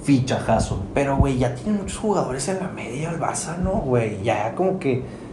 fichajazo. 0.03 0.83
Pero, 0.93 1.17
güey, 1.17 1.37
ya 1.37 1.55
tiene 1.55 1.79
muchos 1.79 1.97
jugadores 1.97 2.47
en 2.49 2.59
la 2.59 2.67
media 2.67 3.09
el 3.09 3.19
Barça, 3.19 3.57
¿no, 3.57 3.71
güey? 3.71 4.21
Ya 4.23 4.53
como 4.53 4.77
que... 4.77 5.26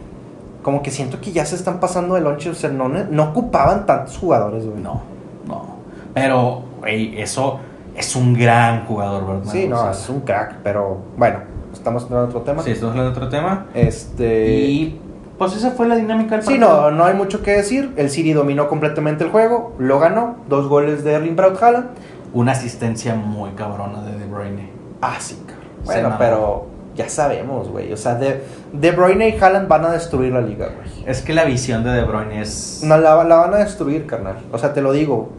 Como 0.65 0.81
que 0.81 0.89
siento 0.89 1.21
que 1.21 1.31
ya 1.31 1.45
se 1.45 1.53
están 1.55 1.79
pasando 1.79 2.15
de 2.15 2.21
lonche. 2.21 2.49
O 2.49 2.55
sea, 2.55 2.71
no, 2.71 2.87
no 2.89 3.23
ocupaban 3.23 3.85
tantos 3.85 4.17
jugadores, 4.17 4.65
güey. 4.65 4.81
No, 4.81 4.99
no. 5.47 5.75
Pero, 6.15 6.63
güey, 6.79 7.21
eso 7.21 7.59
es 7.95 8.15
un 8.15 8.33
gran 8.33 8.83
jugador, 8.87 9.27
¿verdad? 9.27 9.51
Sí, 9.51 9.67
no, 9.67 9.75
O 9.75 9.81
sea, 9.83 9.91
es 9.91 10.09
un 10.09 10.21
crack. 10.21 10.55
Pero, 10.63 10.97
bueno, 11.17 11.37
estamos 11.71 12.01
entrando 12.01 12.23
en 12.25 12.29
otro 12.31 12.41
tema. 12.41 12.63
Sí, 12.63 12.71
estamos 12.71 12.93
hablando 12.93 13.11
de 13.11 13.15
otro 13.15 13.29
tema. 13.29 13.67
Este... 13.75 14.47
Y 14.55 14.99
pues 15.37 15.55
esa 15.55 15.69
fue 15.69 15.87
la 15.87 15.97
dinámica 15.97 16.31
del 16.37 16.41
Sí, 16.43 16.57
partido. 16.57 16.89
no, 16.89 16.97
no 16.97 17.05
hay 17.05 17.13
mucho 17.13 17.43
que 17.43 17.51
decir. 17.51 17.93
El 17.95 18.09
City 18.09 18.33
dominó 18.33 18.67
completamente 18.67 19.23
el 19.23 19.29
juego, 19.29 19.75
lo 19.77 19.99
ganó. 19.99 20.37
Dos 20.49 20.67
goles 20.67 21.03
de 21.03 21.13
Erling 21.13 21.35
Braut 21.35 21.61
Haaland. 21.61 21.89
Una 22.33 22.53
asistencia 22.53 23.13
muy 23.13 23.51
cabrona 23.51 24.01
de 24.01 24.17
De 24.17 24.25
Bruyne. 24.25 24.71
Ah, 24.99 25.17
sí, 25.19 25.37
cabrón. 25.45 25.65
Bueno, 25.85 26.15
pero 26.17 26.65
ya 26.95 27.09
sabemos, 27.09 27.69
güey. 27.69 27.91
O 27.93 27.97
sea, 27.97 28.15
de, 28.15 28.41
de 28.73 28.91
Bruyne 28.91 29.29
y 29.29 29.37
Haaland 29.39 29.67
van 29.67 29.85
a 29.85 29.91
destruir 29.91 30.31
la 30.33 30.41
liga, 30.41 30.67
güey. 30.67 31.03
Es 31.05 31.21
que 31.21 31.33
la 31.33 31.43
visión 31.45 31.83
de 31.83 31.91
De 31.91 32.03
Bruyne 32.03 32.41
es... 32.41 32.81
No, 32.83 32.97
la, 32.97 33.23
la 33.23 33.35
van 33.35 33.53
a 33.53 33.57
destruir, 33.57 34.05
carnal. 34.05 34.37
O 34.51 34.57
sea, 34.57 34.73
te 34.73 34.81
lo 34.81 34.91
digo. 34.93 35.29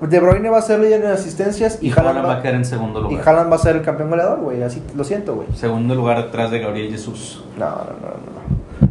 De 0.00 0.20
Bruyne 0.20 0.50
va 0.50 0.58
a 0.58 0.62
ser 0.62 0.80
líder 0.80 1.02
en 1.04 1.10
asistencias 1.10 1.78
y, 1.80 1.88
y 1.88 1.90
Haaland, 1.90 2.26
va 2.26 2.34
a 2.34 2.42
quedar 2.42 2.56
en 2.56 2.64
segundo 2.66 3.00
y 3.00 3.02
lugar. 3.14 3.26
Haaland 3.28 3.50
va 3.50 3.56
a 3.56 3.58
ser 3.58 3.76
el 3.76 3.82
campeón 3.82 4.10
goleador, 4.10 4.40
güey. 4.40 4.62
Así 4.62 4.82
lo 4.94 5.04
siento, 5.04 5.34
güey. 5.36 5.48
Segundo 5.54 5.94
lugar 5.94 6.22
detrás 6.22 6.50
de 6.50 6.58
Gabriel 6.58 6.90
Jesús. 6.90 7.42
No, 7.58 7.64
no, 7.66 7.74
no, 7.74 8.08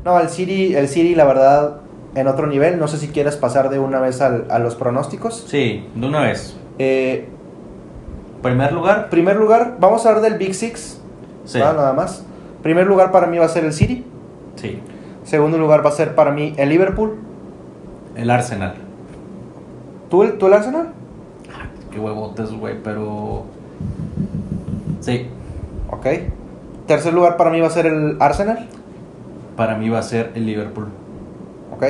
no. 0.03 0.13
No, 0.13 0.19
el 0.19 0.29
City, 0.29 0.75
el 0.75 0.87
City, 0.87 1.13
la 1.13 1.25
verdad, 1.25 1.75
en 2.15 2.27
otro 2.27 2.47
nivel. 2.47 2.79
No 2.79 2.87
sé 2.87 2.97
si 2.97 3.09
quieres 3.09 3.35
pasar 3.35 3.69
de 3.69 3.77
una 3.77 3.99
vez 3.99 4.19
al- 4.21 4.45
a 4.49 4.57
los 4.57 4.73
pronósticos. 4.75 5.45
Sí, 5.47 5.87
de 5.93 6.07
una 6.07 6.21
vez. 6.21 6.57
Eh, 6.79 7.29
Primer 8.41 8.73
lugar. 8.73 9.09
primer 9.09 9.35
lugar, 9.37 9.77
vamos 9.79 10.05
a 10.05 10.09
hablar 10.09 10.23
del 10.23 10.39
Big 10.39 10.53
Six. 10.55 11.01
Sí. 11.45 11.59
¿va? 11.59 11.73
Nada 11.73 11.93
más. 11.93 12.25
Primer 12.63 12.87
lugar 12.87 13.11
para 13.11 13.27
mí 13.27 13.37
va 13.37 13.45
a 13.45 13.49
ser 13.49 13.63
el 13.65 13.73
City. 13.73 14.05
Sí. 14.55 14.79
Segundo 15.23 15.57
lugar 15.57 15.85
va 15.85 15.89
a 15.89 15.93
ser 15.93 16.15
para 16.15 16.31
mí 16.31 16.53
el 16.57 16.69
Liverpool. 16.69 17.15
El 18.15 18.29
Arsenal. 18.29 18.73
¿Tú, 20.09 20.23
el- 20.23 20.37
tú 20.37 20.47
el 20.47 20.53
Arsenal? 20.53 20.89
Qué 21.91 21.99
huevotes, 21.99 22.51
güey, 22.51 22.81
pero... 22.83 23.43
Sí. 24.99 25.27
Ok. 25.91 26.05
Tercer 26.87 27.13
lugar 27.13 27.37
para 27.37 27.49
mí 27.49 27.61
va 27.61 27.67
a 27.67 27.71
ser 27.71 27.85
el 27.87 28.17
Arsenal. 28.19 28.67
Para 29.55 29.75
mí 29.77 29.89
va 29.89 29.99
a 29.99 30.03
ser 30.03 30.31
el 30.35 30.45
Liverpool. 30.45 30.87
Ok. 31.75 31.83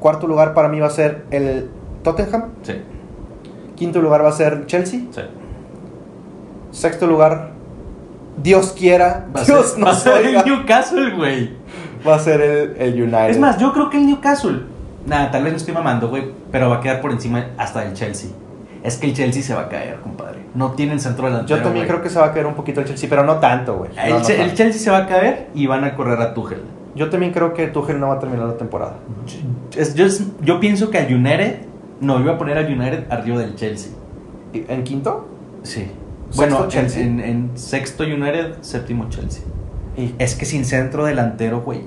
Cuarto 0.00 0.26
lugar 0.26 0.54
para 0.54 0.68
mí 0.68 0.80
va 0.80 0.86
a 0.88 0.90
ser 0.90 1.24
el 1.30 1.68
Tottenham. 2.02 2.44
Sí. 2.62 2.74
Quinto 3.76 4.00
lugar 4.02 4.24
va 4.24 4.28
a 4.28 4.32
ser 4.32 4.66
Chelsea. 4.66 5.00
Sí. 5.10 5.20
Sexto 6.70 7.06
lugar, 7.06 7.52
Dios 8.36 8.74
quiera, 8.76 9.26
Va 9.34 9.40
a 9.40 9.44
Dios 9.44 9.70
ser, 9.70 9.78
nos 9.80 10.06
oiga, 10.06 10.40
el 10.40 10.46
Newcastle, 10.46 11.10
güey. 11.12 11.50
va 12.06 12.16
a 12.16 12.18
ser 12.18 12.40
el, 12.40 12.76
el 12.78 13.02
United. 13.02 13.30
Es 13.30 13.38
más, 13.38 13.58
yo 13.58 13.72
creo 13.72 13.90
que 13.90 13.96
el 13.98 14.06
Newcastle. 14.06 14.60
Nada, 15.06 15.30
tal 15.30 15.42
vez 15.44 15.52
me 15.52 15.58
estoy 15.58 15.74
mamando, 15.74 16.08
güey. 16.08 16.24
Pero 16.50 16.70
va 16.70 16.76
a 16.76 16.80
quedar 16.80 17.00
por 17.00 17.12
encima 17.12 17.46
hasta 17.58 17.80
del 17.84 17.92
Chelsea. 17.94 18.30
Es 18.82 18.96
que 18.98 19.06
el 19.06 19.14
Chelsea 19.14 19.42
se 19.42 19.54
va 19.54 19.62
a 19.62 19.68
caer, 19.68 19.98
compadre. 20.00 20.40
No 20.54 20.72
tienen 20.72 21.00
centro 21.00 21.26
delantero. 21.26 21.56
yo 21.58 21.62
también 21.64 21.86
creo 21.86 22.02
que 22.02 22.10
se 22.10 22.18
va 22.18 22.26
a 22.26 22.32
caer 22.32 22.46
un 22.46 22.54
poquito 22.54 22.80
el 22.80 22.86
Chelsea, 22.86 23.08
pero 23.08 23.24
no 23.24 23.36
tanto, 23.38 23.76
güey. 23.76 23.90
El, 24.02 24.10
No, 24.12 24.18
no 24.18 24.24
Che- 24.24 24.42
el. 24.42 24.54
Chelsea 24.54 24.80
se 24.80 24.90
va 24.90 24.98
a 24.98 25.06
caer 25.06 25.48
y 25.54 25.66
van 25.66 25.84
a 25.84 25.94
correr 25.94 26.20
a 26.20 26.34
Tuchel. 26.34 26.60
Yo 26.94 27.08
también 27.10 27.32
creo 27.32 27.54
que 27.54 27.66
Tuchel 27.68 27.98
no 27.98 28.08
va 28.08 28.14
a 28.16 28.18
terminar 28.18 28.46
la 28.46 28.56
temporada. 28.56 28.94
Yo, 30.44 30.60
pienso 30.60 30.90
que 30.90 30.98
a 30.98 31.06
United. 31.06 31.60
No, 32.00 32.20
iba 32.20 32.32
a 32.34 32.38
poner 32.38 32.58
a 32.58 32.60
United 32.62 33.04
arriba 33.10 33.38
del 33.38 33.54
Chelsea. 33.56 33.92
¿Y- 34.52 34.64
¿En 34.68 34.84
quinto? 34.84 35.28
Sí. 35.62 35.90
Bueno, 36.36 36.64
en- 36.64 36.68
Chelsea. 36.68 37.02
En, 37.02 37.20
en 37.20 37.50
sexto 37.54 38.04
United, 38.04 38.56
séptimo 38.62 39.08
Chelsea. 39.08 39.42
Y, 39.96 40.14
Es 40.18 40.34
que 40.34 40.44
sin 40.44 40.64
centro 40.64 41.04
delantero, 41.04 41.60
güey, 41.62 41.82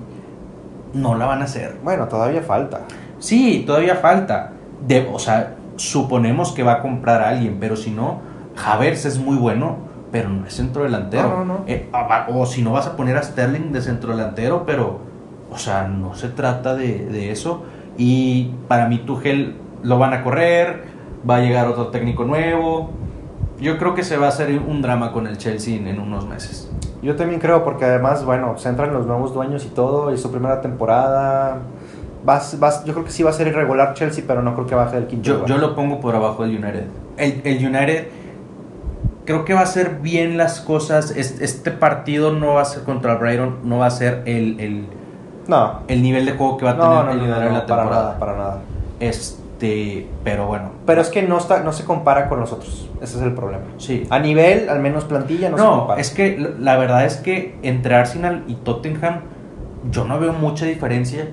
no 0.94 1.16
la 1.16 1.26
van 1.26 1.42
a 1.42 1.46
hacer. 1.46 1.78
bueno, 1.84 2.08
todavía 2.08 2.42
falta. 2.42 2.82
Sí, 3.20 3.64
todavía 3.66 3.96
falta. 3.96 4.54
De, 4.88 5.08
o 5.12 5.20
sea, 5.20 5.56
suponemos 5.76 6.52
que 6.52 6.64
va 6.64 6.74
a 6.74 6.82
comprar 6.82 7.22
a 7.22 7.30
alguien, 7.30 7.58
pero 7.60 7.76
si 7.76 7.92
no, 7.92 8.20
Havers 8.66 9.06
es 9.06 9.20
muy 9.20 9.36
bueno, 9.36 9.78
pero 10.12 10.30
no 10.30 10.46
es 10.46 10.54
centro 10.54 10.84
delantero. 10.84 11.30
No, 11.30 11.38
no, 11.40 11.46
no. 11.46 11.60
Eh, 11.68 11.90
ah, 11.94 12.28
o 12.30 12.46
si 12.46 12.62
no 12.62 12.72
vas 12.72 12.88
a 12.88 12.96
poner 12.96 13.18
a 13.18 13.24
Sterling 13.24 13.72
de 13.72 13.82
centro 13.82 14.16
delantero, 14.16 14.64
pero, 14.66 15.00
o 15.52 15.58
sea, 15.58 15.88
no 15.88 16.16
se 16.16 16.30
trata 16.30 16.76
de, 16.76 17.06
de 17.08 17.32
eso. 17.32 17.64
Y 17.98 18.52
para 18.68 18.88
mí, 18.88 19.00
Tuchel 19.00 19.56
lo 19.84 19.98
van 20.00 20.14
a 20.14 20.24
correr, 20.24 20.84
va 21.30 21.38
a 21.38 21.40
llegar 21.42 21.68
otro 21.68 21.88
técnico 21.88 22.24
nuevo. 22.24 22.92
Yo 23.60 23.78
creo 23.78 23.96
que 23.96 24.04
se 24.04 24.18
va 24.18 24.28
a 24.28 24.30
hacer 24.30 24.60
un 24.60 24.82
drama 24.82 25.12
con 25.12 25.26
el 25.28 25.38
Chelsea 25.38 25.76
en, 25.76 25.88
en 25.88 26.00
unos 26.00 26.28
meses. 26.28 26.70
Yo 27.02 27.16
también 27.16 27.40
creo, 27.40 27.64
porque 27.64 27.86
además, 27.86 28.24
bueno, 28.26 28.58
se 28.58 28.70
entran 28.70 28.94
los 28.94 29.06
nuevos 29.08 29.34
dueños 29.34 29.66
y 29.66 29.70
todo, 29.70 30.14
y 30.14 30.18
su 30.18 30.32
primera 30.32 30.62
temporada. 30.62 31.58
Vas, 32.26 32.60
vas, 32.60 32.84
yo 32.86 32.94
creo 32.94 33.06
que 33.06 33.12
sí 33.12 33.24
va 33.24 33.30
a 33.30 33.34
ser 33.34 33.48
irregular 33.48 33.94
Chelsea, 33.94 34.24
pero 34.28 34.42
no 34.42 34.54
creo 34.54 34.68
que 34.68 34.76
baje 34.76 34.96
del 34.98 35.08
quinto 35.08 35.24
Yo, 35.28 35.34
lugar. 35.36 35.50
yo 35.50 35.58
lo 35.58 35.76
pongo 35.76 36.00
por 36.00 36.16
abajo 36.16 36.44
del 36.44 36.58
United. 36.58 36.86
El, 37.18 37.42
el 37.46 37.66
United 37.66 38.08
creo 39.26 39.46
que 39.46 39.54
va 39.54 39.62
a 39.62 39.64
hacer 39.64 40.00
bien 40.02 40.38
las 40.38 40.60
cosas. 40.60 41.12
Es- 41.12 41.40
Este, 41.42 41.72
partido 41.72 42.34
no 42.34 42.56
va 42.56 42.62
a 42.62 42.66
ser 42.66 42.84
contra 42.84 43.14
el 43.14 43.20
Brighton, 43.20 43.58
no 43.64 43.80
va 43.80 43.86
a 43.88 43.92
ser 43.92 44.24
el, 44.26 44.60
el, 44.60 44.86
No, 45.48 45.80
el 45.88 46.02
nivel 46.02 46.26
de 46.26 46.34
juego 46.34 46.58
que 46.58 46.66
va 46.66 46.72
a 46.72 46.76
tener 46.76 46.90
no, 46.90 47.04
no, 47.04 47.12
el 47.12 47.18
no, 47.20 47.24
en 47.24 47.30
la 47.32 47.38
para 47.38 47.66
temporada. 47.66 47.90
nada, 47.90 48.20
para 48.20 48.38
nada. 48.38 48.58
Este, 49.58 50.08
pero 50.24 50.46
bueno. 50.46 50.70
Pero 50.86 51.02
es 51.02 51.10
que 51.10 51.24
no, 51.24 51.40
está, 51.40 51.62
no 51.64 51.74
se 51.74 51.84
compara 51.84 52.30
con 52.30 52.40
los 52.40 52.52
otros. 52.54 52.90
Ese 53.02 53.18
es 53.18 53.24
el 53.24 53.34
problema. 53.34 53.64
Sí. 53.78 54.06
A 54.12 54.20
nivel, 54.20 54.70
al 54.70 54.80
menos 54.80 55.06
plantilla, 55.06 55.50
no, 55.50 55.58
se 55.58 55.64
compara. 55.64 56.00
es 56.02 56.12
que 56.12 56.38
la- 56.60 56.78
verdad 56.78 57.06
es 57.06 57.18
que 57.18 57.58
entre 57.64 57.96
Arsenal 57.96 58.44
y 58.48 58.54
Tottenham 58.54 59.22
yo 59.92 60.04
no 60.06 60.20
veo 60.20 60.32
mucha 60.34 60.66
diferencia. 60.66 61.30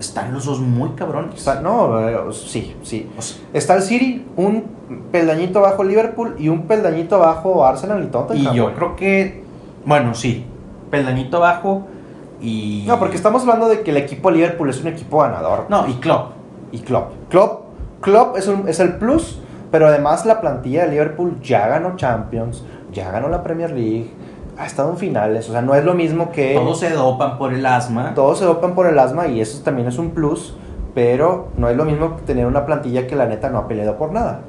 Están 0.00 0.32
los 0.32 0.46
dos 0.46 0.60
muy 0.60 0.90
cabrones. 0.90 1.34
Está- 1.34 1.60
no, 1.60 2.08
eh, 2.08 2.16
sí, 2.32 2.74
sí. 2.82 3.10
O 3.18 3.22
sea, 3.22 3.36
Está 3.52 3.74
el 3.74 3.82
City, 3.82 4.24
un 4.36 4.64
peldañito 5.12 5.58
abajo 5.58 5.84
Liverpool 5.84 6.36
y 6.38 6.48
un 6.48 6.62
peldañito 6.62 7.16
abajo 7.16 7.66
Arsenal 7.66 8.02
y 8.02 8.06
Tottenham. 8.06 8.54
y 8.54 8.56
yo 8.56 8.74
creo 8.74 8.96
que, 8.96 9.42
bueno, 9.84 10.14
sí, 10.14 10.46
peldañito 10.90 11.36
abajo 11.38 11.86
y... 12.40 12.84
No, 12.86 12.98
porque 12.98 13.16
estamos 13.16 13.42
hablando 13.42 13.68
de 13.68 13.80
que 13.82 13.90
el 13.90 13.96
equipo 13.98 14.30
Liverpool 14.30 14.70
es 14.70 14.80
un 14.80 14.88
equipo 14.88 15.18
ganador. 15.18 15.66
No, 15.68 15.86
y 15.86 15.94
Klopp. 15.94 16.32
Y 16.76 16.80
Klopp. 16.80 17.12
Klopp, 17.30 17.64
Klopp 18.00 18.36
es, 18.36 18.46
un- 18.48 18.68
es 18.68 18.80
el 18.80 18.94
plus, 18.94 19.40
pero 19.70 19.86
además 19.88 20.26
la 20.26 20.40
plantilla 20.40 20.84
de 20.84 20.90
Liverpool 20.90 21.40
ya 21.42 21.66
ganó 21.68 21.96
Champions, 21.96 22.64
ya 22.92 23.10
ganó 23.10 23.28
la 23.28 23.42
Premier 23.42 23.70
League, 23.70 24.10
ha 24.58 24.66
estado 24.66 24.90
en 24.90 24.96
finales. 24.96 25.48
O 25.48 25.52
sea, 25.52 25.62
no 25.62 25.74
es 25.74 25.84
lo 25.84 25.94
mismo 25.94 26.30
que... 26.32 26.54
Todos 26.54 26.80
se 26.80 26.90
dopan 26.90 27.38
por 27.38 27.52
el 27.52 27.64
asma. 27.66 28.12
Todos 28.14 28.38
se 28.38 28.44
dopan 28.44 28.74
por 28.74 28.86
el 28.86 28.98
asma 28.98 29.26
y 29.26 29.40
eso 29.40 29.62
también 29.62 29.88
es 29.88 29.98
un 29.98 30.10
plus, 30.10 30.56
pero 30.94 31.48
no 31.56 31.68
es 31.68 31.76
lo 31.76 31.84
mismo 31.84 32.16
que 32.16 32.22
tener 32.22 32.46
una 32.46 32.64
plantilla 32.66 33.06
que 33.06 33.16
la 33.16 33.26
neta 33.26 33.50
no 33.50 33.58
ha 33.58 33.68
peleado 33.68 33.96
por 33.96 34.12
nada. 34.12 34.40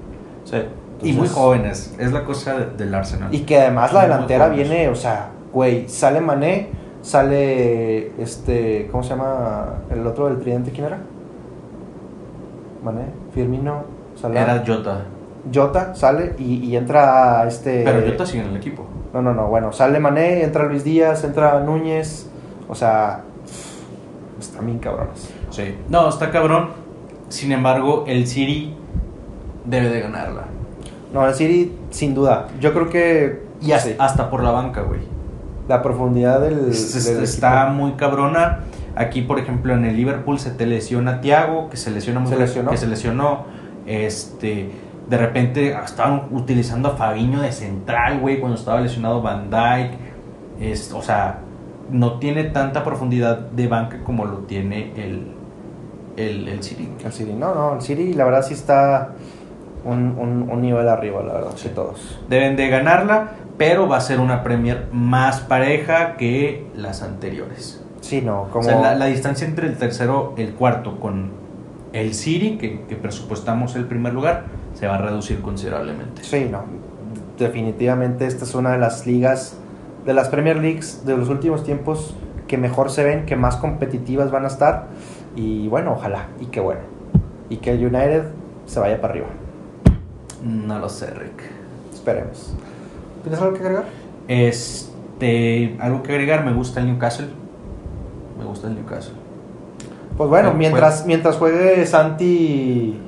Sí. 0.46 0.58
y 1.02 1.14
muy 1.14 1.28
jóvenes. 1.28 1.94
Es 2.00 2.12
la 2.12 2.24
cosa 2.24 2.58
de- 2.58 2.66
del 2.78 2.94
Arsenal. 2.96 3.34
Y 3.34 3.42
que 3.42 3.60
además 3.60 3.94
la 3.94 4.02
delantera 4.04 4.48
viene, 4.50 4.90
o 4.90 4.96
sea, 4.96 5.30
güey, 5.54 5.88
sale 5.90 6.22
Mané, 6.22 6.70
sale 7.02 8.12
este, 8.22 8.88
¿cómo 8.92 9.04
se 9.04 9.10
llama 9.12 9.76
el 9.92 10.06
otro 10.08 10.28
del 10.28 10.40
tridente? 10.40 10.72
¿Quién 10.72 10.88
era? 10.88 10.98
Mané, 12.84 13.06
Firmino, 13.34 13.84
Salah. 14.16 14.42
Era 14.42 14.64
Jota. 14.66 15.06
Jota 15.54 15.96
sale 15.96 16.36
y, 16.38 16.56
y 16.66 16.76
entra 16.76 17.46
este. 17.48 17.84
Pero 17.84 18.06
Jota 18.10 18.26
sigue 18.26 18.44
en 18.44 18.50
el 18.50 18.58
equipo. 18.58 18.86
No, 19.14 19.22
no, 19.22 19.34
no. 19.34 19.48
Bueno, 19.48 19.72
sale 19.72 20.00
Mané, 20.00 20.44
entra 20.44 20.64
Luis 20.66 20.84
Díaz, 20.84 21.24
entra 21.24 21.60
Núñez. 21.62 22.30
O 22.68 22.76
sea, 22.76 23.22
están 24.40 24.66
bien 24.66 24.80
cabrones. 24.80 25.30
Sí. 25.52 25.76
No, 25.90 26.10
está 26.10 26.32
cabrón. 26.32 26.70
Sin 27.30 27.52
embargo, 27.52 28.04
el 28.08 28.28
City 28.28 28.76
debe 29.66 29.90
de 29.90 30.02
ganarla. 30.02 30.44
No, 31.14 31.26
el 31.28 31.34
City, 31.34 31.74
sin 31.90 32.14
duda. 32.14 32.48
Yo 32.60 32.74
creo 32.74 32.90
que. 32.90 33.48
Y 33.62 33.72
hasta, 33.72 33.90
sí, 33.90 33.96
hasta 33.98 34.30
por 34.30 34.44
la 34.44 34.52
banca, 34.52 34.82
güey. 34.82 35.00
la 35.70 35.82
profundidad 35.82 36.42
del. 36.42 36.70
Es- 36.70 37.06
del 37.06 37.24
está 37.24 37.64
equipo. 37.68 37.76
muy 37.76 37.92
cabrona. 37.94 38.60
Aquí, 38.98 39.22
por 39.22 39.40
ejemplo, 39.40 39.74
en 39.74 39.86
el 39.86 39.96
Liverpool 39.96 40.40
se 40.40 40.52
te 40.52 40.66
lesiona 40.66 41.22
Thiago, 41.22 41.70
que 41.70 41.78
se 41.78 41.92
lesiona 41.92 42.20
muy 42.20 42.30
¿Se 42.32 42.38
lesionó? 42.38 42.72
que 42.72 42.78
se 42.78 42.88
lesionó. 42.88 43.46
Este, 43.86 44.70
de 45.10 45.18
repente 45.18 45.72
estaban 45.84 46.24
utilizando 46.32 46.90
a 46.90 46.92
Fabiño 46.98 47.42
de 47.42 47.52
central, 47.52 48.20
güey, 48.20 48.40
cuando 48.40 48.58
estaba 48.58 48.82
lesionado 48.82 49.22
Van 49.22 49.50
Dijk. 49.50 49.92
Es, 50.60 50.92
o 50.92 51.02
sea, 51.02 51.40
no 51.92 52.20
tiene 52.20 52.46
tanta 52.46 52.84
profundidad 52.84 53.38
de 53.40 53.68
banca 53.68 54.00
como 54.04 54.26
lo 54.26 54.40
tiene 54.40 54.92
el 54.98 55.34
el, 56.18 56.48
el 56.48 56.64
City. 56.64 56.90
El 57.06 57.12
City. 57.14 57.34
No, 57.34 57.54
no, 57.54 57.76
el 57.76 57.82
City, 57.82 58.14
la 58.14 58.26
verdad, 58.26 58.42
sí 58.42 58.56
está 58.56 59.12
un, 59.86 60.16
un, 60.18 60.50
un 60.50 60.62
nivel 60.62 60.88
arriba, 60.90 61.22
la 61.22 61.34
verdad, 61.34 61.52
Sí. 61.56 61.70
de 61.70 61.76
todos. 61.76 62.20
Deben 62.28 62.56
de 62.56 62.68
ganarla, 62.70 63.34
pero 63.60 63.88
va 63.88 63.98
a 63.98 64.02
ser 64.02 64.20
una 64.20 64.42
Premier 64.44 64.88
más 64.92 65.40
pareja 65.42 66.18
que 66.18 66.66
las 66.76 67.04
anteriores. 67.04 67.84
Sí, 68.02 68.22
no, 68.22 68.48
como. 68.52 68.60
O 68.60 68.64
sea, 68.64 68.80
la, 68.80 68.96
la 68.96 69.06
distancia 69.06 69.48
entre 69.48 69.68
el 69.68 69.78
tercero 69.78 70.34
y 70.38 70.42
el 70.42 70.54
cuarto 70.54 71.00
con 71.00 71.32
el 71.94 72.14
City, 72.14 72.58
que, 72.58 72.82
que 72.82 72.96
presupuestamos 72.96 73.76
el 73.76 73.86
primer 73.86 74.14
lugar, 74.14 74.46
se 74.74 74.88
va 74.88 74.96
a 74.96 74.98
reducir 75.00 75.42
considerablemente. 75.42 76.24
Sí, 76.24 76.48
no. 76.52 76.64
Definitivamente 77.38 78.26
esta 78.26 78.46
es 78.46 78.56
una 78.56 78.72
de 78.72 78.78
las 78.78 79.06
ligas, 79.06 79.58
de 80.06 80.14
las 80.14 80.30
Premier 80.30 80.58
Leagues 80.58 81.06
de 81.06 81.18
los 81.18 81.30
últimos 81.30 81.64
tiempos 81.64 82.16
que 82.48 82.58
mejor 82.58 82.90
se 82.90 83.04
ven, 83.04 83.26
que 83.26 83.36
más 83.36 83.58
competitivas 83.58 84.32
van 84.32 84.46
a 84.46 84.48
estar. 84.48 84.88
Y 85.36 85.68
bueno, 85.68 85.94
ojalá, 85.94 86.28
y 86.40 86.46
qué 86.46 86.60
bueno. 86.60 86.82
Y 87.50 87.58
que 87.58 87.72
el 87.72 87.86
United 87.86 88.24
se 88.66 88.80
vaya 88.80 89.00
para 89.00 89.14
arriba. 89.14 89.28
No 90.44 90.80
lo 90.80 90.90
sé, 90.90 91.08
Rick. 91.12 91.44
Esperemos. 91.94 92.54
¿Tienes 93.24 93.42
algo 93.42 93.54
que 93.54 93.60
agregar? 93.62 93.86
Este, 94.28 95.78
algo 95.80 96.04
que 96.04 96.12
agregar, 96.12 96.46
me 96.46 96.54
gusta 96.54 96.80
el 96.80 96.88
Newcastle. 96.88 97.28
Me 98.38 98.46
gusta 98.46 98.68
el 98.68 98.76
Newcastle. 98.76 99.16
Pues 100.18 100.30
bueno, 100.30 100.54
mientras, 100.54 101.06
mientras 101.06 101.36
juegue 101.38 101.86
Santi 101.86 103.00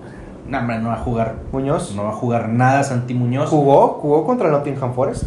No, 0.47 0.59
hombre, 0.59 0.79
no 0.79 0.89
va 0.89 0.95
a 0.95 0.99
jugar. 0.99 1.35
Muñoz, 1.51 1.95
No 1.95 2.03
va 2.03 2.09
a 2.09 2.13
jugar 2.13 2.49
nada 2.49 2.83
Santi 2.83 3.13
Muñoz. 3.13 3.49
jugó, 3.49 3.99
jugó 4.01 4.25
contra 4.25 4.47
el 4.47 4.51
Nottingham 4.53 4.93
Forest. 4.93 5.23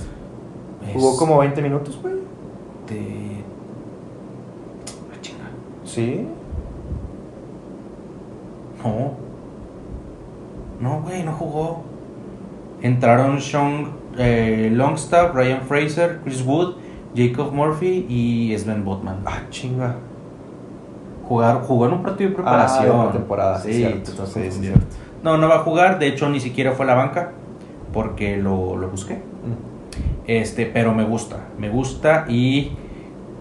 Jugó 0.92 1.12
Es 1.12 1.18
como 1.18 1.38
20 1.38 1.62
minutos, 1.62 1.98
güey. 2.02 2.14
de- 2.88 3.42
Ah, 5.12 5.18
chinga. 5.20 5.44
Sí. 5.84 6.26
No. 8.84 9.12
No, 10.80 11.00
güey, 11.02 11.22
no 11.22 11.32
jugó. 11.32 11.82
Entraron 12.82 13.40
Sean 13.40 13.92
eh, 14.18 14.70
Longstaff, 14.72 15.34
Ryan 15.34 15.62
Fraser, 15.62 16.20
Chris 16.24 16.44
Wood, 16.44 16.74
Jacob 17.14 17.52
Murphy 17.52 18.06
y 18.08 18.56
Sven 18.58 18.84
Botman. 18.84 19.18
Ah, 19.26 19.40
chinga. 19.50 19.96
Jugar, 21.28 21.62
jugó 21.62 21.86
en 21.86 21.92
un 21.94 22.02
partido 22.02 22.30
de 22.30 22.34
Ah, 22.34 22.36
preparación. 22.36 23.06
de 23.06 23.12
temporada, 23.12 23.58
Sí, 23.60 23.72
cierto. 23.74 24.12
te 24.12 24.26
Sí, 24.26 24.50
sí, 24.50 24.60
cierto. 24.60 24.86
No, 25.22 25.36
no 25.38 25.48
va 25.48 25.56
a 25.56 25.58
jugar. 25.60 25.98
De 25.98 26.08
hecho, 26.08 26.28
ni 26.28 26.40
siquiera 26.40 26.72
fue 26.72 26.84
a 26.84 26.88
la 26.88 26.94
banca 26.94 27.30
porque 27.92 28.36
lo, 28.36 28.76
lo 28.76 28.88
busqué. 28.88 29.14
Mm. 29.14 29.72
Este, 30.26 30.66
pero 30.66 30.94
me 30.94 31.04
gusta, 31.04 31.36
me 31.58 31.68
gusta 31.68 32.24
y 32.28 32.72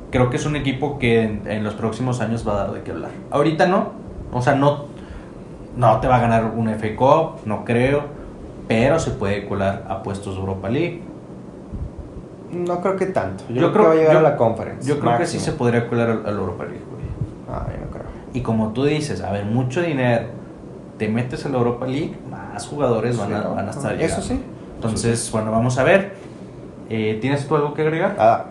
creo 0.09 0.29
que 0.29 0.35
es 0.37 0.45
un 0.45 0.55
equipo 0.55 0.97
que 0.99 1.21
en, 1.23 1.43
en 1.45 1.63
los 1.63 1.73
próximos 1.75 2.19
años 2.21 2.45
va 2.47 2.53
a 2.53 2.57
dar 2.65 2.71
de 2.73 2.81
qué 2.81 2.91
hablar. 2.91 3.11
Ahorita 3.29 3.67
no, 3.67 3.89
o 4.33 4.41
sea, 4.41 4.55
no, 4.55 4.85
no 5.77 5.99
te 6.01 6.07
va 6.07 6.17
a 6.17 6.19
ganar 6.19 6.53
un 6.55 6.67
FA 6.69 6.95
Cup, 6.95 7.41
no 7.45 7.63
creo, 7.65 8.03
pero 8.67 8.99
se 8.99 9.11
puede 9.11 9.45
colar 9.47 9.85
a 9.89 10.01
puestos 10.03 10.33
de 10.35 10.39
Europa 10.41 10.69
League. 10.69 11.01
No 12.51 12.81
creo 12.81 12.95
que 12.97 13.05
tanto. 13.07 13.43
Yo, 13.49 13.61
Yo 13.61 13.73
creo, 13.73 13.83
que 13.83 13.87
va 13.87 13.93
a 13.93 13.97
llegar 13.97 14.13
yo- 14.13 14.19
a 14.19 14.21
la 14.23 14.37
conference. 14.37 14.87
Yo 14.87 14.99
creo 14.99 15.17
que 15.17 15.25
sí 15.25 15.39
se 15.39 15.51
podría 15.53 15.87
colar 15.87 16.09
al, 16.09 16.25
al 16.25 16.35
Europa 16.37 16.65
League, 16.65 16.83
güey. 16.89 17.01
Ah, 17.49 17.65
yo 17.71 17.85
no 17.85 17.91
creo. 17.91 18.05
Y 18.33 18.41
como 18.41 18.69
tú 18.73 18.83
dices, 18.85 19.21
a 19.21 19.31
ver, 19.31 19.45
mucho 19.45 19.81
dinero, 19.81 20.25
te 20.97 21.07
metes 21.09 21.45
a 21.45 21.49
la 21.49 21.57
Europa 21.57 21.85
League, 21.87 22.13
más 22.29 22.65
jugadores 22.67 23.17
van, 23.17 23.29
Sí, 23.29 23.33
a, 23.33 23.41
van 23.47 23.67
a 23.67 23.71
estar 23.71 23.93
Eso 23.93 24.01
llegando. 24.01 24.21
sí. 24.25 24.41
Entonces, 24.75 25.29
bueno, 25.31 25.51
vamos 25.51 25.77
a 25.77 25.83
ver. 25.83 26.13
Eh, 26.89 27.17
¿Tienes 27.21 27.47
tú 27.47 27.55
algo 27.55 27.73
que 27.73 27.81
agregar? 27.83 28.15
Ah, 28.19 28.45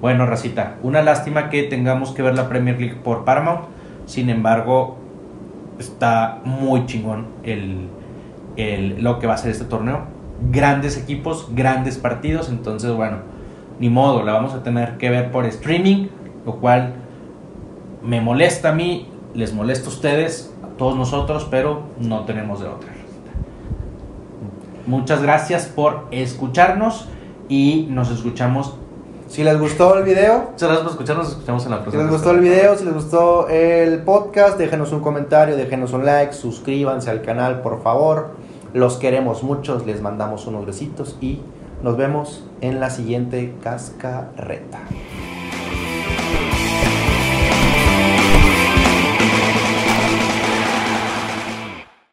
Bueno, 0.00 0.26
Racita, 0.26 0.74
una 0.82 1.00
lástima 1.02 1.48
que 1.48 1.62
tengamos 1.64 2.10
que 2.12 2.20
ver 2.22 2.34
la 2.34 2.48
Premier 2.48 2.78
League 2.78 2.96
por 2.96 3.24
Paramount. 3.24 3.62
Sin 4.06 4.28
embargo, 4.28 4.96
está 5.78 6.38
muy 6.44 6.84
chingón 6.86 7.26
el, 7.42 7.88
el- 8.56 9.02
lo 9.02 9.18
que 9.18 9.26
va 9.26 9.34
a 9.34 9.38
ser 9.38 9.50
este 9.50 9.64
torneo. 9.64 10.00
Grandes 10.50 10.98
equipos, 10.98 11.48
grandes 11.54 11.96
partidos. 11.98 12.48
Entonces, 12.50 12.92
bueno, 12.92 13.18
ni 13.78 13.90
modo, 13.90 14.22
la 14.22 14.32
vamos 14.32 14.54
a 14.54 14.62
tener 14.62 14.96
que 14.98 15.10
ver 15.10 15.30
por 15.30 15.46
streaming. 15.46 16.08
Lo 16.44 16.56
cual 16.56 16.94
me 18.02 18.20
molesta 18.20 18.70
a 18.70 18.72
mí, 18.72 19.08
les 19.34 19.52
molesta 19.52 19.86
a 19.86 19.92
ustedes, 19.92 20.54
a 20.62 20.68
todos 20.76 20.96
nosotros, 20.96 21.46
pero 21.50 21.82
no 21.98 22.24
tenemos 22.24 22.60
de 22.60 22.68
otra. 22.68 22.90
Muchas 24.86 25.22
gracias 25.22 25.66
por 25.66 26.06
escucharnos 26.12 27.08
y 27.48 27.88
nos 27.90 28.10
escuchamos 28.10 28.74
si 29.28 29.42
les 29.42 29.58
gustó 29.58 29.98
el 29.98 30.04
video, 30.04 30.50
Muchas 30.52 30.68
gracias 30.68 30.82
por 30.82 30.90
escucharnos. 30.92 31.24
Nos 31.26 31.32
escuchamos 31.32 31.64
en 31.64 31.70
la 31.72 31.76
si 31.78 31.82
próxima. 31.82 32.02
les 32.04 32.12
gustó 32.12 32.30
el 32.30 32.40
video, 32.40 32.76
si 32.76 32.84
les 32.84 32.94
gustó 32.94 33.48
el 33.48 34.02
podcast, 34.02 34.56
déjenos 34.56 34.92
un 34.92 35.00
comentario, 35.00 35.56
déjenos 35.56 35.92
un 35.92 36.04
like, 36.04 36.32
suscríbanse 36.32 37.10
al 37.10 37.22
canal, 37.22 37.60
por 37.60 37.82
favor. 37.82 38.36
Los 38.72 38.98
queremos 38.98 39.42
mucho, 39.42 39.82
les 39.84 40.00
mandamos 40.00 40.46
unos 40.46 40.64
besitos 40.64 41.16
y 41.20 41.40
nos 41.82 41.96
vemos 41.96 42.44
en 42.60 42.80
la 42.80 42.90
siguiente 42.90 43.54
cascarreta. 43.62 44.80